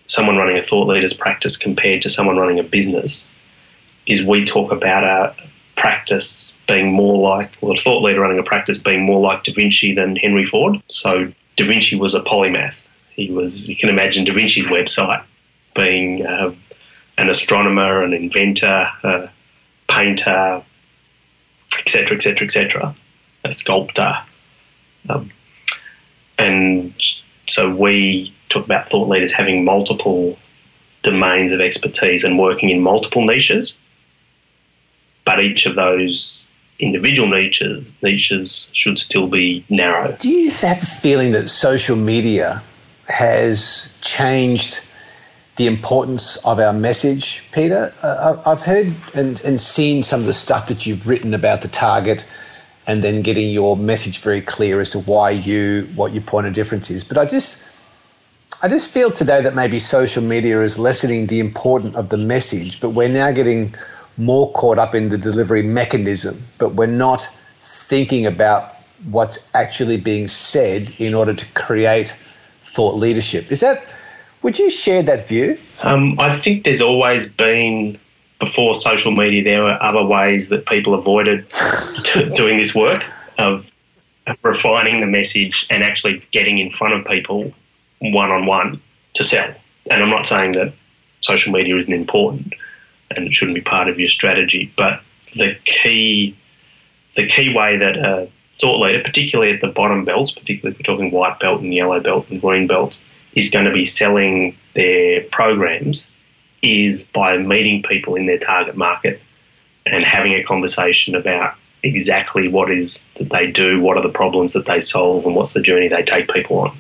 someone 0.07 0.37
running 0.37 0.59
a 0.59 0.63
thought 0.63 0.87
leaders 0.87 1.13
practice 1.13 1.57
compared 1.57 2.03
to 2.03 2.09
someone 2.09 2.37
running 2.37 2.61
a 2.61 2.63
business 2.63 3.29
is 4.07 4.23
we 4.25 4.45
talk 4.45 4.71
about 4.71 5.03
a 5.03 5.35
practice 5.81 6.55
being 6.69 6.93
more 6.93 7.19
like, 7.19 7.51
well, 7.61 7.73
a 7.73 7.77
thought 7.77 8.03
leader 8.03 8.21
running 8.21 8.39
a 8.39 8.43
practice 8.43 8.79
being 8.79 9.03
more 9.03 9.21
like 9.21 9.45
Da 9.45 9.53
Vinci 9.55 9.95
than 9.95 10.15
Henry 10.17 10.45
Ford. 10.45 10.81
So 10.89 11.33
Da 11.57 11.67
Vinci 11.67 11.97
was 11.97 12.15
a 12.15 12.21
polymath. 12.21 12.83
He 13.15 13.31
was, 13.31 13.69
you 13.69 13.77
can 13.77 13.89
imagine 13.89 14.25
Da 14.25 14.35
Vinci's 14.35 14.67
website 14.67 15.25
being 15.75 16.27
uh, 16.27 16.53
an 17.17 17.31
astronomer, 17.31 18.03
an 18.03 18.13
inventor, 18.13 18.91
a 19.03 19.31
painter, 19.89 20.63
etc., 21.79 22.17
etc., 22.17 22.47
etc., 22.47 22.95
a 23.45 23.53
sculptor. 23.53 24.19
Um, 25.09 25.31
and 26.39 26.95
so 27.49 27.75
we 27.75 28.35
talk 28.51 28.67
about 28.67 28.91
thought 28.91 29.09
leaders 29.09 29.33
having 29.33 29.65
multiple 29.65 30.39
domains 31.03 31.53
of 31.53 31.61
expertise 31.61 32.23
and 32.23 32.39
working 32.39 32.69
in 32.69 32.81
multiple 32.81 33.25
niches. 33.25 33.77
But 35.31 35.45
each 35.45 35.65
of 35.65 35.77
those 35.77 36.49
individual 36.81 37.29
niches 37.29 37.93
niches 38.03 38.71
should 38.75 38.99
still 38.99 39.29
be 39.29 39.65
narrow. 39.69 40.17
Do 40.19 40.29
you 40.29 40.51
have 40.51 40.83
a 40.83 40.87
feeling 40.87 41.31
that 41.33 41.51
social 41.51 41.97
media 41.97 42.65
has 43.07 43.97
changed 44.01 44.85
the 45.55 45.69
importance 45.69 46.37
of 46.39 46.59
our 46.59 46.73
message, 46.73 47.45
Peter? 47.53 47.95
Uh, 48.03 48.43
I've 48.45 48.63
heard 48.63 48.93
and, 49.15 49.41
and 49.43 49.61
seen 49.61 50.03
some 50.03 50.19
of 50.19 50.27
the 50.27 50.33
stuff 50.33 50.67
that 50.67 50.85
you've 50.85 51.07
written 51.07 51.33
about 51.33 51.63
the 51.63 51.69
target 51.69 52.27
and 52.89 53.05
then 53.05 53.23
getting 53.23 53.51
your 53.51 53.77
message 53.77 54.19
very 54.19 54.41
clear 54.41 54.81
as 54.81 54.91
to 54.91 54.99
why 54.99 55.31
you, 55.31 55.89
what 55.95 56.13
your 56.13 56.23
point 56.23 56.49
of 56.49 56.55
difference 56.55 56.91
is. 56.91 57.05
But 57.05 57.19
I 57.19 57.25
just, 57.25 57.69
I 58.65 58.69
just 58.69 58.91
feel 58.91 59.13
today 59.13 59.43
that 59.43 59.55
maybe 59.55 59.79
social 59.79 60.25
media 60.25 60.61
is 60.63 60.77
lessening 60.77 61.29
the 61.29 61.39
importance 61.39 61.95
of 61.95 62.09
the 62.09 62.17
message, 62.17 62.81
but 62.81 62.91
we're 62.91 63.09
now 63.09 63.31
getting 63.31 63.77
more 64.21 64.53
caught 64.53 64.79
up 64.79 64.95
in 64.95 65.09
the 65.09 65.17
delivery 65.17 65.63
mechanism, 65.63 66.43
but 66.59 66.75
we're 66.75 66.87
not 66.87 67.23
thinking 67.61 68.27
about 68.27 68.77
what's 69.11 69.53
actually 69.55 69.97
being 69.97 70.29
said 70.29 70.91
in 71.01 71.15
order 71.15 71.33
to 71.33 71.53
create 71.55 72.11
thought 72.61 72.97
leadership. 72.97 73.51
Is 73.51 73.61
that, 73.61 73.83
would 74.43 74.59
you 74.59 74.69
share 74.69 75.03
that 75.05 75.27
view? 75.27 75.59
Um, 75.83 76.21
I 76.21 76.39
think 76.39 76.65
there's 76.65 76.83
always 76.83 77.33
been, 77.33 77.99
before 78.39 78.75
social 78.75 79.11
media, 79.11 79.43
there 79.43 79.63
were 79.63 79.83
other 79.83 80.05
ways 80.05 80.51
that 80.51 80.67
people 80.67 80.95
avoided 80.95 81.47
doing 82.35 82.59
this 82.59 82.75
work 82.75 83.03
of 83.39 83.65
refining 84.43 85.01
the 85.01 85.07
message 85.07 85.67
and 85.71 85.83
actually 85.83 86.23
getting 86.31 86.59
in 86.59 86.71
front 86.71 86.93
of 86.93 87.07
people 87.07 87.53
one 88.01 88.31
on 88.31 88.45
one 88.45 88.81
to 89.15 89.25
sell. 89.25 89.53
And 89.91 90.03
I'm 90.03 90.11
not 90.11 90.27
saying 90.27 90.53
that 90.53 90.75
social 91.23 91.53
media 91.53 91.75
isn't 91.77 91.93
important 91.93 92.55
and 93.11 93.27
it 93.27 93.35
shouldn't 93.35 93.55
be 93.55 93.61
part 93.61 93.89
of 93.89 93.99
your 93.99 94.09
strategy, 94.09 94.73
but 94.77 95.01
the 95.35 95.57
key 95.65 96.37
the 97.17 97.27
key 97.27 97.53
way 97.53 97.77
that 97.77 97.97
a 97.97 98.29
thought 98.61 98.81
leader, 98.81 99.03
particularly 99.03 99.53
at 99.53 99.61
the 99.61 99.67
bottom 99.67 100.05
belts, 100.05 100.33
particularly 100.33 100.73
if 100.73 100.79
we're 100.79 100.95
talking 100.95 101.11
white 101.11 101.39
belt 101.41 101.61
and 101.61 101.75
yellow 101.75 102.01
belt 102.01 102.29
and 102.31 102.41
green 102.41 102.67
belt, 102.67 102.97
is 103.35 103.51
going 103.51 103.65
to 103.65 103.73
be 103.73 103.85
selling 103.85 104.57
their 104.75 105.23
programs 105.25 106.09
is 106.63 107.09
by 107.09 107.37
meeting 107.39 107.83
people 107.83 108.15
in 108.15 108.27
their 108.27 108.39
target 108.39 108.77
market 108.77 109.21
and 109.87 110.05
having 110.05 110.37
a 110.37 110.45
conversation 110.45 111.15
about 111.15 111.55
exactly 111.83 112.49
what 112.49 112.71
is 112.71 113.03
that 113.15 113.31
they 113.31 113.51
do, 113.51 113.81
what 113.81 113.97
are 113.97 114.03
the 114.03 114.11
problems 114.11 114.53
that 114.53 114.67
they 114.67 114.79
solve, 114.79 115.25
and 115.25 115.35
what's 115.35 115.55
the 115.55 115.63
journey 115.63 115.89
they 115.89 116.03
take 116.03 116.29
people 116.29 116.61
on. 116.61 116.79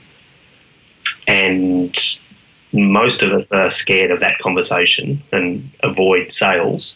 And 1.26 1.96
most 2.72 3.22
of 3.22 3.32
us 3.32 3.46
are 3.50 3.70
scared 3.70 4.10
of 4.10 4.20
that 4.20 4.38
conversation 4.38 5.22
and 5.32 5.70
avoid 5.82 6.32
sales. 6.32 6.94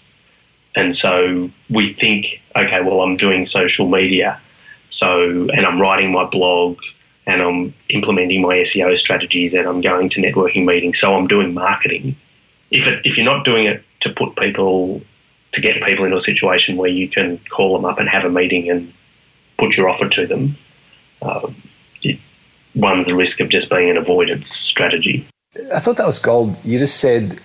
And 0.76 0.96
so 0.96 1.50
we 1.70 1.94
think, 1.94 2.40
okay, 2.56 2.80
well, 2.80 3.00
I'm 3.00 3.16
doing 3.16 3.46
social 3.46 3.88
media, 3.88 4.40
so 4.88 5.48
and 5.50 5.66
I'm 5.66 5.80
writing 5.80 6.12
my 6.12 6.24
blog 6.24 6.78
and 7.26 7.40
I'm 7.40 7.74
implementing 7.88 8.42
my 8.42 8.56
SEO 8.56 8.96
strategies 8.98 9.54
and 9.54 9.66
I'm 9.66 9.80
going 9.80 10.08
to 10.10 10.20
networking 10.20 10.64
meetings, 10.64 10.98
so 10.98 11.14
I'm 11.14 11.26
doing 11.26 11.54
marketing. 11.54 12.16
If 12.70 12.86
it, 12.86 13.00
if 13.04 13.16
you're 13.16 13.24
not 13.24 13.44
doing 13.44 13.66
it 13.66 13.84
to 14.00 14.10
put 14.10 14.36
people 14.36 15.00
to 15.52 15.60
get 15.60 15.82
people 15.82 16.04
into 16.04 16.16
a 16.16 16.20
situation 16.20 16.76
where 16.76 16.90
you 16.90 17.08
can 17.08 17.38
call 17.50 17.74
them 17.74 17.84
up 17.84 17.98
and 17.98 18.08
have 18.08 18.24
a 18.24 18.30
meeting 18.30 18.68
and 18.70 18.92
put 19.58 19.76
your 19.76 19.88
offer 19.88 20.08
to 20.08 20.26
them, 20.26 20.56
uh, 21.22 21.48
it 22.02 22.18
runs 22.74 23.06
the 23.06 23.14
risk 23.14 23.40
of 23.40 23.48
just 23.48 23.70
being 23.70 23.90
an 23.90 23.96
avoidance 23.96 24.48
strategy. 24.48 25.26
I 25.72 25.78
thought 25.80 25.96
that 25.96 26.06
was 26.06 26.18
gold. 26.18 26.56
You 26.64 26.78
just 26.78 26.98
said 26.98 27.38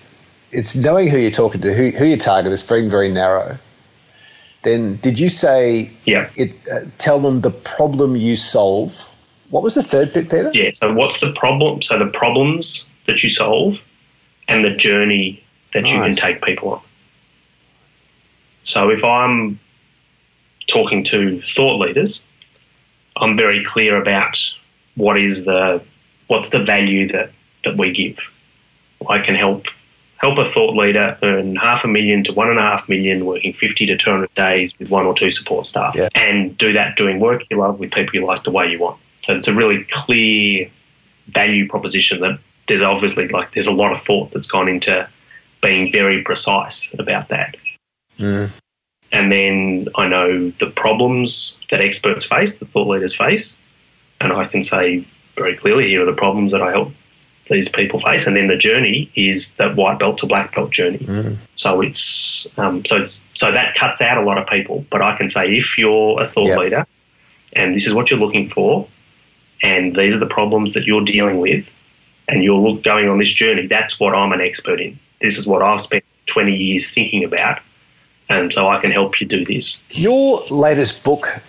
it's 0.50 0.74
knowing 0.74 1.08
who 1.08 1.18
you're 1.18 1.30
talking 1.30 1.60
to, 1.60 1.74
who, 1.74 1.90
who 1.90 2.04
your 2.04 2.18
target 2.18 2.52
is, 2.52 2.62
very, 2.62 2.88
very 2.88 3.10
narrow. 3.10 3.58
Then 4.62 4.96
did 4.96 5.18
you 5.18 5.28
say 5.28 5.90
Yeah. 6.04 6.28
it? 6.36 6.52
Uh, 6.70 6.80
tell 6.98 7.20
them 7.20 7.40
the 7.40 7.50
problem 7.50 8.16
you 8.16 8.36
solve. 8.36 9.08
What 9.50 9.62
was 9.62 9.74
the 9.74 9.82
third 9.82 10.12
bit, 10.12 10.24
Peter? 10.28 10.50
Yeah. 10.52 10.70
So 10.74 10.92
what's 10.92 11.20
the 11.20 11.32
problem? 11.32 11.82
So 11.82 11.98
the 11.98 12.06
problems 12.06 12.88
that 13.06 13.22
you 13.22 13.30
solve 13.30 13.82
and 14.48 14.64
the 14.64 14.70
journey 14.70 15.42
that 15.72 15.86
you 15.86 16.00
can 16.00 16.16
take 16.16 16.42
people 16.42 16.72
on. 16.74 16.80
So 18.64 18.90
if 18.90 19.02
I'm 19.04 19.58
talking 20.66 21.02
to 21.04 21.40
thought 21.42 21.78
leaders, 21.78 22.22
I'm 23.16 23.36
very 23.36 23.64
clear 23.64 24.00
about 24.00 24.36
what 24.96 25.18
is 25.18 25.44
the 25.44 25.80
what's 26.26 26.48
the 26.50 26.60
value 26.62 27.08
that, 27.08 27.30
that 27.64 27.76
we 27.76 27.92
give. 27.92 28.18
I 29.08 29.20
can 29.20 29.34
help 29.34 29.66
help 30.20 30.36
a 30.38 30.44
thought 30.44 30.74
leader 30.76 31.16
earn 31.22 31.56
half 31.56 31.82
a 31.84 31.88
million 31.88 32.22
to 32.24 32.32
one 32.32 32.50
and 32.50 32.58
a 32.58 32.62
half 32.62 32.86
million 32.88 33.24
working 33.24 33.54
50 33.54 33.86
to 33.86 33.96
200 33.96 34.34
days 34.34 34.78
with 34.78 34.90
one 34.90 35.06
or 35.06 35.14
two 35.14 35.30
support 35.30 35.64
staff 35.64 35.94
Yeah. 35.94 36.08
and 36.14 36.56
do 36.58 36.74
that 36.74 36.96
doing 36.96 37.20
work 37.20 37.42
you 37.50 37.56
love 37.56 37.78
with 37.78 37.90
people 37.90 38.14
you 38.14 38.26
like 38.26 38.44
the 38.44 38.50
way 38.50 38.70
you 38.70 38.78
want. 38.78 38.98
So 39.22 39.34
it's 39.34 39.48
a 39.48 39.54
really 39.54 39.84
clear 39.90 40.70
value 41.28 41.66
proposition 41.68 42.20
that 42.20 42.38
there's 42.66 42.82
obviously 42.82 43.28
like 43.28 43.52
there's 43.52 43.66
a 43.66 43.72
lot 43.72 43.92
of 43.92 43.98
thought 43.98 44.32
that's 44.32 44.46
gone 44.46 44.68
into 44.68 45.08
being 45.62 45.90
very 45.90 46.22
precise 46.22 46.94
about 46.98 47.28
that. 47.28 47.56
Mm. 48.18 48.50
And 49.12 49.32
then 49.32 49.88
I 49.96 50.06
know 50.06 50.50
the 50.50 50.70
problems 50.70 51.58
that 51.70 51.80
experts 51.80 52.24
face, 52.24 52.58
the 52.58 52.66
thought 52.66 52.86
leaders 52.86 53.14
face, 53.14 53.56
and 54.20 54.32
I 54.32 54.44
can 54.44 54.62
say 54.62 55.04
very 55.34 55.56
clearly 55.56 55.88
here 55.88 56.02
are 56.02 56.06
the 56.06 56.12
problems 56.12 56.52
that 56.52 56.62
I 56.62 56.70
help 56.70 56.92
these 57.50 57.68
people 57.68 58.00
face, 58.00 58.26
and 58.26 58.36
then 58.36 58.46
the 58.46 58.56
journey 58.56 59.10
is 59.16 59.52
that 59.54 59.76
white 59.76 59.98
belt 59.98 60.18
to 60.18 60.26
black 60.26 60.54
belt 60.54 60.70
journey. 60.70 61.36
So 61.56 61.80
it's 61.82 62.46
um, 62.56 62.84
so 62.84 62.96
it's 62.96 63.26
so 63.34 63.52
that 63.52 63.74
cuts 63.74 64.00
out 64.00 64.16
a 64.16 64.22
lot 64.22 64.38
of 64.38 64.46
people. 64.46 64.86
But 64.90 65.02
I 65.02 65.16
can 65.16 65.28
say 65.28 65.52
if 65.54 65.76
you're 65.76 66.20
a 66.20 66.24
thought 66.24 66.48
Yeah. 66.48 66.56
leader, 66.58 66.86
and 67.54 67.74
this 67.74 67.86
is 67.86 67.92
what 67.92 68.10
you're 68.10 68.20
looking 68.20 68.48
for, 68.48 68.86
and 69.62 69.94
these 69.96 70.14
are 70.14 70.18
the 70.18 70.26
problems 70.26 70.74
that 70.74 70.84
you're 70.86 71.04
dealing 71.04 71.38
with, 71.40 71.68
and 72.28 72.42
you're 72.44 72.56
look, 72.56 72.82
going 72.84 73.08
on 73.08 73.18
this 73.18 73.30
journey, 73.32 73.66
that's 73.66 73.98
what 73.98 74.14
I'm 74.14 74.32
an 74.32 74.40
expert 74.40 74.80
in. 74.80 74.98
This 75.20 75.36
is 75.36 75.46
what 75.46 75.60
I've 75.60 75.80
spent 75.80 76.04
20 76.26 76.54
years 76.54 76.88
thinking 76.90 77.24
about, 77.24 77.58
and 78.28 78.54
so 78.54 78.68
I 78.68 78.80
can 78.80 78.92
help 78.92 79.20
you 79.20 79.26
do 79.26 79.44
this. 79.44 79.78
Your 79.90 80.40
latest 80.50 81.02
book, 81.02 81.40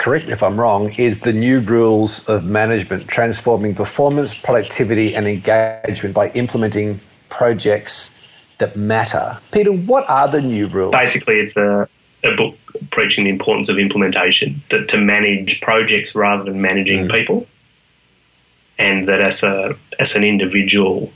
correct 0.00 0.26
me 0.26 0.32
if 0.32 0.42
I'm 0.42 0.58
wrong, 0.58 0.90
is 0.94 1.20
The 1.20 1.32
New 1.32 1.60
Rules 1.60 2.26
of 2.26 2.44
Management 2.44 3.06
Transforming 3.06 3.74
Performance, 3.74 4.40
Productivity, 4.40 5.14
and 5.14 5.26
Engagement 5.26 6.14
by 6.14 6.30
Implementing 6.30 7.00
Projects 7.28 8.46
That 8.58 8.76
Matter. 8.76 9.38
Peter, 9.52 9.72
what 9.72 10.08
are 10.08 10.26
the 10.26 10.40
new 10.40 10.68
rules? 10.68 10.92
basically 10.92 11.34
it's 11.34 11.54
a, 11.56 11.86
a 12.24 12.34
book 12.34 12.56
preaching 12.90 13.24
the 13.24 13.30
importance 13.30 13.68
of 13.68 13.78
implementation 13.78 14.62
that 14.70 14.88
to 14.88 14.96
manage 14.96 15.60
projects 15.60 16.14
rather 16.14 16.44
than 16.44 16.62
managing 16.62 17.06
mm. 17.06 17.14
people 17.14 17.46
and 18.78 19.06
that 19.06 19.20
as 19.20 19.42
a 19.42 19.76
as 19.98 20.16
an 20.16 20.24
individual 20.24 21.12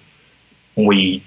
we 0.76 1.22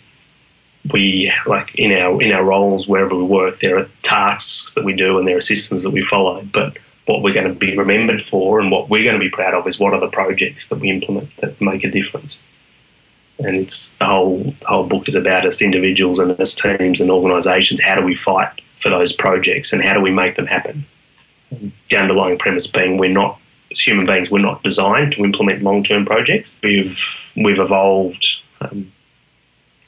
we 0.93 1.31
like 1.47 1.73
in 1.75 1.91
our 1.91 2.21
in 2.21 2.33
our 2.33 2.43
roles 2.43 2.87
wherever 2.87 3.15
we 3.15 3.23
work 3.23 3.59
there 3.61 3.77
are 3.79 3.89
tasks 4.03 4.73
that 4.75 4.83
we 4.83 4.93
do 4.93 5.17
and 5.17 5.27
there 5.27 5.37
are 5.37 5.41
systems 5.41 5.81
that 5.83 5.89
we 5.89 6.03
follow 6.03 6.43
but 6.53 6.77
what 7.07 7.21
we're 7.21 7.33
going 7.33 7.47
to 7.47 7.53
be 7.53 7.75
remembered 7.75 8.23
for 8.25 8.59
and 8.59 8.71
what 8.71 8.89
we're 8.89 9.03
going 9.03 9.19
to 9.19 9.25
be 9.25 9.29
proud 9.29 9.53
of 9.53 9.67
is 9.67 9.79
what 9.79 9.93
are 9.93 9.99
the 9.99 10.07
projects 10.07 10.67
that 10.67 10.79
we 10.79 10.89
implement 10.89 11.35
that 11.37 11.59
make 11.59 11.83
a 11.83 11.89
difference 11.89 12.39
and 13.39 13.55
it's 13.57 13.91
the 13.93 14.05
whole 14.05 14.43
the 14.43 14.65
whole 14.65 14.87
book 14.87 15.07
is 15.07 15.15
about 15.15 15.45
us 15.45 15.61
individuals 15.61 16.19
and 16.19 16.39
as 16.39 16.55
teams 16.55 17.01
and 17.01 17.11
organisations. 17.11 17.81
How 17.81 17.95
do 17.95 18.05
we 18.05 18.15
fight 18.15 18.61
for 18.81 18.89
those 18.89 19.13
projects 19.13 19.73
and 19.73 19.83
how 19.83 19.93
do 19.93 20.01
we 20.01 20.11
make 20.11 20.35
them 20.35 20.47
happen? 20.47 20.85
The 21.51 21.97
underlying 21.97 22.37
premise 22.37 22.67
being 22.67 22.97
we're 22.97 23.09
not 23.09 23.39
as 23.71 23.79
human 23.79 24.05
beings 24.05 24.31
we're 24.31 24.39
not 24.39 24.63
designed 24.63 25.13
to 25.13 25.23
implement 25.23 25.63
long 25.63 25.83
term 25.83 26.05
projects. 26.05 26.57
We've 26.63 26.99
we've 27.35 27.59
evolved 27.59 28.25
um, 28.61 28.91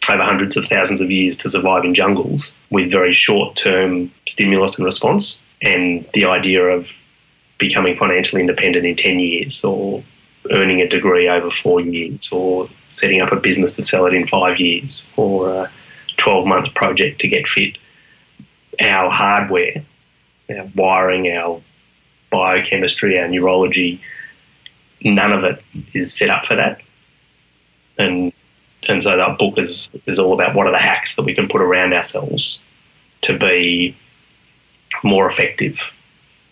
over 0.09 0.23
hundreds 0.23 0.57
of 0.57 0.65
thousands 0.65 1.01
of 1.01 1.11
years 1.11 1.37
to 1.37 1.49
survive 1.49 1.85
in 1.85 1.93
jungles 1.93 2.51
with 2.69 2.91
very 2.91 3.13
short 3.13 3.55
term 3.55 4.11
stimulus 4.27 4.77
and 4.77 4.85
response, 4.85 5.39
and 5.61 6.07
the 6.13 6.25
idea 6.25 6.63
of 6.63 6.87
becoming 7.59 7.95
financially 7.95 8.41
independent 8.41 8.85
in 8.85 8.95
ten 8.95 9.19
years 9.19 9.63
or 9.63 10.03
earning 10.51 10.81
a 10.81 10.87
degree 10.87 11.27
over 11.27 11.51
four 11.51 11.81
years 11.81 12.31
or 12.31 12.67
setting 12.93 13.21
up 13.21 13.31
a 13.31 13.35
business 13.35 13.75
to 13.75 13.83
sell 13.83 14.05
it 14.05 14.13
in 14.13 14.27
five 14.27 14.59
years 14.59 15.07
or 15.15 15.49
a 15.49 15.71
12 16.17 16.47
month 16.47 16.73
project 16.73 17.21
to 17.21 17.27
get 17.27 17.47
fit. 17.47 17.77
Our 18.81 19.09
hardware, 19.09 19.83
our 20.49 20.69
wiring, 20.75 21.31
our 21.31 21.61
biochemistry, 22.29 23.19
our 23.19 23.27
neurology, 23.27 24.01
none 25.01 25.31
of 25.31 25.43
it 25.43 25.63
is 25.93 26.13
set 26.13 26.29
up 26.29 26.45
for 26.45 26.55
that. 26.55 26.81
And 27.97 28.33
and 28.87 29.03
so 29.03 29.17
that 29.17 29.37
book 29.37 29.57
is 29.57 29.89
is 30.05 30.19
all 30.19 30.33
about 30.33 30.55
what 30.55 30.67
are 30.67 30.71
the 30.71 30.79
hacks 30.79 31.15
that 31.15 31.23
we 31.23 31.35
can 31.35 31.47
put 31.47 31.61
around 31.61 31.93
ourselves 31.93 32.59
to 33.21 33.37
be 33.37 33.95
more 35.03 35.27
effective 35.27 35.79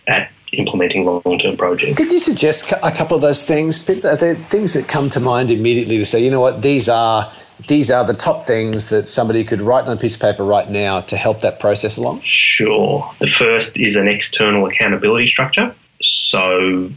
at 0.08 0.30
implementing 0.58 1.06
long-term 1.06 1.56
projects. 1.56 1.96
Could 1.98 2.12
you 2.12 2.20
suggest 2.20 2.74
a 2.84 2.92
couple 2.92 3.16
of 3.16 3.22
those 3.22 3.44
things? 3.46 3.88
Are 4.04 4.16
there 4.16 4.36
things 4.36 4.74
that 4.74 4.88
come 4.88 5.10
to 5.12 5.20
mind 5.20 5.52
immediately 5.52 5.98
to 5.98 6.06
say, 6.06 6.24
you 6.24 6.32
know 6.32 6.42
what, 6.42 6.62
these 6.62 6.90
are 6.90 7.32
these 7.68 7.90
are 7.90 8.06
the 8.06 8.14
top 8.14 8.44
things 8.44 8.90
that 8.90 9.08
somebody 9.08 9.44
could 9.44 9.62
write 9.62 9.86
on 9.86 9.98
a 9.98 10.00
piece 10.00 10.16
of 10.16 10.22
paper 10.22 10.44
right 10.44 10.70
now 10.70 11.02
to 11.02 11.18
help 11.18 11.42
that 11.42 11.60
process 11.60 11.98
along? 11.98 12.22
Sure. 12.22 13.12
The 13.20 13.28
first 13.28 13.78
is 13.78 13.96
an 13.96 14.08
external 14.08 14.68
accountability 14.68 15.28
structure. 15.28 15.74
So, 16.02 16.92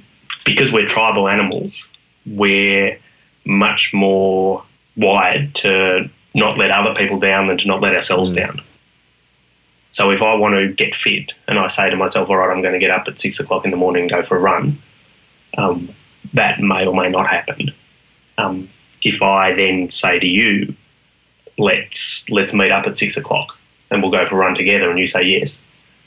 because 0.44 0.70
we're 0.72 0.86
tribal 0.86 1.28
animals, 1.28 1.88
we're 2.26 2.98
much 3.46 3.94
more 3.94 4.62
wired 4.96 5.54
to 5.54 6.10
not 6.34 6.58
let 6.58 6.70
other 6.70 6.94
people 6.94 7.18
down 7.18 7.46
than 7.46 7.56
to 7.58 7.66
not 7.66 7.80
let 7.80 7.94
ourselves 7.94 8.32
mm. 8.32 8.36
down. 8.36 8.60
So 9.90 10.10
if 10.10 10.22
I 10.22 10.34
want 10.34 10.54
to 10.54 10.72
get 10.72 10.94
fit 10.94 11.32
and 11.48 11.58
I 11.58 11.68
say 11.68 11.90
to 11.90 11.96
myself, 11.96 12.28
all 12.28 12.36
right, 12.36 12.54
I'm 12.54 12.62
going 12.62 12.74
to 12.74 12.78
get 12.78 12.90
up 12.90 13.08
at 13.08 13.18
six 13.18 13.40
o'clock 13.40 13.64
in 13.64 13.70
the 13.70 13.76
morning 13.76 14.02
and 14.02 14.10
go 14.10 14.22
for 14.22 14.36
a 14.36 14.40
run, 14.40 14.80
um, 15.58 15.92
that 16.34 16.60
may 16.60 16.86
or 16.86 16.94
may 16.94 17.08
not 17.08 17.26
happen. 17.26 17.72
Um, 18.38 18.68
if 19.02 19.20
I 19.20 19.54
then 19.54 19.90
say 19.90 20.18
to 20.18 20.26
you, 20.26 20.74
let's 21.58 22.28
let's 22.30 22.54
meet 22.54 22.70
up 22.70 22.86
at 22.86 22.96
six 22.96 23.16
o'clock 23.16 23.58
and 23.90 24.02
we'll 24.02 24.12
go 24.12 24.26
for 24.28 24.36
a 24.36 24.38
run 24.38 24.54
together, 24.54 24.90
and 24.90 24.98
you 24.98 25.06
say 25.06 25.22
yes, 25.22 25.64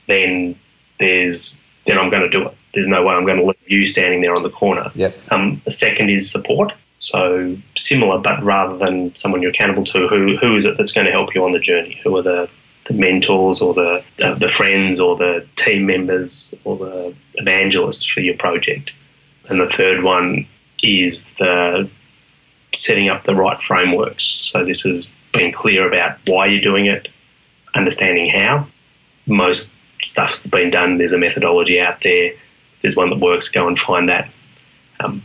then 0.07 0.55
there's 0.99 1.59
then 1.85 1.97
I'm 1.97 2.09
going 2.09 2.21
to 2.21 2.29
do 2.29 2.47
it. 2.47 2.55
There's 2.73 2.87
no 2.87 3.03
way 3.03 3.13
I'm 3.13 3.25
going 3.25 3.37
to 3.37 3.45
leave 3.45 3.57
you 3.67 3.85
standing 3.85 4.21
there 4.21 4.33
on 4.33 4.43
the 4.43 4.49
corner. 4.49 4.89
Yep. 4.95 5.15
Um, 5.31 5.61
the 5.65 5.71
second 5.71 6.09
is 6.09 6.31
support. 6.31 6.71
So 6.99 7.57
similar, 7.75 8.17
but 8.19 8.41
rather 8.41 8.77
than 8.77 9.13
someone 9.15 9.41
you're 9.41 9.51
accountable 9.51 9.83
to, 9.83 10.07
who 10.07 10.37
who 10.37 10.55
is 10.55 10.65
it 10.65 10.77
that's 10.77 10.93
going 10.93 11.05
to 11.05 11.11
help 11.11 11.35
you 11.35 11.43
on 11.43 11.51
the 11.51 11.59
journey? 11.59 11.99
Who 12.03 12.15
are 12.17 12.21
the, 12.21 12.49
the 12.85 12.93
mentors 12.93 13.61
or 13.61 13.73
the 13.73 14.03
uh, 14.21 14.35
the 14.35 14.49
friends 14.49 14.99
or 14.99 15.15
the 15.15 15.47
team 15.55 15.85
members 15.85 16.53
or 16.63 16.77
the 16.77 17.15
evangelists 17.35 18.05
for 18.05 18.19
your 18.19 18.35
project? 18.37 18.91
And 19.49 19.59
the 19.59 19.69
third 19.69 20.03
one 20.03 20.47
is 20.81 21.29
the 21.31 21.89
setting 22.73 23.09
up 23.09 23.23
the 23.25 23.35
right 23.35 23.61
frameworks. 23.61 24.23
So 24.23 24.65
this 24.65 24.85
is 24.85 25.07
being 25.33 25.51
clear 25.51 25.87
about 25.87 26.17
why 26.27 26.47
you're 26.47 26.61
doing 26.61 26.85
it, 26.85 27.07
understanding 27.75 28.29
how. 28.29 28.67
Most 29.25 29.73
stuff's 30.05 30.45
been 30.47 30.71
done. 30.71 30.97
There's 30.97 31.13
a 31.13 31.17
methodology 31.17 31.79
out 31.79 32.01
there. 32.03 32.33
There's 32.81 32.95
one 32.95 33.09
that 33.09 33.19
works. 33.19 33.47
Go 33.47 33.67
and 33.67 33.79
find 33.79 34.09
that. 34.09 34.29
Um, 34.99 35.23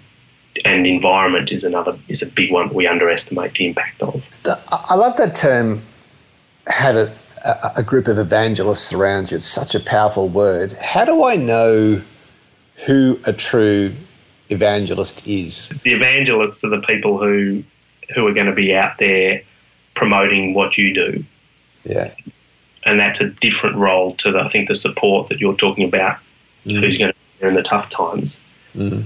and 0.64 0.86
environment 0.86 1.52
is 1.52 1.64
another 1.64 1.98
is 2.08 2.22
a 2.22 2.30
big 2.30 2.50
one 2.50 2.72
we 2.72 2.86
underestimate 2.86 3.54
the 3.54 3.66
impact 3.66 4.02
of. 4.02 4.24
I 4.72 4.94
love 4.94 5.16
that 5.18 5.36
term. 5.36 5.82
Have 6.66 6.96
a, 7.44 7.72
a 7.76 7.82
group 7.82 8.08
of 8.08 8.18
evangelists 8.18 8.92
around 8.92 9.30
you. 9.30 9.36
It's 9.36 9.46
such 9.46 9.74
a 9.74 9.80
powerful 9.80 10.28
word. 10.28 10.72
How 10.74 11.04
do 11.04 11.24
I 11.24 11.36
know 11.36 12.02
who 12.86 13.20
a 13.24 13.32
true 13.32 13.94
evangelist 14.48 15.26
is? 15.26 15.68
The 15.68 15.92
evangelists 15.92 16.64
are 16.64 16.70
the 16.70 16.80
people 16.80 17.18
who 17.18 17.62
who 18.14 18.26
are 18.26 18.32
going 18.32 18.46
to 18.46 18.54
be 18.54 18.74
out 18.74 18.98
there 18.98 19.42
promoting 19.94 20.54
what 20.54 20.78
you 20.78 20.94
do. 20.94 21.24
Yeah. 21.84 22.14
And 22.84 22.98
that's 22.98 23.20
a 23.20 23.28
different 23.28 23.76
role 23.76 24.14
to 24.16 24.32
the, 24.32 24.40
I 24.40 24.48
think 24.48 24.68
the 24.68 24.74
support 24.74 25.28
that 25.28 25.40
you're 25.40 25.56
talking 25.56 25.86
about, 25.86 26.18
mm. 26.64 26.80
who's 26.80 26.96
going 26.96 27.10
to 27.10 27.14
be 27.14 27.40
there 27.40 27.48
in 27.50 27.54
the 27.54 27.62
tough 27.62 27.90
times. 27.90 28.40
Mm. 28.74 29.04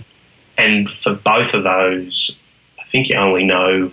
And 0.59 0.89
for 0.89 1.15
both 1.15 1.55
of 1.55 1.65
those, 1.65 2.37
I 2.79 2.85
think 2.85 3.09
you 3.09 3.17
only 3.17 3.45
know 3.45 3.91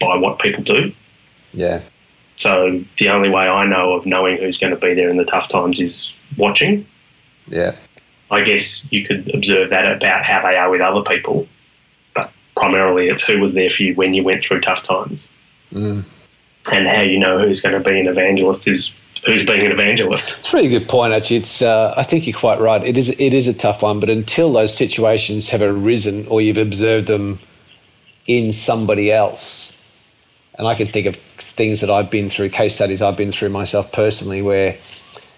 by 0.00 0.16
what 0.16 0.40
people 0.40 0.64
do. 0.64 0.92
Yeah. 1.52 1.82
So 2.38 2.82
the 2.98 3.08
only 3.10 3.28
way 3.28 3.42
I 3.42 3.66
know 3.66 3.92
of 3.92 4.06
knowing 4.06 4.38
who's 4.38 4.58
going 4.58 4.72
to 4.72 4.78
be 4.78 4.94
there 4.94 5.08
in 5.08 5.16
the 5.16 5.24
tough 5.24 5.48
times 5.48 5.80
is 5.80 6.12
watching. 6.36 6.86
Yeah. 7.48 7.74
I 8.30 8.42
guess 8.42 8.90
you 8.92 9.04
could 9.04 9.34
observe 9.34 9.70
that 9.70 9.90
about 9.90 10.24
how 10.24 10.42
they 10.42 10.56
are 10.56 10.70
with 10.70 10.80
other 10.80 11.02
people, 11.02 11.48
but 12.14 12.30
primarily 12.56 13.08
it's 13.08 13.24
who 13.24 13.40
was 13.40 13.54
there 13.54 13.70
for 13.70 13.82
you 13.82 13.94
when 13.94 14.14
you 14.14 14.22
went 14.22 14.44
through 14.44 14.60
tough 14.60 14.82
times. 14.82 15.28
Mm. 15.72 16.04
And 16.70 16.86
how 16.86 17.00
you 17.00 17.18
know 17.18 17.38
who's 17.38 17.60
going 17.60 17.82
to 17.82 17.88
be 17.88 17.98
an 17.98 18.06
evangelist 18.06 18.68
is 18.68 18.92
who's 19.24 19.44
being 19.44 19.64
an 19.64 19.72
evangelist. 19.72 20.38
It's 20.38 20.52
a 20.52 20.56
really 20.56 20.68
good 20.68 20.88
point, 20.88 21.14
actually. 21.14 21.38
It's 21.38 21.62
uh, 21.62 21.94
I 21.96 22.02
think 22.02 22.26
you're 22.26 22.38
quite 22.38 22.60
right. 22.60 22.84
It 22.84 22.98
is 22.98 23.08
it 23.08 23.32
is 23.32 23.48
a 23.48 23.54
tough 23.54 23.82
one, 23.82 23.98
but 24.00 24.10
until 24.10 24.52
those 24.52 24.76
situations 24.76 25.48
have 25.48 25.62
arisen 25.62 26.26
or 26.28 26.40
you've 26.40 26.58
observed 26.58 27.06
them 27.06 27.38
in 28.26 28.52
somebody 28.52 29.10
else, 29.10 29.82
and 30.58 30.68
I 30.68 30.74
can 30.74 30.86
think 30.86 31.06
of 31.06 31.16
things 31.58 31.82
that 31.82 31.90
I've 31.90 32.10
been 32.10 32.30
through, 32.30 32.48
case 32.48 32.76
studies 32.76 33.02
I've 33.02 33.16
been 33.18 33.32
through 33.32 33.50
myself 33.50 33.92
personally, 33.92 34.40
where 34.40 34.78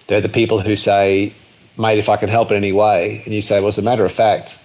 they're 0.06 0.20
the 0.20 0.28
people 0.28 0.60
who 0.60 0.76
say, 0.76 1.32
mate, 1.76 1.98
if 1.98 2.08
I 2.08 2.16
can 2.16 2.28
help 2.28 2.52
in 2.52 2.56
any 2.56 2.72
way, 2.72 3.22
and 3.24 3.34
you 3.34 3.42
say, 3.42 3.58
well, 3.58 3.68
as 3.68 3.78
a 3.78 3.82
matter 3.82 4.04
of 4.04 4.12
fact, 4.12 4.58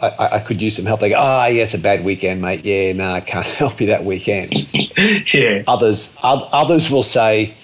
I, 0.00 0.28
I 0.36 0.38
could 0.40 0.60
use 0.60 0.76
some 0.76 0.84
help. 0.84 1.00
They 1.00 1.08
go, 1.08 1.16
ah, 1.18 1.44
oh, 1.44 1.46
yeah, 1.46 1.62
it's 1.64 1.74
a 1.74 1.78
bad 1.78 2.04
weekend, 2.04 2.42
mate. 2.42 2.64
Yeah, 2.64 2.92
no, 2.92 3.12
I 3.12 3.20
can't 3.20 3.46
help 3.62 3.80
you 3.80 3.88
that 3.88 4.04
weekend. 4.04 4.52
yeah. 5.34 5.62
Others, 5.66 6.16
others 6.22 6.90
will 6.90 7.02
say, 7.02 7.54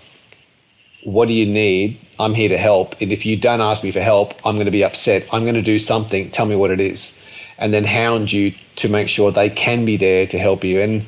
what 1.05 1.29
do 1.29 1.35
you 1.35 1.47
need? 1.47 2.01
I'm 2.19 2.35
here 2.35 2.49
to 2.49 2.59
help. 2.59 3.01
And 3.01 3.13
if 3.13 3.25
you 3.25 3.37
don't 3.37 3.61
ask 3.61 3.85
me 3.85 3.93
for 3.93 4.01
help, 4.01 4.35
I'm 4.45 4.55
going 4.57 4.65
to 4.65 4.73
be 4.73 4.83
upset. 4.83 5.29
I'm 5.33 5.43
going 5.43 5.55
to 5.55 5.63
do 5.63 5.79
something. 5.79 6.31
Tell 6.31 6.47
me 6.47 6.57
what 6.57 6.71
it 6.71 6.81
is. 6.81 7.17
And 7.59 7.73
then 7.73 7.85
hound 7.85 8.33
you 8.33 8.55
to 8.77 8.89
make 8.89 9.09
sure 9.09 9.31
they 9.31 9.51
can 9.51 9.85
be 9.85 9.97
there 9.97 10.27
to 10.29 10.39
help 10.39 10.65
you. 10.65 10.81
And 10.81 11.07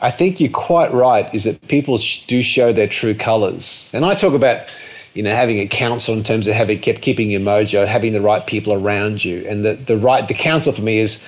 I 0.00 0.10
think 0.10 0.40
you're 0.40 0.50
quite 0.50 0.92
right, 0.92 1.32
is 1.34 1.44
that 1.44 1.66
people 1.68 1.98
do 2.26 2.42
show 2.42 2.72
their 2.72 2.86
true 2.86 3.14
colors. 3.14 3.90
And 3.92 4.04
I 4.04 4.14
talk 4.14 4.34
about 4.34 4.66
you 5.14 5.24
know, 5.24 5.34
having 5.34 5.58
a 5.58 5.66
counsel 5.66 6.14
in 6.14 6.22
terms 6.22 6.46
of 6.46 6.54
having 6.54 6.78
kept 6.78 7.02
keeping 7.02 7.28
your 7.28 7.40
mojo, 7.40 7.86
having 7.86 8.12
the 8.12 8.20
right 8.20 8.46
people 8.46 8.72
around 8.72 9.24
you. 9.24 9.44
And 9.48 9.64
the, 9.64 9.74
the 9.74 9.96
right 9.96 10.28
the 10.28 10.32
counsel 10.34 10.72
for 10.72 10.82
me 10.82 10.98
is 10.98 11.26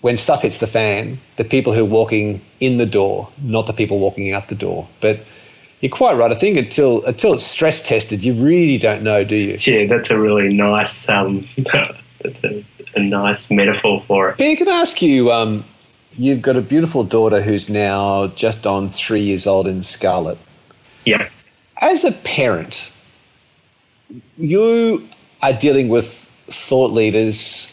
when 0.00 0.16
stuff 0.16 0.42
hits 0.42 0.58
the 0.58 0.66
fan, 0.66 1.20
the 1.36 1.44
people 1.44 1.72
who 1.72 1.82
are 1.82 1.88
walking 1.88 2.40
in 2.58 2.78
the 2.78 2.86
door, 2.86 3.28
not 3.40 3.68
the 3.68 3.72
people 3.72 4.00
walking 4.00 4.32
out 4.32 4.48
the 4.48 4.56
door. 4.56 4.88
But 5.00 5.24
you're 5.80 5.92
quite 5.92 6.16
right. 6.16 6.32
I 6.32 6.34
think 6.34 6.56
until 6.56 7.04
until 7.04 7.34
it's 7.34 7.44
stress 7.44 7.86
tested, 7.86 8.24
you 8.24 8.34
really 8.34 8.78
don't 8.78 9.02
know, 9.02 9.22
do 9.24 9.36
you? 9.36 9.56
Yeah, 9.60 9.86
that's 9.86 10.10
a 10.10 10.18
really 10.18 10.52
nice 10.52 11.08
um, 11.08 11.46
that's 12.22 12.42
a, 12.42 12.64
a 12.96 13.00
nice 13.00 13.50
metaphor 13.50 14.02
for 14.08 14.30
it. 14.30 14.38
Ben, 14.38 14.56
can 14.56 14.68
I 14.68 14.80
ask 14.80 15.00
you? 15.00 15.30
Um, 15.30 15.64
you've 16.16 16.42
got 16.42 16.56
a 16.56 16.62
beautiful 16.62 17.04
daughter 17.04 17.42
who's 17.42 17.68
now 17.68 18.28
just 18.28 18.66
on 18.66 18.88
three 18.88 19.20
years 19.20 19.46
old 19.46 19.66
in 19.66 19.82
Scarlet. 19.82 20.38
Yeah. 21.04 21.28
As 21.80 22.04
a 22.04 22.12
parent, 22.12 22.92
you 24.36 25.08
are 25.40 25.52
dealing 25.52 25.88
with 25.88 26.06
thought 26.46 26.92
leaders 26.92 27.68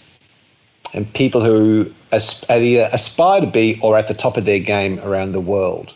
and 0.93 1.11
people 1.13 1.43
who 1.43 1.93
uh, 2.11 2.19
either 2.49 2.89
aspire 2.91 3.41
to 3.41 3.47
be 3.47 3.79
or 3.81 3.97
at 3.97 4.07
the 4.07 4.13
top 4.13 4.37
of 4.37 4.45
their 4.45 4.59
game 4.59 4.99
around 4.99 5.33
the 5.33 5.39
world. 5.39 5.93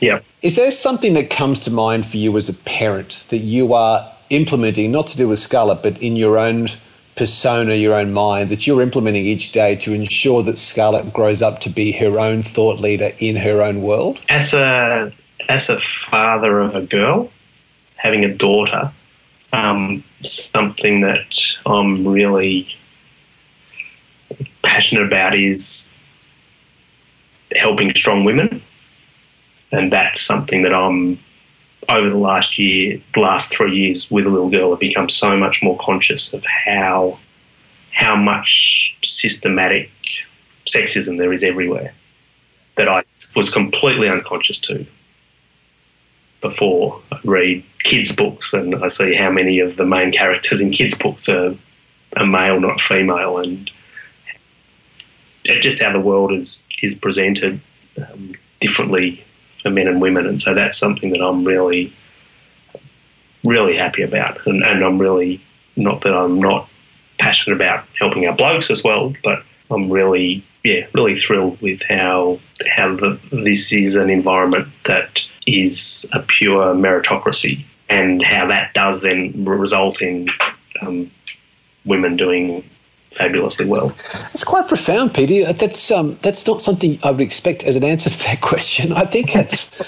Yeah. 0.00 0.20
Is 0.42 0.56
there 0.56 0.70
something 0.70 1.14
that 1.14 1.30
comes 1.30 1.58
to 1.60 1.70
mind 1.70 2.06
for 2.06 2.16
you 2.16 2.36
as 2.36 2.48
a 2.48 2.54
parent 2.54 3.24
that 3.28 3.38
you 3.38 3.74
are 3.74 4.12
implementing, 4.30 4.90
not 4.92 5.06
to 5.08 5.16
do 5.16 5.28
with 5.28 5.38
Scarlet, 5.38 5.82
but 5.82 5.98
in 5.98 6.16
your 6.16 6.38
own 6.38 6.68
persona, 7.18 7.74
your 7.74 7.94
own 7.94 8.12
mind, 8.12 8.48
that 8.48 8.66
you're 8.66 8.80
implementing 8.80 9.26
each 9.26 9.52
day 9.52 9.74
to 9.76 9.92
ensure 9.92 10.42
that 10.44 10.56
Scarlett 10.56 11.12
grows 11.12 11.42
up 11.42 11.60
to 11.60 11.68
be 11.68 11.92
her 11.92 12.18
own 12.18 12.42
thought 12.42 12.80
leader 12.80 13.12
in 13.18 13.36
her 13.36 13.60
own 13.60 13.82
world? 13.82 14.18
As 14.30 14.54
a 14.54 15.12
as 15.48 15.68
a 15.68 15.80
father 15.80 16.60
of 16.60 16.74
a 16.74 16.82
girl, 16.82 17.30
having 17.96 18.24
a 18.24 18.32
daughter, 18.32 18.92
um, 19.52 20.04
something 20.22 21.00
that 21.00 21.34
I'm 21.66 22.06
really 22.06 22.68
passionate 24.62 25.06
about 25.06 25.36
is 25.36 25.88
helping 27.52 27.94
strong 27.94 28.24
women, 28.24 28.62
and 29.72 29.92
that's 29.92 30.20
something 30.20 30.62
that 30.62 30.74
I'm 30.74 31.18
over 31.90 32.10
the 32.10 32.18
last 32.18 32.58
year, 32.58 33.00
the 33.14 33.20
last 33.20 33.50
three 33.50 33.74
years 33.74 34.10
with 34.10 34.26
a 34.26 34.28
little 34.28 34.50
girl, 34.50 34.72
I've 34.72 34.80
become 34.80 35.08
so 35.08 35.36
much 35.36 35.62
more 35.62 35.76
conscious 35.78 36.32
of 36.32 36.44
how 36.44 37.18
how 37.92 38.14
much 38.14 38.96
systematic 39.02 39.90
sexism 40.66 41.18
there 41.18 41.32
is 41.32 41.42
everywhere 41.42 41.94
that 42.76 42.88
I 42.88 43.02
was 43.34 43.50
completely 43.50 44.08
unconscious 44.08 44.58
to 44.60 44.86
before. 46.40 47.00
I 47.10 47.18
read 47.24 47.64
kids' 47.82 48.14
books 48.14 48.52
and 48.52 48.74
I 48.76 48.88
see 48.88 49.14
how 49.14 49.30
many 49.30 49.58
of 49.58 49.76
the 49.76 49.86
main 49.86 50.12
characters 50.12 50.60
in 50.60 50.70
kids' 50.70 50.96
books 50.96 51.28
are, 51.28 51.56
are 52.16 52.26
male, 52.26 52.60
not 52.60 52.80
female, 52.80 53.38
and 53.38 53.70
just 55.44 55.82
how 55.82 55.92
the 55.92 56.00
world 56.00 56.32
is 56.32 56.62
is 56.82 56.94
presented 56.94 57.60
um, 57.96 58.34
differently 58.60 59.24
for 59.62 59.70
men 59.70 59.88
and 59.88 60.00
women. 60.00 60.26
And 60.26 60.40
so 60.40 60.54
that's 60.54 60.78
something 60.78 61.10
that 61.10 61.20
I'm 61.20 61.44
really, 61.44 61.92
really 63.44 63.76
happy 63.76 64.02
about, 64.02 64.46
and, 64.46 64.64
and 64.64 64.84
I'm 64.84 64.98
really 64.98 65.40
not 65.76 66.00
that 66.02 66.14
I'm 66.14 66.40
not 66.40 66.68
passionate 67.18 67.56
about 67.56 67.84
helping 67.98 68.26
our 68.26 68.34
blokes 68.34 68.70
as 68.70 68.82
well, 68.82 69.14
but 69.22 69.42
I'm 69.70 69.90
really 69.90 70.44
yeah, 70.64 70.86
really 70.92 71.18
thrilled 71.18 71.60
with 71.60 71.82
how 71.88 72.38
how 72.76 72.94
the, 72.96 73.18
this 73.30 73.72
is 73.72 73.96
an 73.96 74.10
environment 74.10 74.68
that 74.84 75.24
is 75.46 76.08
a 76.12 76.20
pure 76.20 76.74
meritocracy, 76.74 77.64
and 77.88 78.22
how 78.22 78.46
that 78.48 78.74
does 78.74 79.02
then 79.02 79.44
result 79.44 80.02
in 80.02 80.28
um, 80.82 81.10
women 81.84 82.16
doing 82.16 82.68
fabulously 83.12 83.66
well. 83.66 83.92
It's 84.34 84.44
quite 84.44 84.68
profound, 84.68 85.14
Peter. 85.14 85.52
That's 85.52 85.90
um, 85.90 86.18
that's 86.22 86.46
not 86.46 86.62
something 86.62 86.98
I 87.02 87.10
would 87.10 87.20
expect 87.20 87.62
as 87.64 87.76
an 87.76 87.84
answer 87.84 88.10
to 88.10 88.18
that 88.24 88.40
question. 88.52 88.92
I 88.92 89.04
think 89.04 89.32
that's. 89.32 89.80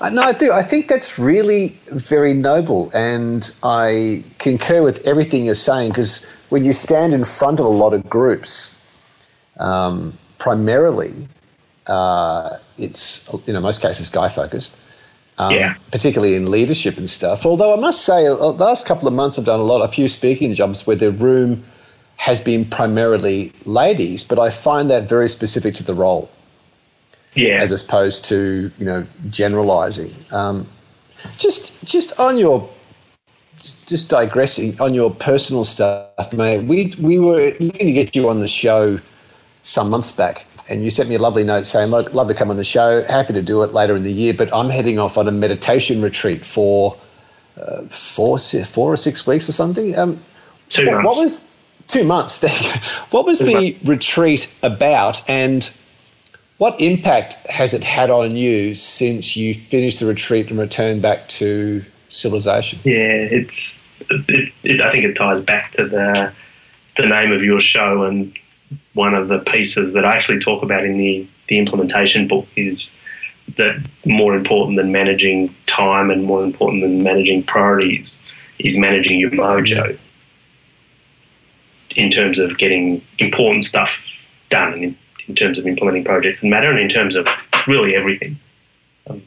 Uh, 0.00 0.10
no, 0.10 0.22
I 0.22 0.32
do. 0.32 0.52
I 0.52 0.62
think 0.62 0.88
that's 0.88 1.18
really 1.18 1.68
very 1.90 2.34
noble, 2.34 2.90
and 2.92 3.50
I 3.62 4.24
concur 4.38 4.82
with 4.82 5.04
everything 5.06 5.44
you're 5.46 5.54
saying. 5.54 5.90
Because 5.90 6.26
when 6.50 6.64
you 6.64 6.72
stand 6.72 7.14
in 7.14 7.24
front 7.24 7.60
of 7.60 7.66
a 7.66 7.70
lot 7.70 7.94
of 7.94 8.08
groups, 8.08 8.78
um, 9.58 10.18
primarily, 10.38 11.28
uh, 11.86 12.58
it's 12.76 13.28
you 13.46 13.52
know 13.54 13.60
most 13.60 13.80
cases 13.80 14.10
guy 14.10 14.28
focused. 14.28 14.76
Um, 15.38 15.52
Yeah. 15.52 15.74
Particularly 15.90 16.34
in 16.34 16.50
leadership 16.50 16.96
and 16.96 17.10
stuff. 17.10 17.44
Although 17.44 17.76
I 17.76 17.80
must 17.80 18.02
say, 18.02 18.26
uh, 18.26 18.34
the 18.36 18.64
last 18.64 18.86
couple 18.86 19.06
of 19.06 19.12
months 19.12 19.38
I've 19.38 19.44
done 19.44 19.60
a 19.60 19.64
lot, 19.64 19.82
a 19.82 19.88
few 19.88 20.08
speaking 20.08 20.54
jobs 20.54 20.86
where 20.86 20.96
the 20.96 21.10
room 21.10 21.64
has 22.16 22.40
been 22.40 22.64
primarily 22.64 23.52
ladies, 23.64 24.24
but 24.24 24.38
I 24.38 24.50
find 24.50 24.90
that 24.90 25.08
very 25.08 25.28
specific 25.28 25.74
to 25.76 25.84
the 25.84 25.94
role 25.94 26.30
Yeah, 27.34 27.60
as 27.62 27.72
opposed 27.72 28.24
to 28.26 28.70
you 28.78 28.84
know 28.84 29.06
generalizing. 29.30 30.12
Um, 30.32 30.66
just 31.38 31.84
just 31.84 32.18
on 32.18 32.38
your 32.38 32.68
just 33.60 34.10
digressing 34.10 34.80
on 34.80 34.94
your 34.94 35.10
personal 35.10 35.64
stuff, 35.64 36.32
mate. 36.32 36.64
We 36.64 36.94
we 37.00 37.18
were 37.18 37.54
looking 37.60 37.86
to 37.86 37.92
get 37.92 38.16
you 38.16 38.28
on 38.28 38.40
the 38.40 38.48
show 38.48 39.00
some 39.62 39.90
months 39.90 40.12
back, 40.12 40.46
and 40.68 40.82
you 40.84 40.90
sent 40.90 41.08
me 41.08 41.16
a 41.16 41.18
lovely 41.18 41.44
note 41.44 41.66
saying, 41.66 41.90
"Look, 41.90 42.12
love 42.14 42.28
to 42.28 42.34
come 42.34 42.50
on 42.50 42.56
the 42.56 42.64
show. 42.64 43.02
Happy 43.04 43.32
to 43.34 43.42
do 43.42 43.62
it 43.62 43.72
later 43.74 43.96
in 43.96 44.02
the 44.04 44.12
year, 44.12 44.34
but 44.34 44.52
I'm 44.54 44.70
heading 44.70 44.98
off 44.98 45.18
on 45.18 45.28
a 45.28 45.32
meditation 45.32 46.02
retreat 46.02 46.44
for 46.44 46.96
uh, 47.60 47.82
four 47.82 48.38
four 48.38 48.92
or 48.92 48.96
six 48.96 49.26
weeks 49.26 49.48
or 49.48 49.52
something." 49.52 49.96
Um, 49.98 50.20
two 50.68 50.86
what, 50.86 51.02
months. 51.02 51.18
what 51.18 51.24
was 51.24 51.55
two 51.86 52.04
months? 52.04 52.44
What 53.10 53.24
was 53.24 53.38
the 53.38 53.76
retreat 53.84 54.52
about, 54.62 55.22
and 55.28 55.70
what 56.58 56.80
impact 56.80 57.34
has 57.46 57.72
it 57.72 57.84
had 57.84 58.10
on 58.10 58.36
you 58.36 58.74
since 58.74 59.36
you 59.36 59.54
finished 59.54 60.00
the 60.00 60.06
retreat 60.06 60.50
and 60.50 60.58
returned 60.58 61.02
back 61.02 61.28
to 61.40 61.84
civilization? 62.08 62.80
Yeah, 62.84 63.28
it's. 63.38 63.80
It, 64.10 64.52
it, 64.62 64.84
I 64.84 64.92
think 64.92 65.04
it 65.04 65.14
ties 65.14 65.40
back 65.40 65.72
to 65.72 65.88
the 65.88 66.32
the 66.96 67.06
name 67.06 67.32
of 67.32 67.42
your 67.42 67.60
show, 67.60 68.04
and 68.04 68.36
one 68.94 69.14
of 69.14 69.28
the 69.28 69.38
pieces 69.38 69.92
that 69.94 70.04
I 70.04 70.12
actually 70.12 70.40
talk 70.40 70.62
about 70.62 70.84
in 70.84 70.98
the 70.98 71.26
the 71.48 71.58
implementation 71.58 72.26
book 72.26 72.46
is 72.56 72.94
that 73.56 73.80
more 74.04 74.34
important 74.34 74.76
than 74.76 74.90
managing 74.90 75.54
time 75.66 76.10
and 76.10 76.24
more 76.24 76.42
important 76.42 76.82
than 76.82 77.02
managing 77.02 77.44
priorities 77.44 78.20
is 78.58 78.76
managing 78.78 79.20
your 79.20 79.30
mojo 79.30 79.96
in 81.96 82.10
terms 82.10 82.38
of 82.38 82.56
getting 82.58 83.02
important 83.18 83.64
stuff 83.64 83.98
done 84.50 84.72
and 84.74 84.84
in, 84.84 84.98
in 85.28 85.34
terms 85.34 85.58
of 85.58 85.66
implementing 85.66 86.04
projects 86.04 86.42
and 86.42 86.50
matter 86.50 86.70
and 86.70 86.78
in 86.78 86.88
terms 86.88 87.16
of 87.16 87.26
really 87.66 87.96
everything. 87.96 88.38
Um, 89.08 89.22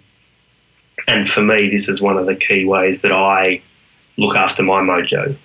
and 1.08 1.27
for 1.27 1.41
me, 1.41 1.69
this 1.69 1.89
is 1.89 2.01
one 2.01 2.17
of 2.17 2.25
the 2.25 2.36
key 2.36 2.65
ways 2.65 3.01
that 3.01 3.12
I 3.12 3.62
look 4.17 4.36
after 4.36 4.63
my 4.63 4.82
mojo. 4.82 5.36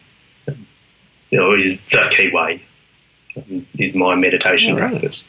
You 1.30 1.40
know, 1.40 1.54
is 1.54 1.80
the 1.90 2.12
key 2.16 2.30
way 2.32 2.62
um, 3.36 3.66
is 3.76 3.94
my 3.94 4.14
meditation 4.14 4.76
right. 4.76 4.90
practice, 4.90 5.26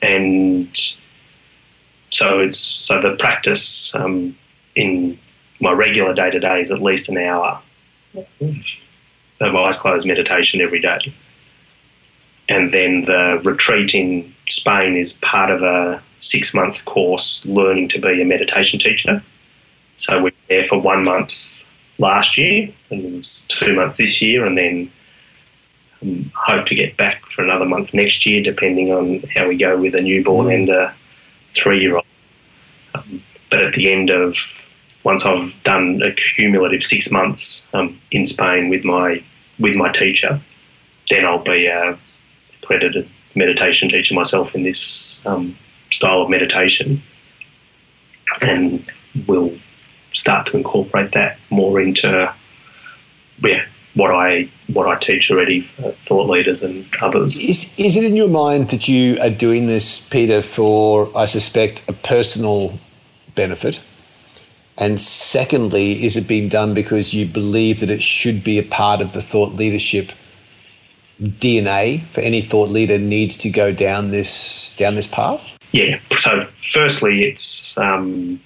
and 0.00 0.74
so 2.10 2.38
it's 2.38 2.58
so 2.58 2.98
the 2.98 3.16
practice 3.16 3.94
um, 3.94 4.34
in 4.74 5.18
my 5.60 5.72
regular 5.72 6.14
day 6.14 6.30
to 6.30 6.40
day 6.40 6.62
is 6.62 6.70
at 6.70 6.80
least 6.80 7.10
an 7.10 7.18
hour 7.18 7.60
of 9.48 9.56
eyes 9.56 9.76
closed 9.76 10.06
meditation 10.06 10.60
every 10.60 10.80
day, 10.80 11.12
and 12.48 12.72
then 12.72 13.04
the 13.04 13.40
retreat 13.44 13.94
in 13.94 14.34
Spain 14.48 14.96
is 14.96 15.14
part 15.14 15.50
of 15.50 15.62
a 15.62 16.02
six 16.18 16.54
month 16.54 16.84
course 16.84 17.44
learning 17.46 17.88
to 17.88 18.00
be 18.00 18.20
a 18.20 18.24
meditation 18.24 18.78
teacher. 18.78 19.22
So 19.96 20.22
we're 20.22 20.32
there 20.48 20.64
for 20.64 20.78
one 20.78 21.04
month 21.04 21.34
last 21.98 22.36
year, 22.36 22.68
and 22.90 23.04
it 23.04 23.12
was 23.12 23.42
two 23.48 23.74
months 23.74 23.96
this 23.96 24.20
year, 24.20 24.44
and 24.44 24.58
then 24.58 24.90
um, 26.02 26.30
hope 26.34 26.66
to 26.66 26.74
get 26.74 26.96
back 26.96 27.24
for 27.26 27.42
another 27.42 27.64
month 27.64 27.94
next 27.94 28.26
year, 28.26 28.42
depending 28.42 28.92
on 28.92 29.22
how 29.34 29.48
we 29.48 29.56
go 29.56 29.78
with 29.78 29.94
a 29.94 30.00
newborn 30.00 30.52
and 30.52 30.68
a 30.68 30.94
three 31.54 31.80
year 31.80 31.96
old. 31.96 32.06
Um, 32.94 33.22
but 33.50 33.62
at 33.62 33.74
the 33.74 33.92
end 33.92 34.10
of 34.10 34.36
once 35.04 35.24
I've 35.24 35.54
done 35.64 36.02
a 36.02 36.12
cumulative 36.12 36.82
six 36.82 37.10
months 37.10 37.66
um, 37.72 38.00
in 38.10 38.26
Spain 38.26 38.68
with 38.68 38.84
my 38.84 39.22
with 39.58 39.74
my 39.74 39.90
teacher, 39.92 40.40
then 41.10 41.24
I'll 41.24 41.42
be 41.42 41.66
a 41.66 41.98
accredited 42.62 43.08
meditation 43.34 43.88
teacher 43.88 44.14
myself 44.14 44.54
in 44.54 44.62
this 44.62 45.20
um, 45.26 45.56
style 45.90 46.22
of 46.22 46.30
meditation, 46.30 47.02
and 48.40 48.84
we'll 49.26 49.54
start 50.12 50.46
to 50.46 50.56
incorporate 50.56 51.12
that 51.12 51.38
more 51.50 51.80
into 51.80 52.32
yeah, 53.42 53.64
what 53.94 54.14
I 54.14 54.48
what 54.68 54.88
I 54.88 54.98
teach 54.98 55.30
already 55.30 55.62
for 55.62 55.92
thought 56.06 56.30
leaders 56.30 56.62
and 56.62 56.86
others. 57.00 57.38
Is, 57.38 57.78
is 57.78 57.96
it 57.96 58.04
in 58.04 58.16
your 58.16 58.28
mind 58.28 58.70
that 58.70 58.88
you 58.88 59.20
are 59.20 59.30
doing 59.30 59.66
this, 59.66 60.08
Peter, 60.08 60.42
for, 60.42 61.16
I 61.16 61.26
suspect, 61.26 61.88
a 61.88 61.92
personal 61.92 62.78
benefit? 63.34 63.80
And 64.76 65.00
secondly, 65.00 66.04
is 66.04 66.16
it 66.16 66.26
being 66.26 66.48
done 66.48 66.74
because 66.74 67.14
you 67.14 67.26
believe 67.26 67.80
that 67.80 67.90
it 67.90 68.02
should 68.02 68.42
be 68.42 68.58
a 68.58 68.62
part 68.62 69.00
of 69.00 69.12
the 69.12 69.22
thought 69.22 69.52
leadership 69.52 70.10
DNA 71.20 72.02
for 72.06 72.20
any 72.20 72.42
thought 72.42 72.70
leader 72.70 72.98
needs 72.98 73.38
to 73.38 73.50
go 73.50 73.72
down 73.72 74.10
this 74.10 74.74
down 74.76 74.96
this 74.96 75.06
path? 75.06 75.56
Yeah. 75.70 76.00
So, 76.18 76.48
firstly, 76.60 77.20
it's 77.20 77.78
um, 77.78 78.40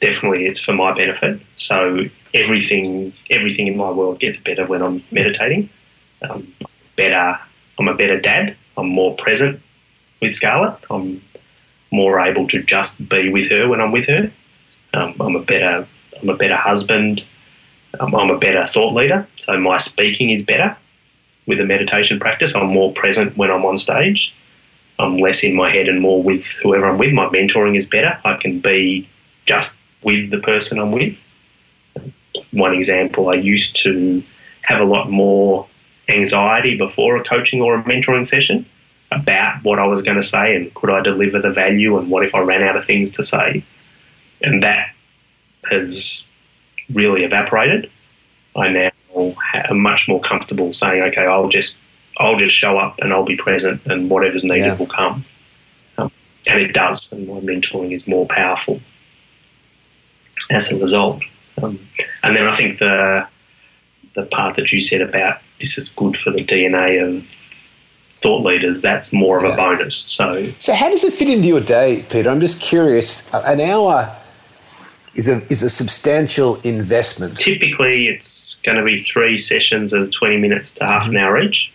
definitely 0.00 0.46
it's 0.46 0.58
for 0.58 0.72
my 0.72 0.92
benefit. 0.92 1.40
So 1.58 2.06
everything 2.34 3.12
everything 3.30 3.66
in 3.66 3.76
my 3.76 3.90
world 3.90 4.18
gets 4.18 4.38
better 4.38 4.66
when 4.66 4.82
I'm 4.82 5.02
meditating. 5.12 5.68
Um, 6.22 6.52
better. 6.96 7.38
I'm 7.78 7.88
a 7.88 7.94
better 7.94 8.20
dad. 8.20 8.56
I'm 8.76 8.88
more 8.88 9.14
present 9.16 9.60
with 10.20 10.34
Scarlett. 10.34 10.74
I'm 10.90 11.22
more 11.90 12.20
able 12.20 12.46
to 12.48 12.62
just 12.62 13.08
be 13.08 13.30
with 13.30 13.50
her 13.50 13.68
when 13.68 13.80
I'm 13.80 13.92
with 13.92 14.06
her. 14.06 14.30
Um, 14.94 15.14
I'm 15.20 15.36
a 15.36 15.40
better. 15.40 15.86
I'm 16.20 16.28
a 16.28 16.36
better 16.36 16.56
husband. 16.56 17.24
Um, 17.98 18.14
I'm 18.14 18.30
a 18.30 18.38
better 18.38 18.66
thought 18.66 18.94
leader. 18.94 19.26
So 19.36 19.58
my 19.58 19.78
speaking 19.78 20.30
is 20.30 20.42
better 20.42 20.76
with 21.46 21.58
the 21.58 21.64
meditation 21.64 22.20
practice. 22.20 22.54
I'm 22.54 22.68
more 22.68 22.92
present 22.92 23.36
when 23.36 23.50
I'm 23.50 23.64
on 23.64 23.78
stage. 23.78 24.32
I'm 24.98 25.16
less 25.16 25.42
in 25.42 25.56
my 25.56 25.70
head 25.70 25.88
and 25.88 26.00
more 26.00 26.22
with 26.22 26.46
whoever 26.62 26.86
I'm 26.86 26.98
with. 26.98 27.12
My 27.12 27.26
mentoring 27.26 27.76
is 27.76 27.86
better. 27.86 28.20
I 28.24 28.36
can 28.36 28.60
be 28.60 29.08
just 29.46 29.78
with 30.02 30.30
the 30.30 30.38
person 30.38 30.78
I'm 30.78 30.92
with. 30.92 31.16
One 32.52 32.74
example, 32.74 33.30
I 33.30 33.34
used 33.34 33.76
to 33.76 34.22
have 34.62 34.80
a 34.80 34.84
lot 34.84 35.10
more 35.10 35.66
anxiety 36.08 36.76
before 36.76 37.16
a 37.16 37.24
coaching 37.24 37.62
or 37.62 37.76
a 37.76 37.82
mentoring 37.82 38.26
session 38.26 38.66
about 39.10 39.64
what 39.64 39.78
I 39.78 39.86
was 39.86 40.02
going 40.02 40.20
to 40.20 40.26
say 40.26 40.54
and 40.54 40.72
could 40.74 40.90
I 40.90 41.00
deliver 41.00 41.40
the 41.40 41.50
value 41.50 41.98
and 41.98 42.10
what 42.10 42.24
if 42.24 42.34
I 42.34 42.40
ran 42.40 42.62
out 42.62 42.76
of 42.76 42.84
things 42.84 43.10
to 43.12 43.24
say. 43.24 43.64
And 44.42 44.62
that 44.62 44.90
has 45.70 46.24
really 46.92 47.24
evaporated. 47.24 47.90
I 48.56 48.68
now 48.68 48.90
am 49.54 49.78
much 49.80 50.08
more 50.08 50.20
comfortable 50.20 50.72
saying, 50.72 51.02
okay, 51.02 51.26
I'll 51.26 51.48
just 51.48 51.78
I'll 52.18 52.36
just 52.36 52.54
show 52.54 52.78
up 52.78 52.98
and 53.00 53.12
I'll 53.12 53.24
be 53.24 53.36
present 53.36 53.80
and 53.86 54.10
whatever's 54.10 54.44
needed 54.44 54.66
Yeah. 54.66 54.74
will 54.76 54.86
come. 54.86 55.24
Um, 55.98 56.10
and 56.46 56.60
it 56.60 56.72
does, 56.74 57.12
and 57.12 57.26
my 57.28 57.40
mentoring 57.40 57.92
is 57.92 58.06
more 58.06 58.26
powerful 58.26 58.80
as 60.50 60.72
a 60.72 60.78
result. 60.78 61.22
Um, 61.62 61.78
and 62.22 62.36
then 62.36 62.46
I 62.48 62.52
think 62.54 62.78
the 62.78 63.26
the 64.14 64.24
part 64.26 64.56
that 64.56 64.72
you 64.72 64.80
said 64.80 65.00
about 65.02 65.38
this 65.60 65.78
is 65.78 65.90
good 65.90 66.16
for 66.16 66.30
the 66.30 66.44
DNA 66.44 67.00
of 67.06 67.24
thought 68.12 68.44
leaders, 68.44 68.82
that's 68.82 69.12
more 69.12 69.38
of 69.38 69.44
Yeah. 69.44 69.52
a 69.52 69.56
bonus. 69.56 70.04
So 70.08 70.48
So 70.58 70.74
how 70.74 70.90
does 70.90 71.04
it 71.04 71.12
fit 71.12 71.28
into 71.28 71.46
your 71.48 71.60
day, 71.60 72.04
Peter? 72.10 72.28
I'm 72.28 72.40
just 72.40 72.60
curious. 72.60 73.32
An 73.32 73.60
hour 73.60 74.14
is 75.14 75.28
a 75.28 75.42
is 75.50 75.62
a 75.62 75.70
substantial 75.70 76.56
investment. 76.62 77.36
typically 77.36 78.08
it's 78.08 78.60
going 78.62 78.78
to 78.78 78.84
be 78.84 79.02
three 79.02 79.36
sessions 79.36 79.92
of 79.92 80.10
20 80.10 80.36
minutes 80.36 80.72
to 80.74 80.84
half 80.86 81.06
an 81.06 81.16
hour 81.16 81.40
each. 81.40 81.72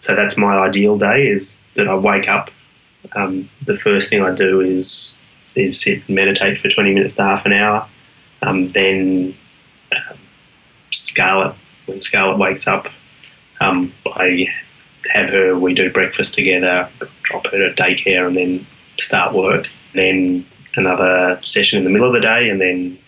So 0.00 0.14
that's 0.14 0.36
my 0.36 0.58
ideal 0.58 0.98
day 0.98 1.28
is 1.28 1.62
that 1.74 1.88
I 1.88 1.94
wake 1.94 2.28
up. 2.28 2.50
Um, 3.14 3.48
the 3.64 3.76
first 3.76 4.10
thing 4.10 4.22
I 4.22 4.34
do 4.34 4.60
is 4.60 5.16
is 5.54 5.80
sit 5.80 6.02
and 6.06 6.14
meditate 6.14 6.60
for 6.60 6.68
20 6.68 6.94
minutes 6.94 7.16
to 7.16 7.22
half 7.22 7.46
an 7.46 7.52
hour. 7.52 7.86
Um, 8.42 8.68
then 8.68 9.34
um, 9.92 10.18
Scarlett, 10.92 11.54
when 11.86 12.00
Scarlett 12.00 12.38
wakes 12.38 12.68
up, 12.68 12.88
um, 13.60 13.92
I 14.06 14.46
have 15.10 15.30
her, 15.30 15.58
we 15.58 15.74
do 15.74 15.90
breakfast 15.90 16.34
together, 16.34 16.88
drop 17.22 17.46
her 17.46 17.68
to 17.68 17.74
daycare, 17.74 18.26
and 18.26 18.36
then 18.36 18.66
start 18.98 19.34
work. 19.34 19.66
Then 19.94 20.46
another 20.78 21.40
session 21.44 21.78
in 21.78 21.84
the 21.84 21.90
middle 21.90 22.06
of 22.06 22.12
the 22.14 22.20
day, 22.20 22.48
and 22.48 22.60
then 22.60 22.98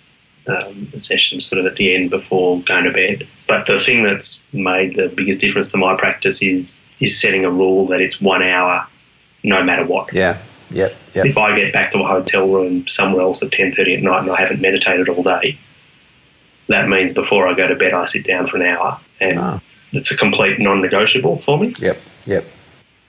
um, 0.47 0.93
session 0.99 1.41
sort 1.41 1.61
of 1.61 1.67
at 1.67 1.77
the 1.77 1.95
end 1.95 2.11
before 2.11 2.61
going 2.63 2.85
to 2.85 2.91
bed. 2.93 3.27
But 3.47 3.67
the 3.67 3.79
thing 3.79 4.03
that's 4.03 4.43
made 4.53 4.97
the 4.97 5.09
biggest 5.09 5.41
difference 5.41 5.71
to 5.73 5.77
my 5.79 5.97
practice 5.97 6.43
is 6.43 6.83
is 7.01 7.19
setting 7.19 7.45
a 7.45 7.51
rule 7.51 7.87
that 7.87 8.01
it's 8.01 8.21
one 8.21 8.43
hour, 8.43 8.87
no 9.43 9.63
matter 9.63 9.85
what. 9.85 10.13
Yeah. 10.13 10.39
Yep. 10.71 10.93
Yep. 11.15 11.27
If 11.27 11.37
I 11.37 11.57
get 11.59 11.73
back 11.73 11.91
to 11.93 11.99
a 11.99 12.07
hotel 12.07 12.47
room 12.47 12.87
somewhere 12.87 13.23
else 13.23 13.43
at 13.43 13.51
ten 13.53 13.75
thirty 13.75 13.95
at 13.95 14.03
night 14.03 14.21
and 14.23 14.31
I 14.31 14.37
haven't 14.37 14.61
meditated 14.61 15.09
all 15.09 15.23
day, 15.23 15.59
that 16.69 16.89
means 16.89 17.13
before 17.13 17.49
I 17.49 17.55
go 17.55 17.67
to 17.67 17.75
bed 17.75 17.93
I 17.93 18.05
sit 18.05 18.25
down 18.25 18.47
for 18.47 18.57
an 18.57 18.63
hour, 18.63 18.99
and 19.21 19.39
Wow. 19.39 19.61
it's 19.93 20.11
a 20.13 20.17
complete 20.17 20.59
non-negotiable 20.61 21.43
for 21.43 21.59
me. 21.59 21.75
Yep. 21.81 22.01
Yep. 22.27 22.45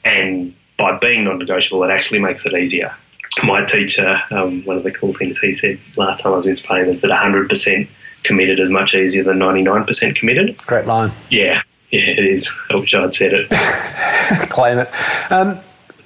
And 0.03 0.55
by 0.77 0.97
being 0.97 1.23
non-negotiable, 1.25 1.83
it 1.83 1.91
actually 1.91 2.19
makes 2.19 2.45
it 2.45 2.53
easier. 2.53 2.95
My 3.43 3.63
teacher, 3.65 4.21
um, 4.31 4.63
one 4.65 4.75
of 4.77 4.83
the 4.83 4.91
cool 4.91 5.13
things 5.13 5.39
he 5.39 5.53
said 5.53 5.79
last 5.95 6.19
time 6.21 6.33
I 6.33 6.35
was 6.35 6.47
in 6.47 6.55
Spain 6.57 6.85
is 6.85 7.01
that 7.01 7.09
100% 7.11 7.87
committed 8.23 8.59
is 8.59 8.69
much 8.69 8.93
easier 8.93 9.23
than 9.23 9.39
99% 9.39 10.15
committed. 10.15 10.57
Great 10.57 10.85
line. 10.85 11.11
Yeah, 11.29 11.61
yeah, 11.91 12.01
it 12.01 12.19
is. 12.25 12.51
I 12.69 12.75
wish 12.75 12.93
I'd 12.93 13.13
said 13.13 13.31
it. 13.33 13.49
claim 14.49 14.79
it. 14.79 14.89
Um, 15.31 15.59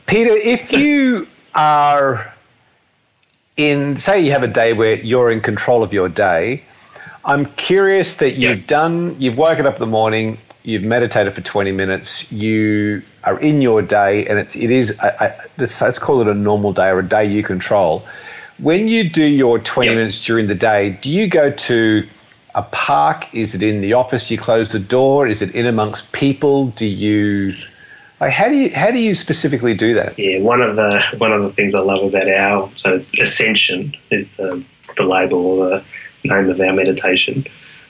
Peter, 0.06 0.30
if 0.36 0.72
you 0.74 1.28
are 1.56 2.34
in, 3.58 3.98
say, 3.98 4.22
you 4.24 4.32
have 4.32 4.44
a 4.44 4.48
day 4.48 4.74
where 4.74 4.96
you're 4.96 5.32
in 5.32 5.42
control 5.42 5.82
of 5.84 5.92
your 5.94 6.08
day, 6.10 6.64
I'm 7.26 7.46
curious 7.56 8.18
that 8.18 8.36
you've 8.36 8.60
Yeah. 8.60 8.68
done, 8.68 9.16
you've 9.20 9.38
woken 9.38 9.66
up 9.66 9.74
in 9.76 9.80
the 9.80 9.88
morning, 9.88 10.38
you've 10.64 10.84
meditated 10.84 11.34
for 11.34 11.42
20 11.42 11.72
minutes, 11.72 12.32
you 12.32 13.02
are 13.26 13.40
in 13.40 13.62
your 13.62 13.82
day, 13.82 14.26
and 14.28 14.40
it's, 14.40 14.56
it 14.56 14.72
is, 14.72 14.98
I, 15.00 15.10
I, 15.20 15.38
this, 15.58 15.82
let's 15.82 16.00
call 16.00 16.22
it 16.22 16.28
a 16.28 16.34
normal 16.34 16.74
day 16.74 16.90
or 16.90 17.00
a 17.00 17.08
day 17.08 17.26
you 17.26 17.44
control. 17.44 18.06
When 18.58 18.88
you 18.88 19.10
do 19.10 19.24
your 19.24 19.60
20 19.60 19.90
Yeah. 19.90 19.96
minutes 19.96 20.24
during 20.24 20.48
the 20.48 20.56
day, 20.56 20.98
do 21.02 21.10
you 21.12 21.28
go 21.28 21.52
to 21.52 22.08
a 22.54 22.64
park? 22.64 23.34
Is 23.34 23.54
it 23.54 23.62
in 23.62 23.82
the 23.82 23.94
office? 23.94 24.32
You 24.32 24.38
close 24.38 24.72
the 24.72 24.80
door? 24.80 25.28
Is 25.28 25.42
it 25.42 25.54
in 25.54 25.66
amongst 25.66 26.12
people? 26.14 26.68
Do 26.68 26.86
you 26.86 27.52
like 28.22 28.32
how 28.32 28.48
do 28.48 28.56
you 28.56 28.74
how 28.74 28.92
do 28.92 28.98
you 28.98 29.14
specifically 29.14 29.74
do 29.74 29.94
that? 29.96 30.18
Yeah, 30.18 30.40
one 30.40 30.62
of 30.62 30.78
the 30.78 31.04
one 31.18 31.34
of 31.34 31.44
the 31.44 31.52
things 31.52 31.76
I 31.76 31.80
love 31.80 32.02
about 32.04 32.30
our 32.30 32.72
so 32.76 32.96
it's 32.96 33.18
Ascension 33.20 33.94
is 34.10 34.26
the, 34.38 34.64
the 34.96 35.04
label 35.04 35.46
or 35.46 35.70
the 35.70 35.84
name 36.24 36.50
of 36.50 36.60
our 36.62 36.72
meditation, 36.72 37.46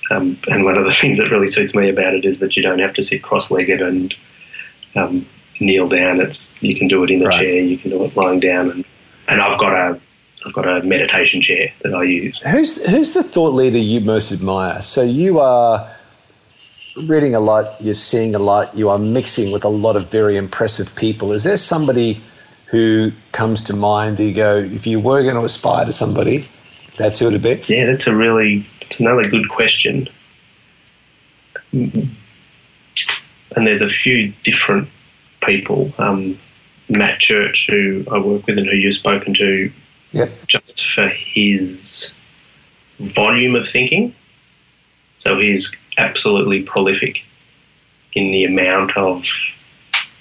um, 0.09 0.37
and 0.47 0.65
one 0.65 0.77
of 0.77 0.85
the 0.85 0.91
things 1.01 1.19
that 1.19 1.29
really 1.29 1.47
suits 1.47 1.75
me 1.75 1.89
about 1.89 2.15
it 2.15 2.25
is 2.25 2.39
that 2.39 2.57
you 2.57 2.63
don't 2.63 2.79
have 2.79 2.95
to 2.95 3.03
sit 3.03 3.21
cross-legged 3.21 3.81
and 3.81 4.15
um, 4.95 5.25
kneel 5.59 5.87
down. 5.87 6.21
It's 6.21 6.61
you 6.61 6.75
can 6.75 6.87
do 6.87 7.03
it 7.03 7.11
in 7.11 7.21
a 7.21 7.25
Right. 7.27 7.39
chair, 7.39 7.59
you 7.59 7.77
can 7.77 7.91
do 7.91 8.03
it 8.03 8.15
lying 8.15 8.39
down, 8.39 8.71
and 8.71 8.85
and 9.27 9.41
I've 9.41 9.59
got 9.59 9.73
a 9.73 9.99
I've 10.45 10.53
got 10.53 10.67
a 10.67 10.83
meditation 10.83 11.41
chair 11.41 11.71
that 11.83 11.93
I 11.93 12.03
use. 12.03 12.39
Who's 12.39 12.85
who's 12.87 13.13
the 13.13 13.23
thought 13.23 13.53
leader 13.53 13.77
you 13.77 14.01
most 14.01 14.31
admire? 14.31 14.81
So 14.81 15.01
you 15.01 15.39
are 15.39 15.89
reading 17.07 17.35
a 17.35 17.39
lot, 17.39 17.65
you're 17.81 17.93
seeing 17.93 18.35
a 18.35 18.39
lot, 18.39 18.75
you 18.75 18.89
are 18.89 18.99
mixing 18.99 19.51
with 19.51 19.65
a 19.65 19.69
lot 19.69 19.95
of 19.95 20.09
very 20.09 20.37
impressive 20.37 20.95
people. 20.95 21.33
Is 21.33 21.43
there 21.43 21.57
somebody 21.57 22.21
who 22.67 23.11
comes 23.33 23.61
to 23.63 23.75
mind? 23.75 24.17
You 24.19 24.33
go, 24.33 24.57
if 24.57 24.87
you 24.87 24.99
were 25.01 25.21
going 25.23 25.35
to 25.35 25.43
aspire 25.43 25.85
to 25.85 25.91
somebody, 25.91 26.47
that's 26.97 27.19
who 27.19 27.27
it'd 27.27 27.41
be. 27.41 27.61
Yeah, 27.67 27.85
that's 27.87 28.07
a 28.07 28.15
really 28.15 28.65
it's 28.81 28.99
another 28.99 29.27
good 29.27 29.49
question. 29.49 30.07
And 33.55 33.65
there's 33.65 33.81
a 33.81 33.89
few 33.89 34.33
different 34.43 34.89
people. 35.41 35.93
Um, 35.97 36.37
Matt 36.89 37.19
Church, 37.19 37.67
who 37.69 38.05
I 38.11 38.19
work 38.19 38.45
with 38.45 38.57
and 38.57 38.67
who 38.67 38.75
you've 38.75 38.93
spoken 38.93 39.33
to, 39.35 39.71
Yep. 40.11 40.47
just 40.47 40.85
for 40.93 41.09
his 41.09 42.11
volume 42.99 43.55
of 43.55 43.67
thinking. 43.67 44.15
So 45.17 45.37
he's 45.37 45.75
absolutely 45.97 46.61
prolific 46.63 47.23
in 48.13 48.31
the 48.31 48.45
amount 48.45 48.95
of 48.95 49.25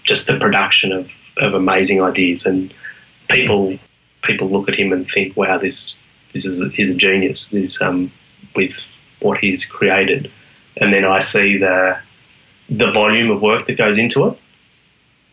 just 0.03 0.27
the 0.27 0.37
production 0.39 0.91
of, 0.93 1.11
of 1.37 1.55
amazing 1.55 2.03
ideas 2.03 2.45
and 2.45 2.73
people 3.29 3.79
people 4.23 4.49
look 4.49 4.69
at 4.69 4.75
him 4.75 4.93
and 4.93 5.09
think, 5.09 5.37
wow, 5.37 5.59
this 5.59 5.95
this 6.33 6.45
is 6.45 6.65
he's 6.73 6.91
a 6.91 6.95
genius. 6.95 7.47
This 7.47 7.81
um 7.81 8.11
with 8.57 8.77
what 9.21 9.39
he's 9.39 9.65
created. 9.65 10.31
And 10.79 10.93
then 10.93 11.05
I 11.05 11.21
see 11.21 11.57
the 11.57 11.99
the 12.69 12.91
volume 12.93 13.31
of 13.31 13.43
work 13.43 13.67
that 13.67 13.77
goes 13.77 13.99
into 13.99 14.27
it 14.29 14.39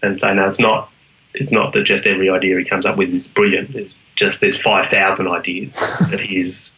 and 0.01 0.19
say, 0.19 0.33
no, 0.33 0.47
it's 0.47 0.59
not 0.59 0.89
it's 1.33 1.51
not 1.51 1.73
that 1.73 1.83
just 1.83 2.05
every 2.05 2.29
idea 2.29 2.57
he 2.57 2.65
comes 2.65 2.85
up 2.85 2.97
with 2.97 3.09
is 3.13 3.27
brilliant. 3.27 3.75
It's 3.75 4.01
just 4.15 4.41
there's 4.41 4.59
five 4.59 4.87
thousand 4.87 5.27
ideas 5.27 5.75
that 6.09 6.19
he's 6.19 6.77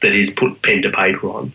that 0.00 0.14
he's 0.14 0.30
put 0.30 0.62
pen 0.62 0.82
to 0.82 0.90
paper 0.90 1.28
on, 1.28 1.52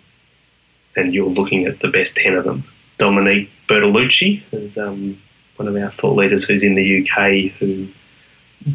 and 0.95 1.13
you're 1.13 1.29
looking 1.29 1.65
at 1.65 1.79
the 1.79 1.87
best 1.87 2.15
ten 2.15 2.35
of 2.35 2.43
them. 2.43 2.63
Domonique 2.99 3.49
Bertolucci 3.67 4.41
is 4.51 4.77
um, 4.77 5.19
one 5.55 5.67
of 5.67 5.75
our 5.75 5.91
thought 5.91 6.15
leaders 6.15 6.45
who's 6.45 6.63
in 6.63 6.75
the 6.75 7.01
UK 7.01 7.51
who 7.53 7.87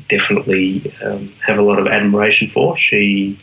definitely 0.08 0.92
um, 1.02 1.32
have 1.44 1.58
a 1.58 1.62
lot 1.62 1.78
of 1.78 1.86
admiration 1.86 2.48
for. 2.50 2.76
She 2.76 3.38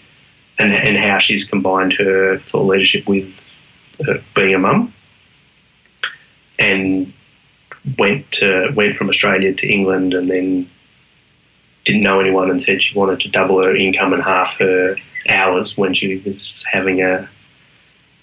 and 0.58 0.74
and 0.74 0.98
how 0.98 1.20
she's 1.20 1.50
combined 1.50 1.94
her 1.94 2.40
thought 2.40 2.66
leadership 2.66 3.08
with 3.08 3.62
uh, 4.08 4.16
being 4.36 4.56
a 4.56 4.60
mum, 4.60 4.94
and 6.60 7.12
went 7.98 8.32
to 8.34 8.72
went 8.76 8.98
from 8.98 9.10
Australia 9.10 9.54
to 9.54 9.68
England 9.68 10.14
and 10.14 10.30
then 10.30 10.70
didn't 11.86 12.04
know 12.04 12.20
anyone 12.20 12.52
and 12.52 12.62
said 12.62 12.84
she 12.84 12.98
wanted 12.98 13.22
to 13.22 13.30
double 13.30 13.64
her 13.64 13.76
income 13.76 14.14
and 14.14 14.22
half 14.22 14.54
her 14.58 14.96
hours 15.30 15.78
when 15.78 15.94
she 15.94 16.18
was 16.26 16.64
having 16.72 17.02
a 17.02 17.28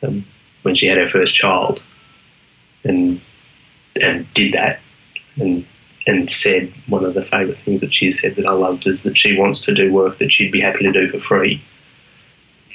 um, 0.03 0.25
when 0.63 0.75
she 0.75 0.87
had 0.87 0.99
her 0.99 1.09
first 1.09 1.35
child. 1.35 1.83
And 2.85 3.21
and 4.05 4.33
did 4.35 4.53
that 4.53 4.81
and 5.37 5.65
and 6.07 6.31
said 6.31 6.73
one 6.87 7.05
of 7.05 7.15
the 7.15 7.25
favourite 7.25 7.59
things 7.61 7.81
that 7.81 7.93
she 7.93 8.13
said 8.13 8.37
that 8.37 8.47
I 8.47 8.53
loved 8.53 8.87
is 8.87 9.03
that 9.03 9.19
she 9.19 9.37
wants 9.37 9.63
to 9.63 9.75
do 9.75 9.93
work 9.93 10.19
that 10.19 10.33
she'd 10.33 10.53
be 10.53 10.61
happy 10.61 10.85
to 10.85 10.93
do 10.93 11.11
for 11.11 11.19
free. 11.19 11.63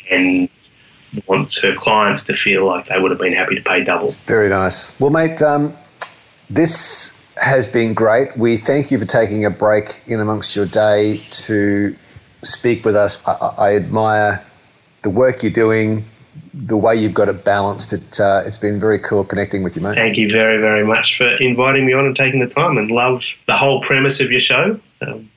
And 0.10 0.50
wants 1.28 1.60
her 1.62 1.76
clients 1.76 2.24
to 2.26 2.34
feel 2.34 2.66
like 2.66 2.88
they 2.88 2.98
would 2.98 3.12
have 3.12 3.20
been 3.20 3.34
happy 3.34 3.56
to 3.56 3.62
pay 3.62 3.84
double. 3.84 4.12
Very 4.26 4.50
nice. 4.50 4.98
Well, 5.00 5.10
mate, 5.10 5.42
um, 5.42 5.76
this 6.50 7.22
has 7.42 7.72
been 7.72 7.94
great. 7.94 8.38
We 8.38 8.58
thank 8.58 8.92
you 8.92 9.00
for 9.00 9.06
taking 9.06 9.46
a 9.46 9.50
break 9.50 10.02
in 10.08 10.20
amongst 10.20 10.56
your 10.56 10.66
day 10.66 11.18
to 11.32 11.96
speak 12.44 12.86
with 12.86 12.96
us. 12.96 13.26
I, 13.28 13.34
I 13.58 13.76
admire 13.76 14.46
the 15.02 15.10
work 15.10 15.44
you're 15.44 15.52
doing, 15.52 16.06
the 16.54 16.78
way 16.78 16.96
you've 16.96 17.14
got 17.14 17.30
it 17.30 17.44
balanced. 17.44 17.94
It, 17.94 18.20
uh, 18.20 18.44
it's 18.46 18.58
been 18.58 18.80
very 18.80 19.00
cool 19.00 19.24
connecting 19.24 19.64
with 19.64 19.76
you, 19.76 19.82
mate. 19.82 19.96
Thank 19.96 20.18
you 20.18 20.30
very, 20.30 20.60
very 20.60 20.86
much 20.86 21.18
for 21.18 21.28
inviting 21.38 21.86
me 21.86 21.94
on 21.94 22.06
and 22.06 22.16
taking 22.16 22.40
the 22.40 22.48
time 22.48 22.78
and 22.78 22.92
love 22.92 23.24
the 23.48 23.58
whole 23.58 23.82
premise 23.82 24.20
of 24.20 24.32
your 24.32 24.40
show. 24.40 24.80
Um, 25.02 25.30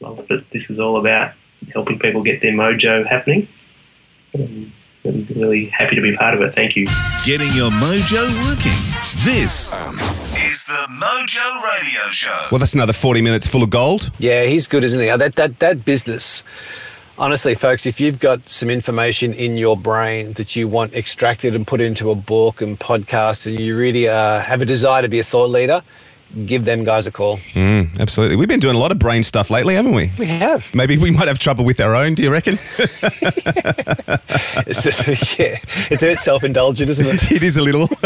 love 0.00 0.26
that 0.28 0.50
this 0.50 0.70
is 0.70 0.78
all 0.78 0.96
about 0.96 1.32
helping 1.72 1.98
people 1.98 2.22
get 2.22 2.40
their 2.40 2.52
mojo 2.52 3.06
happening. 3.06 3.46
Um, 4.34 4.72
I'm 5.04 5.26
really 5.34 5.66
happy 5.66 5.96
to 5.96 6.00
be 6.00 6.16
part 6.16 6.34
of 6.34 6.42
it. 6.42 6.54
Thank 6.54 6.76
you. 6.76 6.86
Getting 7.26 7.52
your 7.54 7.70
mojo 7.72 8.22
working. 8.48 8.78
This 9.24 9.72
is 10.36 10.66
the 10.66 10.86
Mojo 10.90 11.62
Radio 11.64 12.10
Show. 12.10 12.46
Well, 12.52 12.58
that's 12.60 12.74
another 12.74 12.92
40 12.92 13.20
minutes 13.20 13.48
full 13.48 13.62
of 13.64 13.70
gold. 13.70 14.10
Yeah, 14.18 14.44
he's 14.44 14.68
good, 14.68 14.84
isn't 14.84 15.00
he? 15.00 15.08
Uh, 15.08 15.16
That 15.16 15.34
that 15.36 15.58
that 15.58 15.84
business. 15.84 16.44
Honestly, 17.18 17.54
folks, 17.54 17.84
if 17.84 18.00
you've 18.00 18.18
got 18.20 18.48
some 18.48 18.70
information 18.70 19.32
in 19.34 19.56
your 19.56 19.76
brain 19.76 20.32
that 20.34 20.56
you 20.56 20.66
want 20.66 20.94
extracted 20.94 21.54
and 21.54 21.66
put 21.66 21.80
into 21.80 22.10
a 22.10 22.14
book 22.14 22.62
and 22.62 22.78
podcast, 22.78 23.46
and 23.46 23.58
you 23.58 23.76
really 23.76 24.08
uh, 24.08 24.40
have 24.40 24.62
a 24.62 24.64
desire 24.64 25.02
to 25.02 25.08
be 25.08 25.18
a 25.18 25.24
thought 25.24 25.50
leader, 25.50 25.82
give 26.46 26.64
them 26.64 26.84
guys 26.84 27.06
a 27.06 27.12
call. 27.12 27.36
Mm, 27.54 27.98
absolutely. 28.00 28.36
We've 28.36 28.48
been 28.48 28.60
doing 28.60 28.76
a 28.76 28.78
lot 28.78 28.90
of 28.92 28.98
brain 28.98 29.22
stuff 29.22 29.50
lately, 29.50 29.74
haven't 29.74 29.92
we? 29.94 30.10
We 30.18 30.26
have. 30.26 30.74
Maybe 30.74 30.96
we 30.98 31.10
might 31.10 31.28
have 31.28 31.38
trouble 31.38 31.64
with 31.64 31.80
our 31.80 31.94
own, 31.94 32.14
do 32.14 32.22
you 32.22 32.30
reckon? 32.30 32.58
It's 34.64 34.82
just, 34.84 35.38
yeah, 35.38 35.58
it's 35.90 36.02
a 36.02 36.06
bit 36.06 36.18
self-indulgent, 36.18 36.88
isn't 36.88 37.06
it? 37.06 37.32
it 37.32 37.42
is 37.42 37.56
a 37.56 37.62
little. 37.62 37.88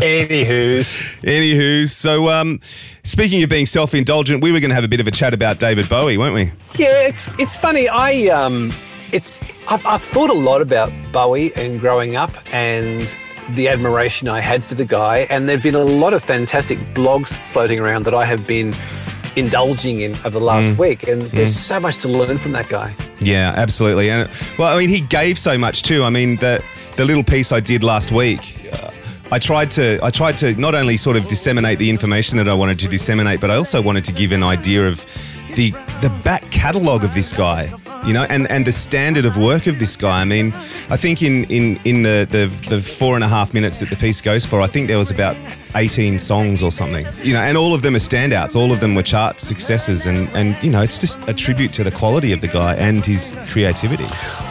Anywho's, 0.00 0.98
Anywho's. 1.22 1.92
so 1.92 2.28
um, 2.28 2.60
speaking 3.02 3.42
of 3.42 3.50
being 3.50 3.66
self 3.66 3.94
indulgent, 3.94 4.42
we 4.42 4.52
were 4.52 4.60
going 4.60 4.70
to 4.70 4.74
have 4.74 4.84
a 4.84 4.88
bit 4.88 5.00
of 5.00 5.06
a 5.06 5.10
chat 5.10 5.34
about 5.34 5.58
David 5.58 5.88
Bowie, 5.88 6.16
weren't 6.18 6.34
we? 6.34 6.44
yeah, 6.76 7.06
it's 7.06 7.36
it's 7.38 7.54
funny. 7.56 7.88
I 7.88 8.26
um, 8.28 8.72
it's 9.12 9.40
I've, 9.68 9.84
I've 9.86 10.02
thought 10.02 10.30
a 10.30 10.34
lot 10.34 10.60
about 10.62 10.92
Bowie 11.12 11.52
and 11.56 11.78
growing 11.80 12.16
up 12.16 12.32
and 12.52 13.14
the 13.50 13.68
admiration 13.68 14.28
I 14.28 14.40
had 14.40 14.64
for 14.64 14.74
the 14.74 14.84
guy, 14.84 15.26
and 15.30 15.48
there've 15.48 15.62
been 15.62 15.74
a 15.74 15.84
lot 15.84 16.14
of 16.14 16.22
fantastic 16.22 16.78
blogs 16.94 17.28
floating 17.52 17.78
around 17.78 18.04
that 18.04 18.14
I 18.14 18.24
have 18.24 18.46
been 18.46 18.74
indulging 19.36 20.00
in 20.00 20.12
over 20.24 20.30
the 20.30 20.40
last 20.40 20.78
week, 20.78 21.06
and 21.08 21.22
there's 21.22 21.54
so 21.54 21.80
much 21.80 21.98
to 21.98 22.08
learn 22.08 22.38
from 22.38 22.52
that 22.52 22.68
guy. 22.68 22.94
Yeah, 23.20 23.52
absolutely. 23.56 24.10
And 24.10 24.30
well, 24.58 24.74
I 24.74 24.78
mean, 24.78 24.88
he 24.88 25.00
gave 25.00 25.38
so 25.38 25.58
much 25.58 25.82
too. 25.82 26.04
I 26.04 26.10
mean, 26.10 26.36
the 26.36 26.62
the 26.96 27.04
little 27.04 27.24
piece 27.24 27.52
I 27.52 27.60
did 27.60 27.82
last 27.82 28.12
week, 28.12 28.56
uh, 28.72 28.90
I 29.30 29.38
tried 29.38 29.70
to 29.72 29.98
I 30.02 30.10
tried 30.10 30.38
to 30.38 30.54
not 30.54 30.74
only 30.74 30.96
sort 30.96 31.16
of 31.16 31.26
disseminate 31.28 31.78
the 31.78 31.90
information 31.90 32.38
that 32.38 32.48
I 32.48 32.54
wanted 32.54 32.78
to 32.80 32.88
disseminate, 32.88 33.40
but 33.40 33.50
I 33.50 33.56
also 33.56 33.82
wanted 33.82 34.04
to 34.04 34.12
give 34.12 34.32
an 34.32 34.42
idea 34.42 34.86
of 34.86 35.04
the 35.54 35.70
the 36.00 36.12
back 36.24 36.42
catalogue 36.50 37.04
of 37.04 37.14
this 37.14 37.32
guy. 37.32 37.70
You 38.06 38.12
know, 38.12 38.24
and, 38.24 38.50
and 38.50 38.66
the 38.66 38.72
standard 38.72 39.24
of 39.24 39.36
work 39.36 39.66
of 39.66 39.78
this 39.78 39.96
guy. 39.96 40.20
I 40.20 40.24
mean, 40.24 40.52
I 40.90 40.96
think 40.96 41.22
in, 41.22 41.44
in, 41.44 41.80
in 41.84 42.02
the, 42.02 42.26
the, 42.30 42.46
the 42.68 42.80
four 42.80 43.14
and 43.14 43.24
a 43.24 43.28
half 43.28 43.54
minutes 43.54 43.80
that 43.80 43.90
the 43.90 43.96
piece 43.96 44.20
goes 44.20 44.44
for, 44.44 44.60
I 44.60 44.66
think 44.66 44.88
there 44.88 44.98
was 44.98 45.10
about 45.10 45.36
18 45.74 46.18
songs 46.18 46.62
or 46.62 46.70
something, 46.70 47.06
you 47.22 47.32
know, 47.32 47.40
and 47.40 47.56
all 47.56 47.74
of 47.74 47.82
them 47.82 47.94
are 47.96 48.00
standouts. 48.00 48.54
All 48.54 48.72
of 48.72 48.80
them 48.80 48.94
were 48.94 49.02
chart 49.02 49.40
successes. 49.40 50.06
And, 50.06 50.28
and, 50.30 50.60
you 50.62 50.70
know, 50.70 50.82
it's 50.82 50.98
just 50.98 51.26
a 51.28 51.34
tribute 51.34 51.72
to 51.72 51.84
the 51.84 51.90
quality 51.90 52.32
of 52.32 52.40
the 52.40 52.48
guy 52.48 52.74
and 52.74 53.04
his 53.04 53.32
creativity. 53.48 54.06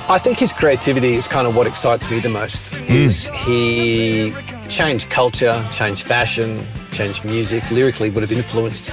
I 0.10 0.20
think 0.20 0.38
his 0.38 0.52
creativity 0.52 1.14
is 1.14 1.28
kind 1.28 1.48
of 1.48 1.56
what 1.56 1.68
excites 1.68 2.10
me 2.10 2.20
the 2.20 2.30
most. 2.30 2.74
Hmm. 2.74 2.94
Is 2.94 3.30
he 3.30 4.34
changed 4.70 5.10
culture, 5.10 5.66
changed 5.74 6.04
fashion, 6.04 6.66
changed 6.92 7.24
music, 7.24 7.70
lyrically 7.72 8.10
would 8.10 8.22
have 8.22 8.32
influenced 8.32 8.92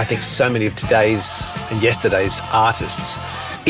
I 0.00 0.04
think 0.04 0.22
so 0.22 0.48
many 0.48 0.64
of 0.64 0.74
today's 0.76 1.44
and 1.70 1.82
yesterday's 1.82 2.40
artists. 2.52 3.18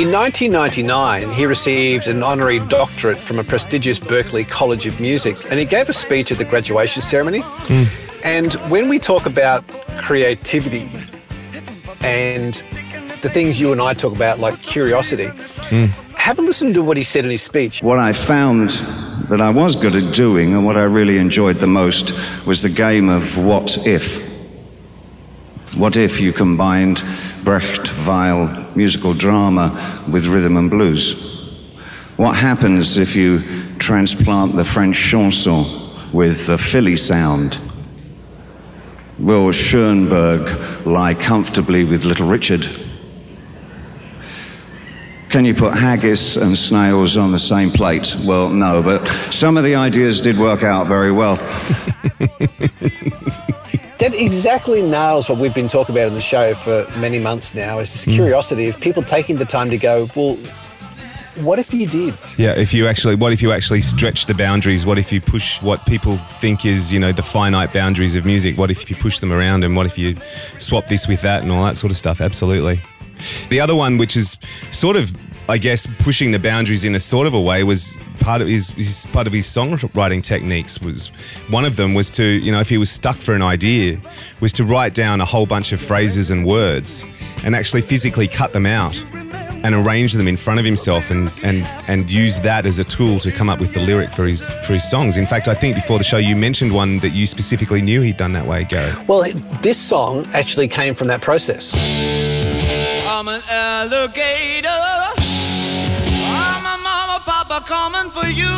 In 0.01 0.11
1999, 0.13 1.31
he 1.31 1.45
received 1.45 2.09
an 2.09 2.23
honorary 2.23 2.59
doctorate 2.59 3.19
from 3.19 3.39
a 3.39 3.45
prestigious 3.45 4.01
Berklee 4.01 4.49
College 4.49 4.87
of 4.87 4.99
Music, 4.99 5.37
and 5.51 5.59
he 5.59 5.67
gave 5.67 5.91
a 5.91 5.93
speech 5.93 6.33
at 6.33 6.39
the 6.39 6.45
graduation 6.47 7.03
ceremony. 7.03 7.43
And 8.25 8.55
when 8.71 8.89
we 8.89 8.99
talk 8.99 9.27
about 9.27 9.63
creativity 9.99 10.91
and 12.01 12.55
the 13.21 13.29
things 13.29 13.61
you 13.61 13.73
and 13.73 13.81
I 13.83 13.93
talk 13.93 14.17
about, 14.17 14.39
like 14.39 14.59
curiosity, 14.63 15.29
have 16.17 16.39
a 16.39 16.43
listen 16.43 16.73
to 16.73 16.83
what 16.83 16.97
he 16.97 17.05
said 17.05 17.27
in 17.27 17.31
his 17.31 17.43
speech. 17.43 17.83
What 17.83 17.99
I 17.99 18.15
found 18.15 18.71
that 19.29 19.43
I 19.43 19.51
was 19.51 19.77
good 19.77 19.95
at 19.95 20.15
doing 20.15 20.55
and 20.55 20.65
what 20.65 20.79
I 20.79 20.85
really 20.85 21.19
enjoyed 21.19 21.57
the 21.57 21.67
most 21.67 22.15
was 22.47 22.63
the 22.63 22.71
game 22.71 23.11
of 23.11 23.37
what 23.37 23.87
if. 23.87 24.31
What 25.77 25.99
if 25.99 26.21
you 26.21 26.33
combined 26.33 27.05
Brecht 27.45 27.91
Weill 28.07 28.67
musical 28.75 29.15
drama 29.15 30.05
with 30.09 30.27
rhythm 30.27 30.57
and 30.57 30.71
blues? 30.71 31.49
What 32.17 32.37
happens 32.37 32.99
if 32.99 33.17
you 33.17 33.43
transplant 33.79 34.57
the 34.57 34.65
French 34.65 34.97
chanson 34.97 35.65
with 36.13 36.47
the 36.47 36.59
Philly 36.59 36.97
sound? 36.97 37.59
Will 39.19 39.53
Schoenberg 39.53 40.87
lie 40.87 41.15
comfortably 41.15 41.85
with 41.85 42.05
Little 42.05 42.27
Richard? 42.29 42.69
Can 45.31 45.45
you 45.45 45.55
put 45.55 45.75
haggis 45.77 46.37
and 46.37 46.59
snails 46.59 47.17
on 47.17 47.31
the 47.31 47.39
same 47.39 47.71
plate? 47.71 48.17
Well, 48.25 48.51
no, 48.51 48.83
but 48.83 49.07
some 49.33 49.57
of 49.57 49.63
the 49.63 49.77
ideas 49.77 50.21
did 50.21 50.37
work 50.37 50.63
out 50.63 50.89
very 50.89 51.13
well. 51.13 51.37
That 54.01 54.15
exactly 54.15 54.81
nails 54.81 55.29
what 55.29 55.37
we've 55.37 55.55
been 55.55 55.69
talking 55.69 55.95
about 55.95 56.09
in 56.09 56.15
the 56.15 56.23
show 56.23 56.55
for 56.55 56.87
many 56.97 57.19
months 57.19 57.55
now 57.55 57.81
is 57.81 57.93
this 57.93 58.07
mm. 58.07 58.15
curiosity 58.15 58.67
of 58.67 58.81
people 58.81 59.03
taking 59.03 59.37
the 59.37 59.45
time 59.45 59.69
to 59.69 59.77
go, 59.77 60.09
well, 60.17 60.37
what 61.37 61.59
if 61.59 61.75
you 61.75 61.87
did? 61.87 62.15
Yeah, 62.39 62.53
if 62.53 62.73
you 62.73 62.87
actually, 62.87 63.17
what 63.17 63.35
if 63.35 63.43
you 63.43 63.53
actually 63.53 63.83
stretch 63.83 64.25
the 64.25 64.33
boundaries? 64.33 64.87
What 64.87 64.97
if 64.97 65.13
you 65.13 65.21
push 65.21 65.61
what 65.61 65.85
people 65.85 66.17
think 66.17 66.65
is, 66.65 66.91
you 66.91 66.99
know, 66.99 67.13
the 67.13 67.23
finite 67.23 67.75
boundaries 67.75 68.17
of 68.17 68.25
music? 68.25 68.57
What 68.57 68.71
if 68.71 68.89
you 68.89 68.97
push 68.97 69.19
them 69.19 69.35
around? 69.35 69.65
And 69.65 69.77
what 69.77 69.85
if 69.85 69.99
you 69.99 70.17
swap 70.59 70.87
this 70.87 71.07
with 71.07 71.21
that 71.21 71.43
and 71.43 71.53
all 71.53 71.63
that 71.65 71.77
sort 71.77 71.91
of 71.91 71.99
stuff? 71.99 72.23
Absolutely. 72.23 72.81
The 73.49 73.61
other 73.61 73.75
one, 73.75 73.99
which 73.99 74.17
is 74.17 74.37
sort 74.73 74.97
of, 74.97 75.13
I 75.49 75.59
guess, 75.59 75.87
pushing 76.03 76.31
the 76.31 76.39
boundaries 76.39 76.85
in 76.85 76.95
a 76.95 77.01
sort 77.01 77.27
of 77.27 77.35
a 77.35 77.41
way, 77.41 77.65
was 77.65 77.97
part 78.21 78.41
of 78.41 78.49
his, 78.49 78.71
his 78.71 79.07
part 79.13 79.27
of 79.27 79.33
his 79.33 79.47
songwriting 79.47 80.23
techniques. 80.23 80.81
Was 80.81 81.09
one 81.49 81.65
of 81.65 81.77
them 81.77 81.95
was 81.95 82.11
to, 82.13 82.25
you 82.25 82.53
know, 82.53 82.61
if 82.61 82.69
he 82.69 82.79
was 82.79 82.91
stuck 82.91 83.17
for 83.17 83.35
an 83.35 83.43
idea, 83.43 84.01
was 84.41 84.53
to 84.55 84.65
write 84.65 84.95
down 84.95 85.21
a 85.21 85.25
whole 85.25 85.47
bunch 85.47 85.73
of 85.73 85.81
phrases 85.81 86.31
and 86.31 86.47
words, 86.47 87.05
and 87.45 87.57
actually 87.57 87.83
physically 87.83 88.29
cut 88.29 88.53
them 88.53 88.67
out 88.67 89.03
and 89.63 89.75
arrange 89.75 90.15
them 90.15 90.27
in 90.27 90.37
front 90.37 90.59
of 90.59 90.65
himself 90.65 91.11
and, 91.11 91.31
and, 91.43 91.65
and 91.87 92.11
use 92.11 92.41
that 92.41 92.65
as 92.67 92.79
a 92.79 92.85
tool 92.85 93.19
to 93.21 93.31
come 93.31 93.51
up 93.51 93.61
with 93.61 93.75
the 93.75 93.81
lyric 93.81 94.11
for 94.11 94.27
his 94.27 94.51
for 94.65 94.73
his 94.73 94.89
songs. 94.89 95.17
In 95.17 95.27
fact, 95.27 95.49
I 95.49 95.55
think 95.55 95.75
before 95.75 95.99
the 95.99 96.05
show 96.05 96.17
you 96.17 96.35
mentioned 96.37 96.73
one 96.75 96.99
that 97.01 97.11
you 97.11 97.27
specifically 97.27 97.83
knew 97.83 98.01
he'd 98.01 98.17
done 98.17 98.33
that 98.33 98.47
way, 98.47 98.65
Gary. 98.65 98.93
Well, 99.07 99.31
this 99.61 99.79
song 99.79 100.27
actually 100.33 100.69
came 100.69 100.95
from 100.95 101.09
that 101.09 101.21
process. 101.21 101.75
I'm 103.21 103.29
an 103.29 103.43
alligator. 103.51 104.69
I'm 106.25 106.65
a 106.65 106.83
mama, 106.83 107.23
papa 107.23 107.63
coming 107.67 108.11
for 108.11 108.27
you. 108.27 108.49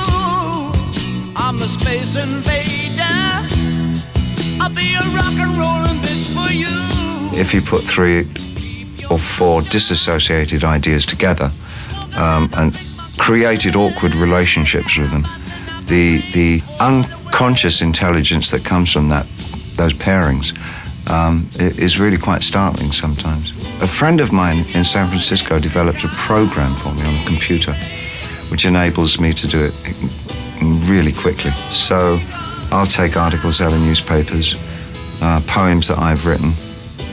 I'm 1.34 1.58
the 1.58 1.66
space 1.66 2.14
invader. 2.14 3.02
I'll 4.62 4.72
be 4.72 4.94
a 4.94 5.00
rock 5.16 5.34
and 5.34 5.58
rollin' 5.58 5.96
bitch 5.96 6.32
for 6.36 6.52
you. 6.52 7.40
if 7.40 7.52
you 7.52 7.60
put 7.60 7.80
three 7.80 8.20
or 9.10 9.18
four 9.18 9.62
disassociated 9.62 10.62
ideas 10.62 11.04
together 11.06 11.50
um, 12.16 12.48
and 12.56 12.72
created 13.18 13.74
awkward 13.74 14.14
relationships 14.14 14.96
with 14.96 15.10
them, 15.10 15.24
the 15.86 16.18
the 16.34 16.62
unconscious 16.78 17.82
intelligence 17.82 18.50
that 18.50 18.64
comes 18.64 18.92
from 18.92 19.08
that 19.08 19.26
those 19.74 19.92
pairings 19.92 20.56
um, 21.08 21.48
really 21.98 22.18
quite 22.18 22.42
startling 22.42 22.92
sometimes. 22.92 23.52
A 23.82 23.86
friend 23.86 24.20
of 24.20 24.32
mine 24.32 24.64
in 24.74 24.84
San 24.84 25.08
Francisco 25.08 25.58
developed 25.58 26.04
a 26.04 26.08
program 26.08 26.74
for 26.76 26.92
me 26.94 27.02
on 27.02 27.14
the 27.14 27.24
computer, 27.24 27.74
which 28.50 28.64
enables 28.64 29.18
me 29.18 29.32
to 29.32 29.46
do 29.46 29.58
it 29.64 29.74
really 30.88 31.12
quickly. 31.12 31.50
So 31.70 32.20
I'll 32.70 32.86
take 32.86 33.16
articles 33.16 33.60
out 33.60 33.72
of 33.72 33.80
newspapers, 33.80 34.54
uh, 35.20 35.40
poems 35.46 35.88
that 35.88 35.98
I've 35.98 36.26
written, 36.26 36.52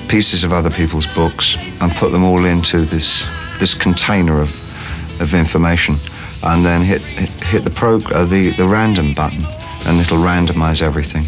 pieces 0.07 0.43
of 0.43 0.53
other 0.53 0.69
people's 0.69 1.07
books, 1.07 1.57
and 1.81 1.91
put 1.93 2.11
them 2.11 2.23
all 2.23 2.45
into 2.45 2.81
this 2.81 3.27
this 3.59 3.73
container 3.73 4.41
of 4.41 4.51
of 5.21 5.33
information, 5.33 5.95
and 6.43 6.65
then 6.65 6.81
hit 6.81 7.01
hit, 7.01 7.29
hit 7.43 7.63
the 7.63 7.71
prog- 7.71 8.11
uh, 8.13 8.25
the 8.25 8.51
the 8.51 8.65
random 8.65 9.13
button, 9.13 9.43
and 9.85 9.99
it'll 9.99 10.17
randomize 10.19 10.81
everything, 10.81 11.25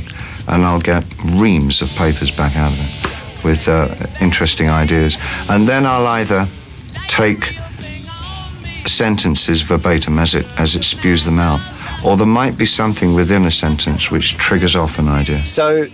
and 0.51 0.63
I'll 0.63 0.81
get 0.81 1.05
reams 1.23 1.81
of 1.81 1.89
papers 1.95 2.31
back 2.31 2.55
out 2.55 2.71
of 2.71 2.79
it 2.79 3.43
with 3.43 3.67
uh, 3.67 3.95
interesting 4.19 4.69
ideas, 4.69 5.17
and 5.49 5.67
then 5.67 5.85
I'll 5.85 6.07
either 6.07 6.47
take 7.07 7.55
sentences 8.85 9.61
verbatim 9.61 10.17
as 10.19 10.35
it 10.35 10.45
as 10.57 10.75
it 10.75 10.83
spews 10.83 11.23
them 11.23 11.39
out, 11.39 11.59
or 12.05 12.17
there 12.17 12.27
might 12.27 12.57
be 12.57 12.65
something 12.65 13.13
within 13.13 13.45
a 13.45 13.51
sentence 13.51 14.11
which 14.11 14.37
triggers 14.37 14.75
off 14.75 14.99
an 14.99 15.07
idea. 15.07 15.45
So 15.45 15.87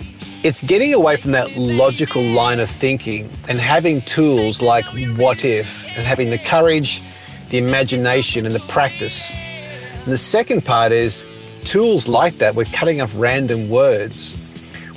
it's 0.44 0.64
getting 0.64 0.94
away 0.94 1.18
from 1.18 1.32
that 1.32 1.58
logical 1.58 2.22
line 2.22 2.60
of 2.60 2.70
thinking 2.70 3.30
and 3.50 3.60
having 3.60 4.02
tools 4.02 4.62
like 4.62 4.86
what 5.18 5.44
if 5.44 5.86
and 5.98 6.06
having 6.06 6.30
the 6.30 6.38
courage, 6.38 7.02
the 7.50 7.58
imagination, 7.58 8.46
and 8.46 8.54
the 8.54 8.66
practice. 8.72 9.32
And 9.34 10.14
the 10.14 10.18
second 10.18 10.64
part 10.64 10.92
is 10.92 11.26
tools 11.66 12.08
like 12.08 12.38
that. 12.38 12.56
We're 12.56 12.66
cutting 12.66 13.02
up 13.02 13.10
random 13.16 13.70
words, 13.70 14.37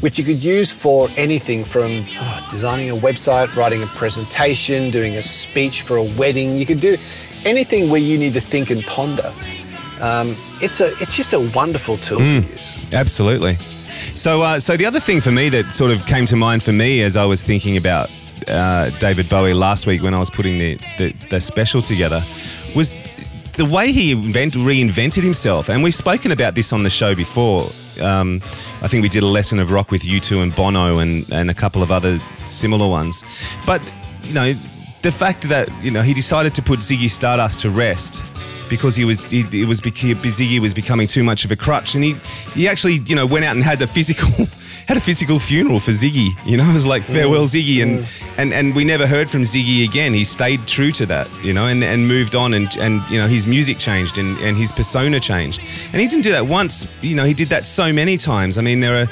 which 0.01 0.19
you 0.19 0.25
could 0.25 0.43
use 0.43 0.73
for 0.73 1.09
anything 1.17 1.65
from 1.65 1.91
oh, 1.91 2.49
designing 2.51 2.91
a 2.91 2.95
website, 2.95 3.55
writing 3.57 3.83
a 3.83 3.87
presentation, 3.87 4.91
doing 4.91 5.17
a 5.17 5.23
speech 5.23 5.83
for 5.83 5.97
a 5.97 6.03
wedding. 6.03 6.57
You 6.57 6.67
could 6.67 6.81
do 6.81 6.97
anything 7.45 7.91
where 7.91 8.01
you 8.01 8.19
need 8.19 8.35
to 8.35 8.41
think 8.41 8.71
and 8.71 8.83
ponder. 8.85 9.33
Um, 10.01 10.35
it's 10.63 10.81
a 10.81 10.89
it's 11.01 11.15
just 11.15 11.33
a 11.33 11.41
wonderful 11.55 11.97
tool 11.97 12.19
to 12.19 12.41
use. 12.41 12.93
Absolutely. 12.93 13.59
So, 14.15 14.43
uh, 14.43 14.61
so 14.61 14.77
the 14.77 14.87
other 14.87 15.01
thing 15.01 15.21
for 15.21 15.31
me 15.31 15.49
that 15.51 15.73
sort 15.73 15.91
of 15.91 16.07
came 16.07 16.27
to 16.27 16.37
mind 16.37 16.63
for 16.63 16.73
me 16.73 17.03
as 17.03 17.17
I 17.17 17.25
was 17.25 17.45
thinking 17.45 17.77
about 17.77 18.11
uh, 18.49 18.91
David 18.99 19.29
Bowie 19.29 19.55
last 19.55 19.87
week 19.87 20.03
when 20.03 20.15
I 20.15 20.19
was 20.19 20.31
putting 20.31 20.59
the, 20.59 20.79
the, 20.99 21.13
the 21.29 21.41
special 21.41 21.83
together 21.83 22.25
was 22.75 22.95
the 23.55 23.65
way 23.65 23.93
he 23.93 24.13
invent, 24.13 24.55
reinvented 24.55 25.23
himself. 25.23 25.69
And 25.69 25.83
we've 25.83 25.95
spoken 25.95 26.33
about 26.33 26.55
this 26.55 26.73
on 26.73 26.83
the 26.83 26.91
show 26.91 27.15
before. 27.15 27.69
Um, 28.01 28.41
I 28.83 28.89
think 28.89 29.03
we 29.03 29.09
did 29.09 29.23
a 29.23 29.27
lesson 29.27 29.59
of 29.59 29.71
rock 29.71 29.91
with 29.91 30.03
U2 30.03 30.43
and 30.43 30.55
Bono 30.55 30.99
and, 30.99 31.31
and 31.33 31.51
a 31.51 31.55
couple 31.55 31.83
of 31.83 31.91
other 31.91 32.19
similar 32.47 32.89
ones. 32.89 33.25
But, 33.67 33.89
you 34.23 34.35
know, 34.35 34.55
the 35.03 35.11
fact 35.11 35.49
that, 35.49 35.69
you 35.83 35.91
know, 35.91 36.03
he 36.03 36.15
decided 36.15 36.55
to 36.55 36.63
put 36.63 36.81
Ziggy 36.81 37.11
Stardust 37.11 37.61
to 37.61 37.71
rest 37.71 38.25
because 38.71 38.95
he 38.97 39.05
was 39.05 39.23
he, 39.27 39.41
it 39.41 39.67
was 39.67 39.81
Ziggy 39.81 40.61
was 40.61 40.73
becoming 40.73 41.07
too 41.07 41.25
much 41.25 41.45
of 41.45 41.51
a 41.51 41.57
crutch, 41.57 41.95
and 41.95 42.05
he 42.05 42.15
he 42.55 42.69
actually 42.69 42.99
you 43.05 43.17
know 43.17 43.27
went 43.27 43.45
out 43.45 43.55
and 43.55 43.65
had 43.65 43.83
a 43.83 43.87
physical 43.87 44.47
had 44.91 44.97
a 44.97 45.01
physical 45.01 45.39
funeral 45.39 45.79
for 45.79 45.93
Ziggy. 45.93 46.31
You 46.45 46.57
know, 46.57 46.69
it 46.69 46.73
was 46.73 46.85
like 46.85 47.05
farewell 47.05 47.45
Ziggy, 47.45 47.81
and 47.81 48.05
and 48.37 48.53
and 48.53 48.75
we 48.75 48.85
never 48.85 49.07
heard 49.07 49.31
from 49.31 49.43
Ziggy 49.43 49.85
again. 49.85 50.13
He 50.13 50.25
stayed 50.25 50.67
true 50.67 50.91
to 50.91 51.07
that, 51.07 51.29
you 51.45 51.53
know, 51.53 51.67
and 51.67 51.85
and 51.85 52.09
moved 52.09 52.35
on, 52.35 52.55
and 52.55 52.77
and 52.77 53.01
you 53.09 53.21
know 53.21 53.29
his 53.29 53.47
music 53.47 53.79
changed 53.79 54.19
and 54.19 54.37
and 54.39 54.57
his 54.57 54.73
persona 54.73 55.21
changed, 55.21 55.61
and 55.93 56.01
he 56.01 56.09
didn't 56.09 56.25
do 56.25 56.33
that 56.33 56.45
once. 56.45 56.89
You 57.03 57.15
know, 57.15 57.25
he 57.25 57.35
did 57.35 57.51
that 57.51 57.67
so 57.67 57.93
many 57.93 58.17
times. 58.17 58.59
I 58.59 58.63
mean, 58.63 58.81
there 58.81 59.01
are 59.01 59.07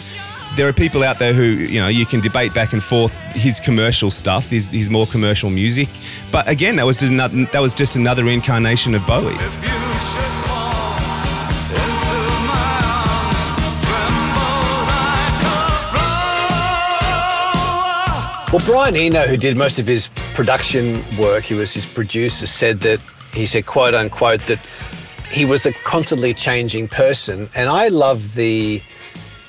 there 0.56 0.66
are 0.66 0.72
people 0.72 1.04
out 1.04 1.20
there 1.20 1.32
who 1.32 1.44
you 1.44 1.80
know 1.80 1.86
you 1.86 2.06
can 2.06 2.18
debate 2.18 2.52
back 2.52 2.72
and 2.72 2.82
forth 2.82 3.16
his 3.36 3.60
commercial 3.60 4.10
stuff, 4.10 4.50
his, 4.50 4.66
his 4.66 4.90
more 4.90 5.06
commercial 5.06 5.48
music. 5.48 5.88
But 6.32 6.48
again, 6.48 6.74
that 6.74 6.86
was 6.86 6.96
just 6.96 7.12
another, 7.12 7.44
that 7.52 7.60
was 7.60 7.72
just 7.72 7.94
another 7.94 8.28
incarnation 8.28 8.96
of 8.96 9.06
Bowie. 9.06 9.38
Well, 18.58 18.66
Brian 18.66 18.96
Eno, 18.96 19.24
who 19.28 19.36
did 19.36 19.56
most 19.56 19.78
of 19.78 19.86
his 19.86 20.10
production 20.34 21.04
work, 21.16 21.44
he 21.44 21.54
was 21.54 21.72
his 21.72 21.86
producer, 21.86 22.44
said 22.48 22.80
that 22.80 23.00
he 23.32 23.46
said, 23.46 23.66
quote 23.66 23.94
unquote, 23.94 24.44
that 24.48 24.58
he 25.30 25.44
was 25.44 25.64
a 25.64 25.72
constantly 25.84 26.34
changing 26.34 26.88
person. 26.88 27.48
And 27.54 27.68
I 27.68 27.86
love 27.86 28.34
the 28.34 28.82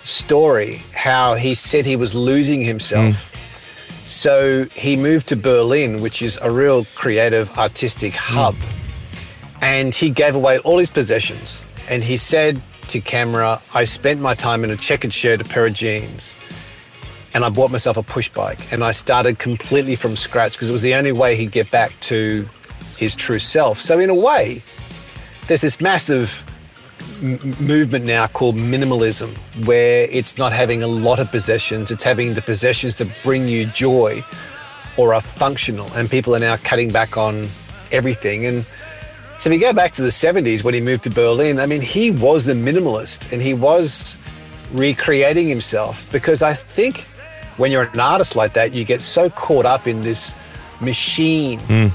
story 0.03 0.84
how 0.93 1.34
he 1.34 1.55
said 1.55 1.88
he 1.88 1.95
was 1.95 2.14
losing 2.14 2.62
himself. 2.62 3.16
Mm. 3.16 4.07
So 4.07 4.66
he 4.76 4.95
moved 4.95 5.28
to 5.30 5.36
Berlin, 5.36 6.03
which 6.03 6.22
is 6.22 6.38
a 6.43 6.51
real 6.51 6.86
creative, 6.93 7.49
artistic 7.57 8.14
hub. 8.14 8.57
Mm. 8.57 9.64
And 9.64 9.95
he 9.95 10.12
gave 10.12 10.36
away 10.36 10.60
all 10.60 10.78
his 10.78 10.91
possessions. 10.91 11.66
And 11.88 12.03
he 12.03 12.16
said 12.16 12.62
to 12.89 13.01
camera, 13.01 13.60
I 13.74 13.86
spent 13.86 14.22
my 14.22 14.36
time 14.36 14.64
in 14.64 14.70
a 14.70 14.78
checkered 14.78 15.16
shirt, 15.16 15.41
a 15.41 15.45
pair 15.45 15.66
of 15.66 15.74
jeans, 15.74 16.36
and 17.34 17.45
I 17.45 17.49
bought 17.49 17.71
myself 17.71 17.97
a 17.97 18.03
push 18.03 18.30
bike. 18.30 18.71
And 18.71 18.84
I 18.84 18.91
started 18.91 19.39
completely 19.39 19.95
from 19.95 20.15
scratch 20.15 20.53
because 20.53 20.69
it 20.69 20.73
was 20.73 20.82
the 20.82 20.95
only 20.95 21.11
way 21.11 21.36
he'd 21.36 21.51
get 21.51 21.69
back 21.71 21.97
to 22.01 22.47
his 22.97 23.15
true 23.15 23.39
self. 23.39 23.82
So, 23.82 23.99
in 23.99 24.09
a 24.09 24.15
way, 24.15 24.63
there's 25.47 25.61
this 25.61 25.80
massive 25.80 26.43
m- 27.21 27.39
movement 27.59 28.05
now 28.05 28.27
called 28.27 28.55
minimalism, 28.55 29.36
where 29.65 30.07
it's 30.11 30.38
not 30.38 30.53
having 30.53 30.84
a 30.84 30.88
lot 30.88 31.19
of 31.19 31.30
possessions, 31.32 31.91
it's 31.91 32.03
having 32.03 32.34
the 32.34 32.41
possessions 32.41 32.97
that 32.97 33.07
bring 33.23 33.47
you 33.47 33.65
joy 33.67 34.23
or 34.97 35.13
are 35.13 35.21
functional. 35.21 35.91
And 35.93 36.09
people 36.09 36.36
are 36.36 36.39
now 36.39 36.57
cutting 36.57 36.91
back 36.91 37.17
on 37.17 37.47
everything. 37.91 38.45
And 38.45 38.65
so 39.39 39.49
if 39.49 39.53
you 39.53 39.59
go 39.59 39.71
back 39.71 39.93
to 39.93 40.01
the 40.01 40.09
70s 40.09 40.63
when 40.63 40.73
he 40.73 40.82
moved 40.82 41.05
to 41.05 41.09
Berlin, 41.09 41.59
I 41.59 41.65
mean, 41.65 41.82
he 41.82 42.11
was 42.11 42.49
a 42.49 42.53
minimalist 42.53 43.32
and 43.32 43.41
he 43.41 43.53
was 43.53 44.17
recreating 44.73 45.47
himself 45.47 46.11
because 46.11 46.43
I 46.43 46.53
think 46.53 47.05
when 47.60 47.72
you're 47.72 47.84
an 47.84 47.99
artist 47.99 48.36
like 48.36 48.53
that, 48.53 48.74
you 48.74 48.86
get 48.86 49.01
so 49.01 49.30
caught 49.30 49.66
up 49.66 49.86
in 49.86 50.01
this 50.01 50.34
machine. 50.80 51.60
Hmm. 51.60 51.88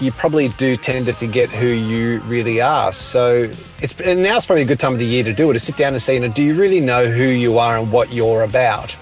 You 0.00 0.12
probably 0.12 0.48
do 0.48 0.76
tend 0.76 1.06
to 1.06 1.12
forget 1.12 1.48
who 1.48 1.66
you 1.66 2.20
really 2.20 2.60
are. 2.60 2.92
So 2.92 3.50
it's 3.80 3.98
and 4.00 4.22
now 4.22 4.36
it's 4.36 4.46
probably 4.46 4.62
a 4.62 4.66
good 4.66 4.80
time 4.80 4.92
of 4.92 4.98
the 4.98 5.06
year 5.06 5.24
to 5.24 5.32
do 5.32 5.50
it. 5.50 5.54
To 5.54 5.58
sit 5.58 5.76
down 5.76 5.94
and 5.94 6.02
say, 6.02 6.14
you 6.14 6.20
know, 6.20 6.28
do 6.28 6.44
you 6.44 6.54
really 6.54 6.80
know 6.80 7.06
who 7.06 7.24
you 7.24 7.58
are 7.58 7.78
and 7.78 7.90
what 7.90 8.12
you're 8.12 8.42
about? 8.42 8.96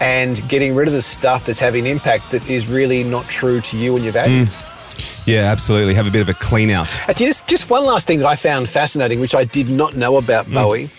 And 0.00 0.46
getting 0.48 0.74
rid 0.74 0.88
of 0.88 0.94
the 0.94 1.02
stuff 1.02 1.46
that's 1.46 1.60
having 1.60 1.86
impact 1.86 2.32
that 2.32 2.48
is 2.50 2.66
really 2.66 3.04
not 3.04 3.26
true 3.26 3.60
to 3.60 3.78
you 3.78 3.94
and 3.94 4.04
your 4.04 4.12
hmm. 4.12 4.18
values. 4.18 4.62
Yeah, 5.26 5.44
absolutely. 5.44 5.94
Have 5.94 6.06
a 6.06 6.10
bit 6.10 6.20
of 6.20 6.28
a 6.28 6.34
clean 6.34 6.70
out. 6.70 6.94
Actually, 7.08 7.26
just, 7.26 7.46
just 7.46 7.70
one 7.70 7.84
last 7.84 8.06
thing 8.06 8.18
that 8.18 8.26
I 8.26 8.36
found 8.36 8.68
fascinating, 8.68 9.20
which 9.20 9.34
I 9.34 9.44
did 9.44 9.68
not 9.68 9.96
know 9.96 10.16
about 10.16 10.46
hmm. 10.46 10.54
Bowie, 10.54 10.90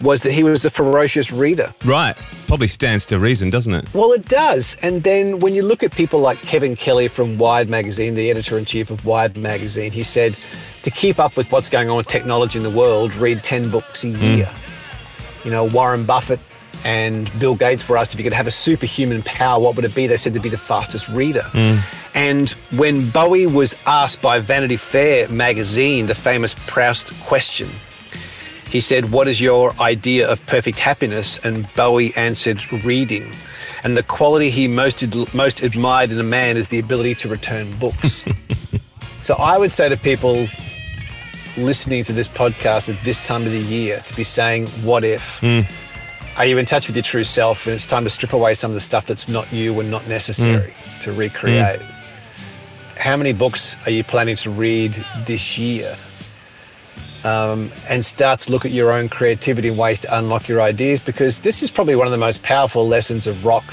was 0.00 0.22
that 0.22 0.32
he 0.32 0.42
was 0.42 0.64
a 0.64 0.70
ferocious 0.70 1.32
reader. 1.32 1.72
Right. 1.84 2.16
Probably 2.48 2.66
stands 2.66 3.04
to 3.06 3.18
reason, 3.18 3.50
doesn't 3.50 3.74
it? 3.74 3.92
Well, 3.92 4.12
it 4.12 4.24
does. 4.24 4.78
And 4.80 5.02
then 5.02 5.38
when 5.38 5.54
you 5.54 5.62
look 5.62 5.82
at 5.82 5.92
people 5.92 6.18
like 6.18 6.40
Kevin 6.40 6.76
Kelly 6.76 7.06
from 7.06 7.36
Wired 7.36 7.68
Magazine, 7.68 8.14
the 8.14 8.30
editor 8.30 8.56
in 8.56 8.64
chief 8.64 8.90
of 8.90 9.04
Wired 9.04 9.36
Magazine, 9.36 9.92
he 9.92 10.02
said 10.02 10.34
to 10.82 10.90
keep 10.90 11.18
up 11.18 11.36
with 11.36 11.52
what's 11.52 11.68
going 11.68 11.90
on 11.90 11.98
with 11.98 12.06
technology 12.06 12.58
in 12.58 12.64
the 12.64 12.70
world, 12.70 13.14
read 13.16 13.44
10 13.44 13.70
books 13.70 14.02
a 14.02 14.08
year. 14.08 14.46
Hmm. 14.46 15.46
You 15.46 15.50
know, 15.50 15.66
Warren 15.66 16.04
Buffett 16.04 16.40
and 16.86 17.30
Bill 17.38 17.54
Gates 17.54 17.86
were 17.86 17.98
asked 17.98 18.14
if 18.14 18.18
you 18.18 18.24
could 18.24 18.32
have 18.32 18.46
a 18.46 18.50
superhuman 18.50 19.22
power, 19.24 19.60
what 19.60 19.76
would 19.76 19.84
it 19.84 19.94
be? 19.94 20.06
They 20.06 20.16
said 20.16 20.32
to 20.32 20.40
be 20.40 20.48
the 20.48 20.56
fastest 20.56 21.10
reader. 21.10 21.42
Hmm. 21.52 21.76
And 22.14 22.48
when 22.70 23.10
Bowie 23.10 23.46
was 23.46 23.76
asked 23.84 24.22
by 24.22 24.38
Vanity 24.38 24.78
Fair 24.78 25.28
magazine 25.28 26.06
the 26.06 26.14
famous 26.14 26.54
Proust 26.66 27.12
question, 27.20 27.68
he 28.70 28.80
said, 28.80 29.10
What 29.10 29.28
is 29.28 29.40
your 29.40 29.72
idea 29.80 30.30
of 30.30 30.44
perfect 30.46 30.78
happiness? 30.78 31.38
And 31.44 31.72
Bowie 31.74 32.14
answered, 32.16 32.60
Reading. 32.84 33.32
And 33.84 33.96
the 33.96 34.02
quality 34.02 34.50
he 34.50 34.68
most, 34.68 35.02
most 35.34 35.62
admired 35.62 36.10
in 36.10 36.18
a 36.18 36.24
man 36.24 36.56
is 36.56 36.68
the 36.68 36.78
ability 36.78 37.14
to 37.16 37.28
return 37.28 37.76
books. 37.78 38.24
so 39.20 39.34
I 39.36 39.56
would 39.56 39.72
say 39.72 39.88
to 39.88 39.96
people 39.96 40.46
listening 41.56 42.04
to 42.04 42.12
this 42.12 42.28
podcast 42.28 42.88
at 42.88 43.02
this 43.04 43.20
time 43.20 43.42
of 43.46 43.52
the 43.52 43.58
year 43.58 44.00
to 44.00 44.14
be 44.14 44.24
saying, 44.24 44.66
What 44.84 45.04
if? 45.04 45.38
Hmm. 45.38 45.60
Are 46.36 46.44
you 46.44 46.58
in 46.58 46.66
touch 46.66 46.86
with 46.86 46.94
your 46.94 47.02
true 47.02 47.24
self? 47.24 47.66
And 47.66 47.74
it's 47.74 47.86
time 47.86 48.04
to 48.04 48.10
strip 48.10 48.32
away 48.32 48.54
some 48.54 48.70
of 48.70 48.74
the 48.74 48.80
stuff 48.80 49.06
that's 49.06 49.28
not 49.28 49.52
you 49.52 49.80
and 49.80 49.90
not 49.90 50.06
necessary 50.06 50.72
hmm. 50.72 51.00
to 51.02 51.12
recreate. 51.12 51.80
Hmm. 51.80 51.92
How 52.98 53.16
many 53.16 53.32
books 53.32 53.76
are 53.86 53.90
you 53.90 54.04
planning 54.04 54.36
to 54.36 54.50
read 54.50 54.92
this 55.24 55.56
year? 55.56 55.96
Um, 57.24 57.72
and 57.88 58.04
start 58.04 58.38
to 58.40 58.52
look 58.52 58.64
at 58.64 58.70
your 58.70 58.92
own 58.92 59.08
creativity 59.08 59.68
and 59.68 59.76
ways 59.76 59.98
to 60.00 60.16
unlock 60.16 60.46
your 60.46 60.60
ideas 60.60 61.00
because 61.00 61.40
this 61.40 61.64
is 61.64 61.70
probably 61.70 61.96
one 61.96 62.06
of 62.06 62.12
the 62.12 62.18
most 62.18 62.44
powerful 62.44 62.86
lessons 62.86 63.26
of 63.26 63.44
rock 63.44 63.64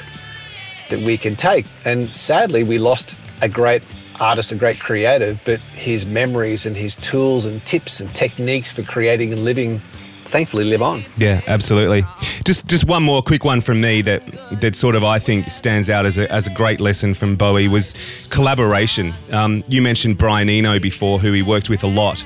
that 0.90 1.00
we 1.02 1.16
can 1.16 1.36
take. 1.36 1.68
And 1.86 2.10
sadly, 2.10 2.64
we 2.64 2.80
lost 2.80 3.18
a 3.42 3.50
great 3.50 3.84
artist, 4.20 4.52
a 4.52 4.56
great 4.56 4.80
creative, 4.80 5.40
but 5.46 5.60
his 5.60 6.06
memories 6.06 6.66
and 6.66 6.76
his 6.76 6.96
tools 6.96 7.46
and 7.46 7.64
tips 7.66 8.00
and 8.00 8.14
techniques 8.16 8.72
for 8.72 8.84
creating 8.84 9.32
and 9.32 9.44
living 9.44 9.80
thankfully 10.26 10.66
live 10.66 10.82
on. 10.82 11.04
Yeah, 11.18 11.42
absolutely. 11.48 12.04
Just 12.44 12.68
just 12.68 12.86
one 12.88 13.04
more 13.04 13.22
quick 13.22 13.46
one 13.46 13.62
from 13.62 13.80
me 13.80 14.02
that 14.02 14.24
that 14.60 14.76
sort 14.76 14.96
of 14.96 15.04
I 15.04 15.20
think 15.20 15.50
stands 15.50 15.90
out 15.90 16.06
as 16.06 16.18
a, 16.18 16.32
as 16.32 16.48
a 16.48 16.50
great 16.54 16.80
lesson 16.80 17.14
from 17.14 17.36
Bowie 17.36 17.68
was 17.68 17.96
collaboration. 18.30 19.14
Um, 19.32 19.64
you 19.68 19.82
mentioned 19.82 20.18
Brian 20.18 20.50
Eno 20.50 20.80
before, 20.80 21.20
who 21.20 21.32
he 21.32 21.42
worked 21.42 21.70
with 21.70 21.84
a 21.84 21.88
lot. 21.88 22.26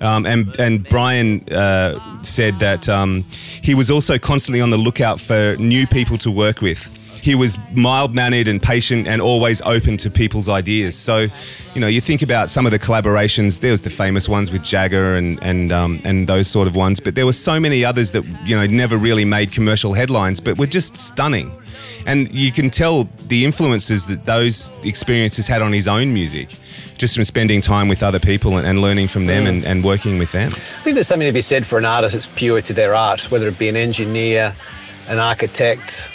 Um, 0.00 0.26
and 0.26 0.58
and 0.60 0.88
Brian 0.88 1.42
uh, 1.50 2.22
said 2.22 2.54
that 2.60 2.88
um, 2.88 3.24
he 3.62 3.74
was 3.74 3.90
also 3.90 4.18
constantly 4.18 4.60
on 4.60 4.70
the 4.70 4.76
lookout 4.76 5.20
for 5.20 5.56
new 5.58 5.86
people 5.86 6.18
to 6.18 6.30
work 6.30 6.60
with. 6.60 6.94
He 7.20 7.34
was 7.34 7.58
mild 7.74 8.14
mannered 8.14 8.48
and 8.48 8.62
patient 8.62 9.06
and 9.08 9.20
always 9.20 9.60
open 9.62 9.96
to 9.98 10.10
people's 10.10 10.48
ideas. 10.48 10.96
So, 10.96 11.26
you 11.74 11.80
know, 11.80 11.88
you 11.88 12.00
think 12.00 12.22
about 12.22 12.48
some 12.48 12.64
of 12.64 12.70
the 12.70 12.78
collaborations. 12.78 13.60
There 13.60 13.72
was 13.72 13.82
the 13.82 13.90
famous 13.90 14.28
ones 14.28 14.50
with 14.50 14.62
Jagger 14.62 15.14
and 15.14 15.38
and 15.42 15.72
um, 15.72 16.00
and 16.04 16.28
those 16.28 16.48
sort 16.48 16.68
of 16.68 16.76
ones, 16.76 17.00
but 17.00 17.14
there 17.14 17.26
were 17.26 17.32
so 17.32 17.58
many 17.58 17.84
others 17.84 18.12
that 18.12 18.24
you 18.46 18.54
know 18.56 18.66
never 18.66 18.96
really 18.96 19.24
made 19.24 19.52
commercial 19.52 19.94
headlines, 19.94 20.40
but 20.40 20.58
were 20.58 20.66
just 20.66 20.96
stunning. 20.96 21.52
And 22.08 22.34
you 22.34 22.50
can 22.50 22.70
tell 22.70 23.04
the 23.26 23.44
influences 23.44 24.06
that 24.06 24.24
those 24.24 24.72
experiences 24.82 25.46
had 25.46 25.60
on 25.60 25.74
his 25.74 25.86
own 25.86 26.14
music, 26.14 26.48
just 26.96 27.14
from 27.14 27.24
spending 27.24 27.60
time 27.60 27.86
with 27.86 28.02
other 28.02 28.18
people 28.18 28.56
and, 28.56 28.66
and 28.66 28.80
learning 28.80 29.08
from 29.08 29.26
them 29.26 29.44
mm. 29.44 29.48
and, 29.48 29.64
and 29.66 29.84
working 29.84 30.18
with 30.18 30.32
them. 30.32 30.50
I 30.50 30.82
think 30.82 30.94
there's 30.94 31.06
something 31.06 31.28
to 31.28 31.34
be 31.34 31.42
said 31.42 31.66
for 31.66 31.76
an 31.76 31.84
artist 31.84 32.14
that's 32.14 32.28
pure 32.28 32.62
to 32.62 32.72
their 32.72 32.94
art, 32.94 33.30
whether 33.30 33.46
it 33.46 33.58
be 33.58 33.68
an 33.68 33.76
engineer, 33.76 34.56
an 35.10 35.18
architect, 35.18 36.10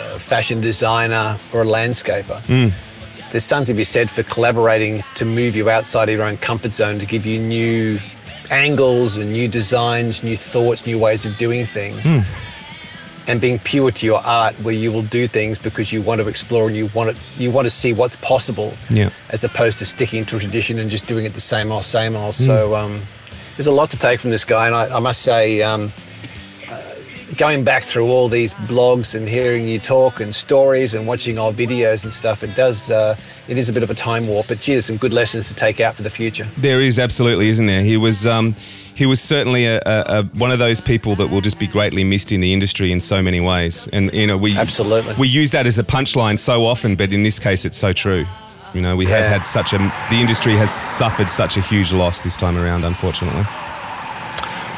a 0.00 0.18
fashion 0.18 0.60
designer, 0.60 1.38
or 1.54 1.62
a 1.62 1.64
landscaper. 1.64 2.40
Mm. 2.46 2.72
There's 3.30 3.44
something 3.44 3.66
to 3.66 3.74
be 3.74 3.84
said 3.84 4.10
for 4.10 4.24
collaborating 4.24 5.04
to 5.14 5.24
move 5.24 5.54
you 5.54 5.70
outside 5.70 6.08
of 6.08 6.16
your 6.16 6.24
own 6.24 6.38
comfort 6.38 6.74
zone 6.74 6.98
to 6.98 7.06
give 7.06 7.24
you 7.24 7.38
new 7.38 8.00
angles 8.50 9.16
and 9.16 9.32
new 9.32 9.46
designs, 9.46 10.24
new 10.24 10.36
thoughts, 10.36 10.86
new 10.86 10.98
ways 10.98 11.24
of 11.24 11.38
doing 11.38 11.66
things. 11.66 12.04
Mm. 12.04 12.24
And 13.28 13.40
being 13.40 13.58
pure 13.58 13.90
to 13.90 14.06
your 14.06 14.20
art, 14.24 14.54
where 14.62 14.72
you 14.74 14.92
will 14.92 15.02
do 15.02 15.26
things 15.26 15.58
because 15.58 15.92
you 15.92 16.00
want 16.00 16.20
to 16.20 16.28
explore 16.28 16.68
and 16.68 16.76
you 16.76 16.86
want 16.94 17.16
to 17.16 17.42
you 17.42 17.50
want 17.50 17.66
to 17.66 17.70
see 17.70 17.92
what's 17.92 18.14
possible, 18.16 18.72
Yeah. 18.88 19.10
as 19.30 19.42
opposed 19.42 19.78
to 19.78 19.84
sticking 19.84 20.24
to 20.26 20.36
a 20.36 20.38
tradition 20.38 20.78
and 20.78 20.88
just 20.88 21.06
doing 21.08 21.24
it 21.24 21.34
the 21.34 21.40
same 21.40 21.72
old, 21.72 21.84
same 21.84 22.14
old. 22.14 22.34
So 22.36 22.76
um, 22.76 23.02
there's 23.56 23.66
a 23.66 23.72
lot 23.72 23.90
to 23.90 23.98
take 23.98 24.20
from 24.20 24.30
this 24.30 24.44
guy, 24.44 24.66
and 24.66 24.76
I, 24.76 24.96
I 24.96 25.00
must 25.00 25.22
say, 25.22 25.60
um, 25.62 25.92
uh, 26.70 26.80
going 27.36 27.64
back 27.64 27.82
through 27.82 28.06
all 28.06 28.28
these 28.28 28.54
blogs 28.54 29.16
and 29.16 29.28
hearing 29.28 29.66
you 29.66 29.80
talk 29.80 30.20
and 30.20 30.32
stories 30.32 30.94
and 30.94 31.04
watching 31.04 31.36
old 31.36 31.56
videos 31.56 32.04
and 32.04 32.12
stuff, 32.12 32.44
it 32.44 32.54
does 32.54 32.92
uh, 32.92 33.16
it 33.48 33.58
is 33.58 33.68
a 33.68 33.72
bit 33.72 33.82
of 33.82 33.90
a 33.90 33.94
time 33.94 34.28
warp. 34.28 34.46
But 34.46 34.60
gee, 34.60 34.74
there's 34.74 34.86
some 34.86 34.98
good 34.98 35.12
lessons 35.12 35.48
to 35.48 35.54
take 35.56 35.80
out 35.80 35.96
for 35.96 36.02
the 36.02 36.10
future. 36.10 36.46
There 36.58 36.80
is 36.80 37.00
absolutely, 37.00 37.48
isn't 37.48 37.66
there? 37.66 37.82
He 37.82 37.96
was 37.96 38.24
um, 38.24 38.54
he 38.96 39.04
was 39.04 39.20
certainly 39.20 39.66
a, 39.66 39.76
a, 39.84 40.04
a 40.06 40.22
one 40.38 40.50
of 40.50 40.58
those 40.58 40.80
people 40.80 41.14
that 41.16 41.26
will 41.26 41.42
just 41.42 41.58
be 41.58 41.66
greatly 41.66 42.02
missed 42.02 42.32
in 42.32 42.40
the 42.40 42.52
industry 42.54 42.90
in 42.90 42.98
so 42.98 43.22
many 43.22 43.40
ways. 43.40 43.88
And 43.92 44.10
you 44.12 44.26
know, 44.26 44.38
we 44.38 44.56
Absolutely. 44.56 45.14
we 45.16 45.28
use 45.28 45.50
that 45.50 45.66
as 45.66 45.78
a 45.78 45.84
punchline 45.84 46.38
so 46.38 46.64
often, 46.64 46.96
but 46.96 47.12
in 47.12 47.22
this 47.22 47.38
case, 47.38 47.66
it's 47.66 47.76
so 47.76 47.92
true. 47.92 48.24
You 48.74 48.80
know, 48.80 48.96
we 48.96 49.04
have 49.06 49.24
had 49.24 49.46
such 49.46 49.74
a 49.74 49.78
the 49.78 50.16
industry 50.16 50.56
has 50.56 50.72
suffered 50.72 51.28
such 51.28 51.58
a 51.58 51.60
huge 51.60 51.92
loss 51.92 52.22
this 52.22 52.36
time 52.36 52.56
around, 52.56 52.84
unfortunately. 52.84 53.44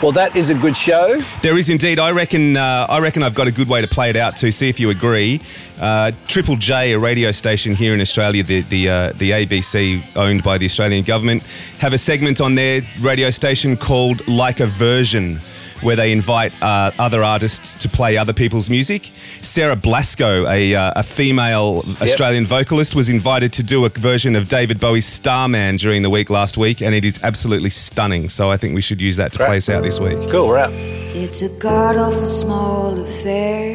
Well, 0.00 0.12
that 0.12 0.36
is 0.36 0.48
a 0.48 0.54
good 0.54 0.76
show. 0.76 1.20
There 1.42 1.58
is 1.58 1.70
indeed. 1.70 1.98
I 1.98 2.12
reckon. 2.12 2.56
Uh, 2.56 2.86
I 2.88 3.00
reckon 3.00 3.24
I've 3.24 3.34
got 3.34 3.48
a 3.48 3.50
good 3.50 3.68
way 3.68 3.80
to 3.80 3.88
play 3.88 4.10
it 4.10 4.14
out 4.14 4.36
to 4.36 4.52
see 4.52 4.68
if 4.68 4.78
you 4.78 4.90
agree. 4.90 5.40
Uh, 5.80 6.12
Triple 6.28 6.54
J, 6.54 6.92
a 6.92 6.98
radio 7.00 7.32
station 7.32 7.74
here 7.74 7.94
in 7.94 8.00
Australia, 8.00 8.44
the 8.44 8.60
the 8.60 8.88
uh, 8.88 9.12
the 9.14 9.32
ABC 9.32 10.04
owned 10.14 10.44
by 10.44 10.56
the 10.56 10.66
Australian 10.66 11.02
government, 11.02 11.42
have 11.80 11.94
a 11.94 11.98
segment 11.98 12.40
on 12.40 12.54
their 12.54 12.82
radio 13.00 13.28
station 13.30 13.76
called 13.76 14.24
Like 14.28 14.60
a 14.60 14.66
Version, 14.66 15.40
where 15.82 15.96
they 15.96 16.12
invite 16.12 16.52
uh, 16.62 16.90
other 16.98 17.22
artists 17.22 17.74
to 17.74 17.88
play 17.88 18.16
other 18.16 18.32
people's 18.32 18.68
music. 18.68 19.10
Sarah 19.42 19.76
Blasko, 19.76 20.48
a 20.50 20.74
uh, 20.74 20.92
a 20.96 21.02
female 21.02 21.84
Australian 22.00 22.44
vocalist, 22.44 22.94
was 22.94 23.08
invited 23.08 23.52
to 23.54 23.62
do 23.62 23.84
a 23.84 23.88
version 23.88 24.36
of 24.36 24.48
David 24.48 24.80
Bowie's 24.80 25.06
Starman 25.06 25.76
during 25.76 26.02
the 26.02 26.10
week 26.10 26.30
last 26.30 26.56
week, 26.56 26.80
and 26.80 26.94
it 26.94 27.04
is 27.04 27.20
absolutely 27.22 27.70
stunning. 27.70 28.28
So 28.28 28.50
I 28.50 28.56
think 28.56 28.74
we 28.74 28.82
should 28.82 29.00
use 29.00 29.16
that 29.16 29.32
to 29.32 29.38
Great. 29.38 29.46
play 29.46 29.56
us 29.58 29.68
out 29.68 29.82
this 29.82 30.00
week. 30.00 30.18
Cool, 30.30 30.48
we're 30.48 30.58
out. 30.58 30.72
It's 30.72 31.42
a 31.42 31.48
god 31.58 31.96
awful 31.96 32.26
small 32.26 33.00
affair 33.00 33.74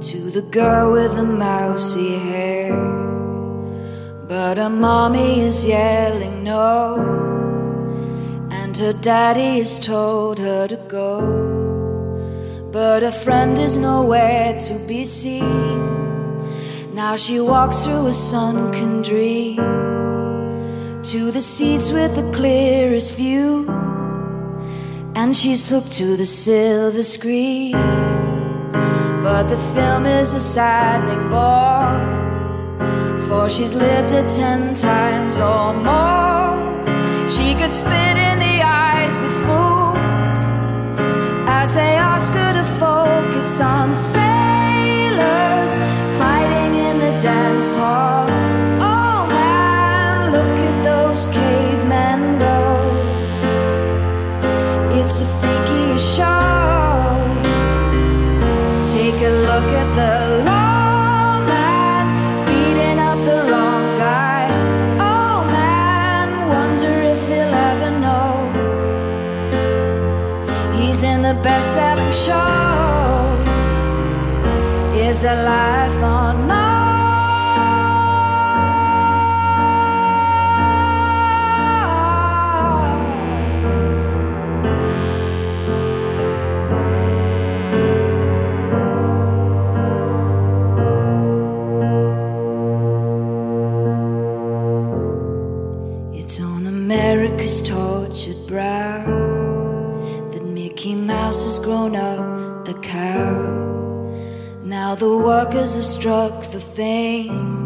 to 0.00 0.30
the 0.30 0.42
girl 0.42 0.92
with 0.92 1.14
the 1.16 1.24
mousy 1.24 2.18
hair. 2.18 2.74
But 4.28 4.58
her 4.58 4.70
mommy 4.70 5.40
is 5.40 5.66
yelling 5.66 6.44
no, 6.44 6.94
and 8.70 8.78
her 8.78 8.92
daddy 8.92 9.58
has 9.58 9.80
told 9.80 10.38
her 10.38 10.68
to 10.68 10.76
go. 10.86 11.18
But 12.70 13.02
her 13.02 13.10
friend 13.10 13.58
is 13.58 13.76
nowhere 13.76 14.60
to 14.60 14.74
be 14.86 15.04
seen. 15.04 16.94
Now 16.94 17.16
she 17.16 17.40
walks 17.40 17.84
through 17.84 18.06
a 18.06 18.12
sunken 18.12 19.02
dream 19.02 19.56
to 21.02 21.32
the 21.32 21.40
seats 21.40 21.90
with 21.90 22.14
the 22.14 22.30
clearest 22.30 23.16
view, 23.16 23.66
and 25.16 25.36
she's 25.36 25.68
hooked 25.68 25.92
to 25.94 26.16
the 26.16 26.24
silver 26.24 27.02
screen. 27.02 27.72
But 29.24 29.48
the 29.48 29.58
film 29.74 30.06
is 30.06 30.32
a 30.32 30.38
saddening 30.38 31.28
bore, 31.28 31.98
for 33.26 33.50
she's 33.50 33.74
lived 33.74 34.12
it 34.12 34.30
ten 34.30 34.76
times 34.76 35.40
or 35.40 35.74
more. 35.74 36.70
She 37.26 37.54
could 37.54 37.72
spit 37.72 38.16
in 38.16 38.29
as 41.62 41.74
they 41.74 41.94
ask 41.96 42.32
her 42.32 42.52
to 42.54 42.64
focus 42.80 43.60
on 43.60 43.94
sailors 43.94 45.72
fighting 46.18 46.74
in 46.74 46.98
the 46.98 47.12
dance 47.20 47.74
hall. 47.74 48.28
Oh 48.80 49.26
man, 49.28 50.32
look 50.32 50.56
at 50.68 50.82
those 50.82 51.26
cavemen 51.28 52.38
go. 52.38 52.60
It's 54.98 55.20
a 55.20 55.26
freaky 55.38 55.98
show. 55.98 56.39
Show. 72.12 73.36
Is 74.94 75.24
a 75.24 75.34
life 75.34 75.99
for 106.60 106.66
fame. 106.74 107.58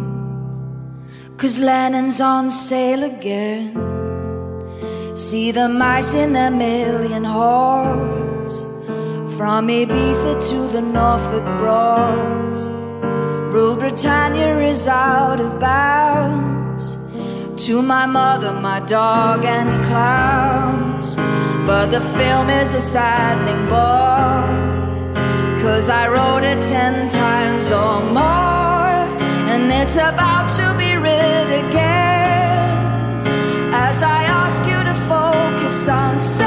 Cause 1.37 1.61
Lennon's 1.61 2.21
on 2.21 2.51
sale 2.51 3.03
again. 3.05 3.75
See 5.15 5.53
the 5.53 5.69
mice 5.69 6.15
in 6.15 6.33
their 6.33 6.51
million 6.51 7.25
hordes. 7.25 8.63
From 9.37 9.69
Ibiza 9.69 10.35
to 10.51 10.69
the 10.69 10.81
Norfolk 10.81 11.45
Broads. 11.59 12.69
Rule 13.55 13.77
Britannia 13.77 14.59
is 14.61 14.87
out 14.87 15.41
of 15.41 15.59
bounds. 15.59 16.99
To 17.67 17.83
my 17.83 18.07
mother, 18.07 18.53
my 18.53 18.81
dog, 18.81 19.45
and 19.45 19.85
clowns. 19.85 21.17
But 21.67 21.87
the 21.91 22.01
film 22.01 22.51
is 22.51 22.75
a 22.75 22.81
saddening 22.81 23.69
bore. 23.69 24.65
Cause 25.63 25.89
I 25.89 26.09
wrote 26.09 26.45
it 26.45 26.63
ten 26.63 27.09
times 27.09 27.71
or 27.71 28.01
more. 28.13 28.54
And 29.55 29.71
it's 29.71 29.95
about 29.95 30.49
to 30.59 30.75
be 30.77 30.97
read 30.97 31.49
again. 31.65 33.23
As 33.73 34.03
I 34.03 34.25
ask 34.25 34.65
you 34.65 34.83
to 34.91 34.95
focus 35.07 35.87
on 35.87 36.19
sailors 36.19 36.47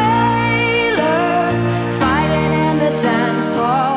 fighting 2.01 2.51
in 2.51 2.79
the 2.79 2.91
dance 3.01 3.53
hall. 3.53 3.96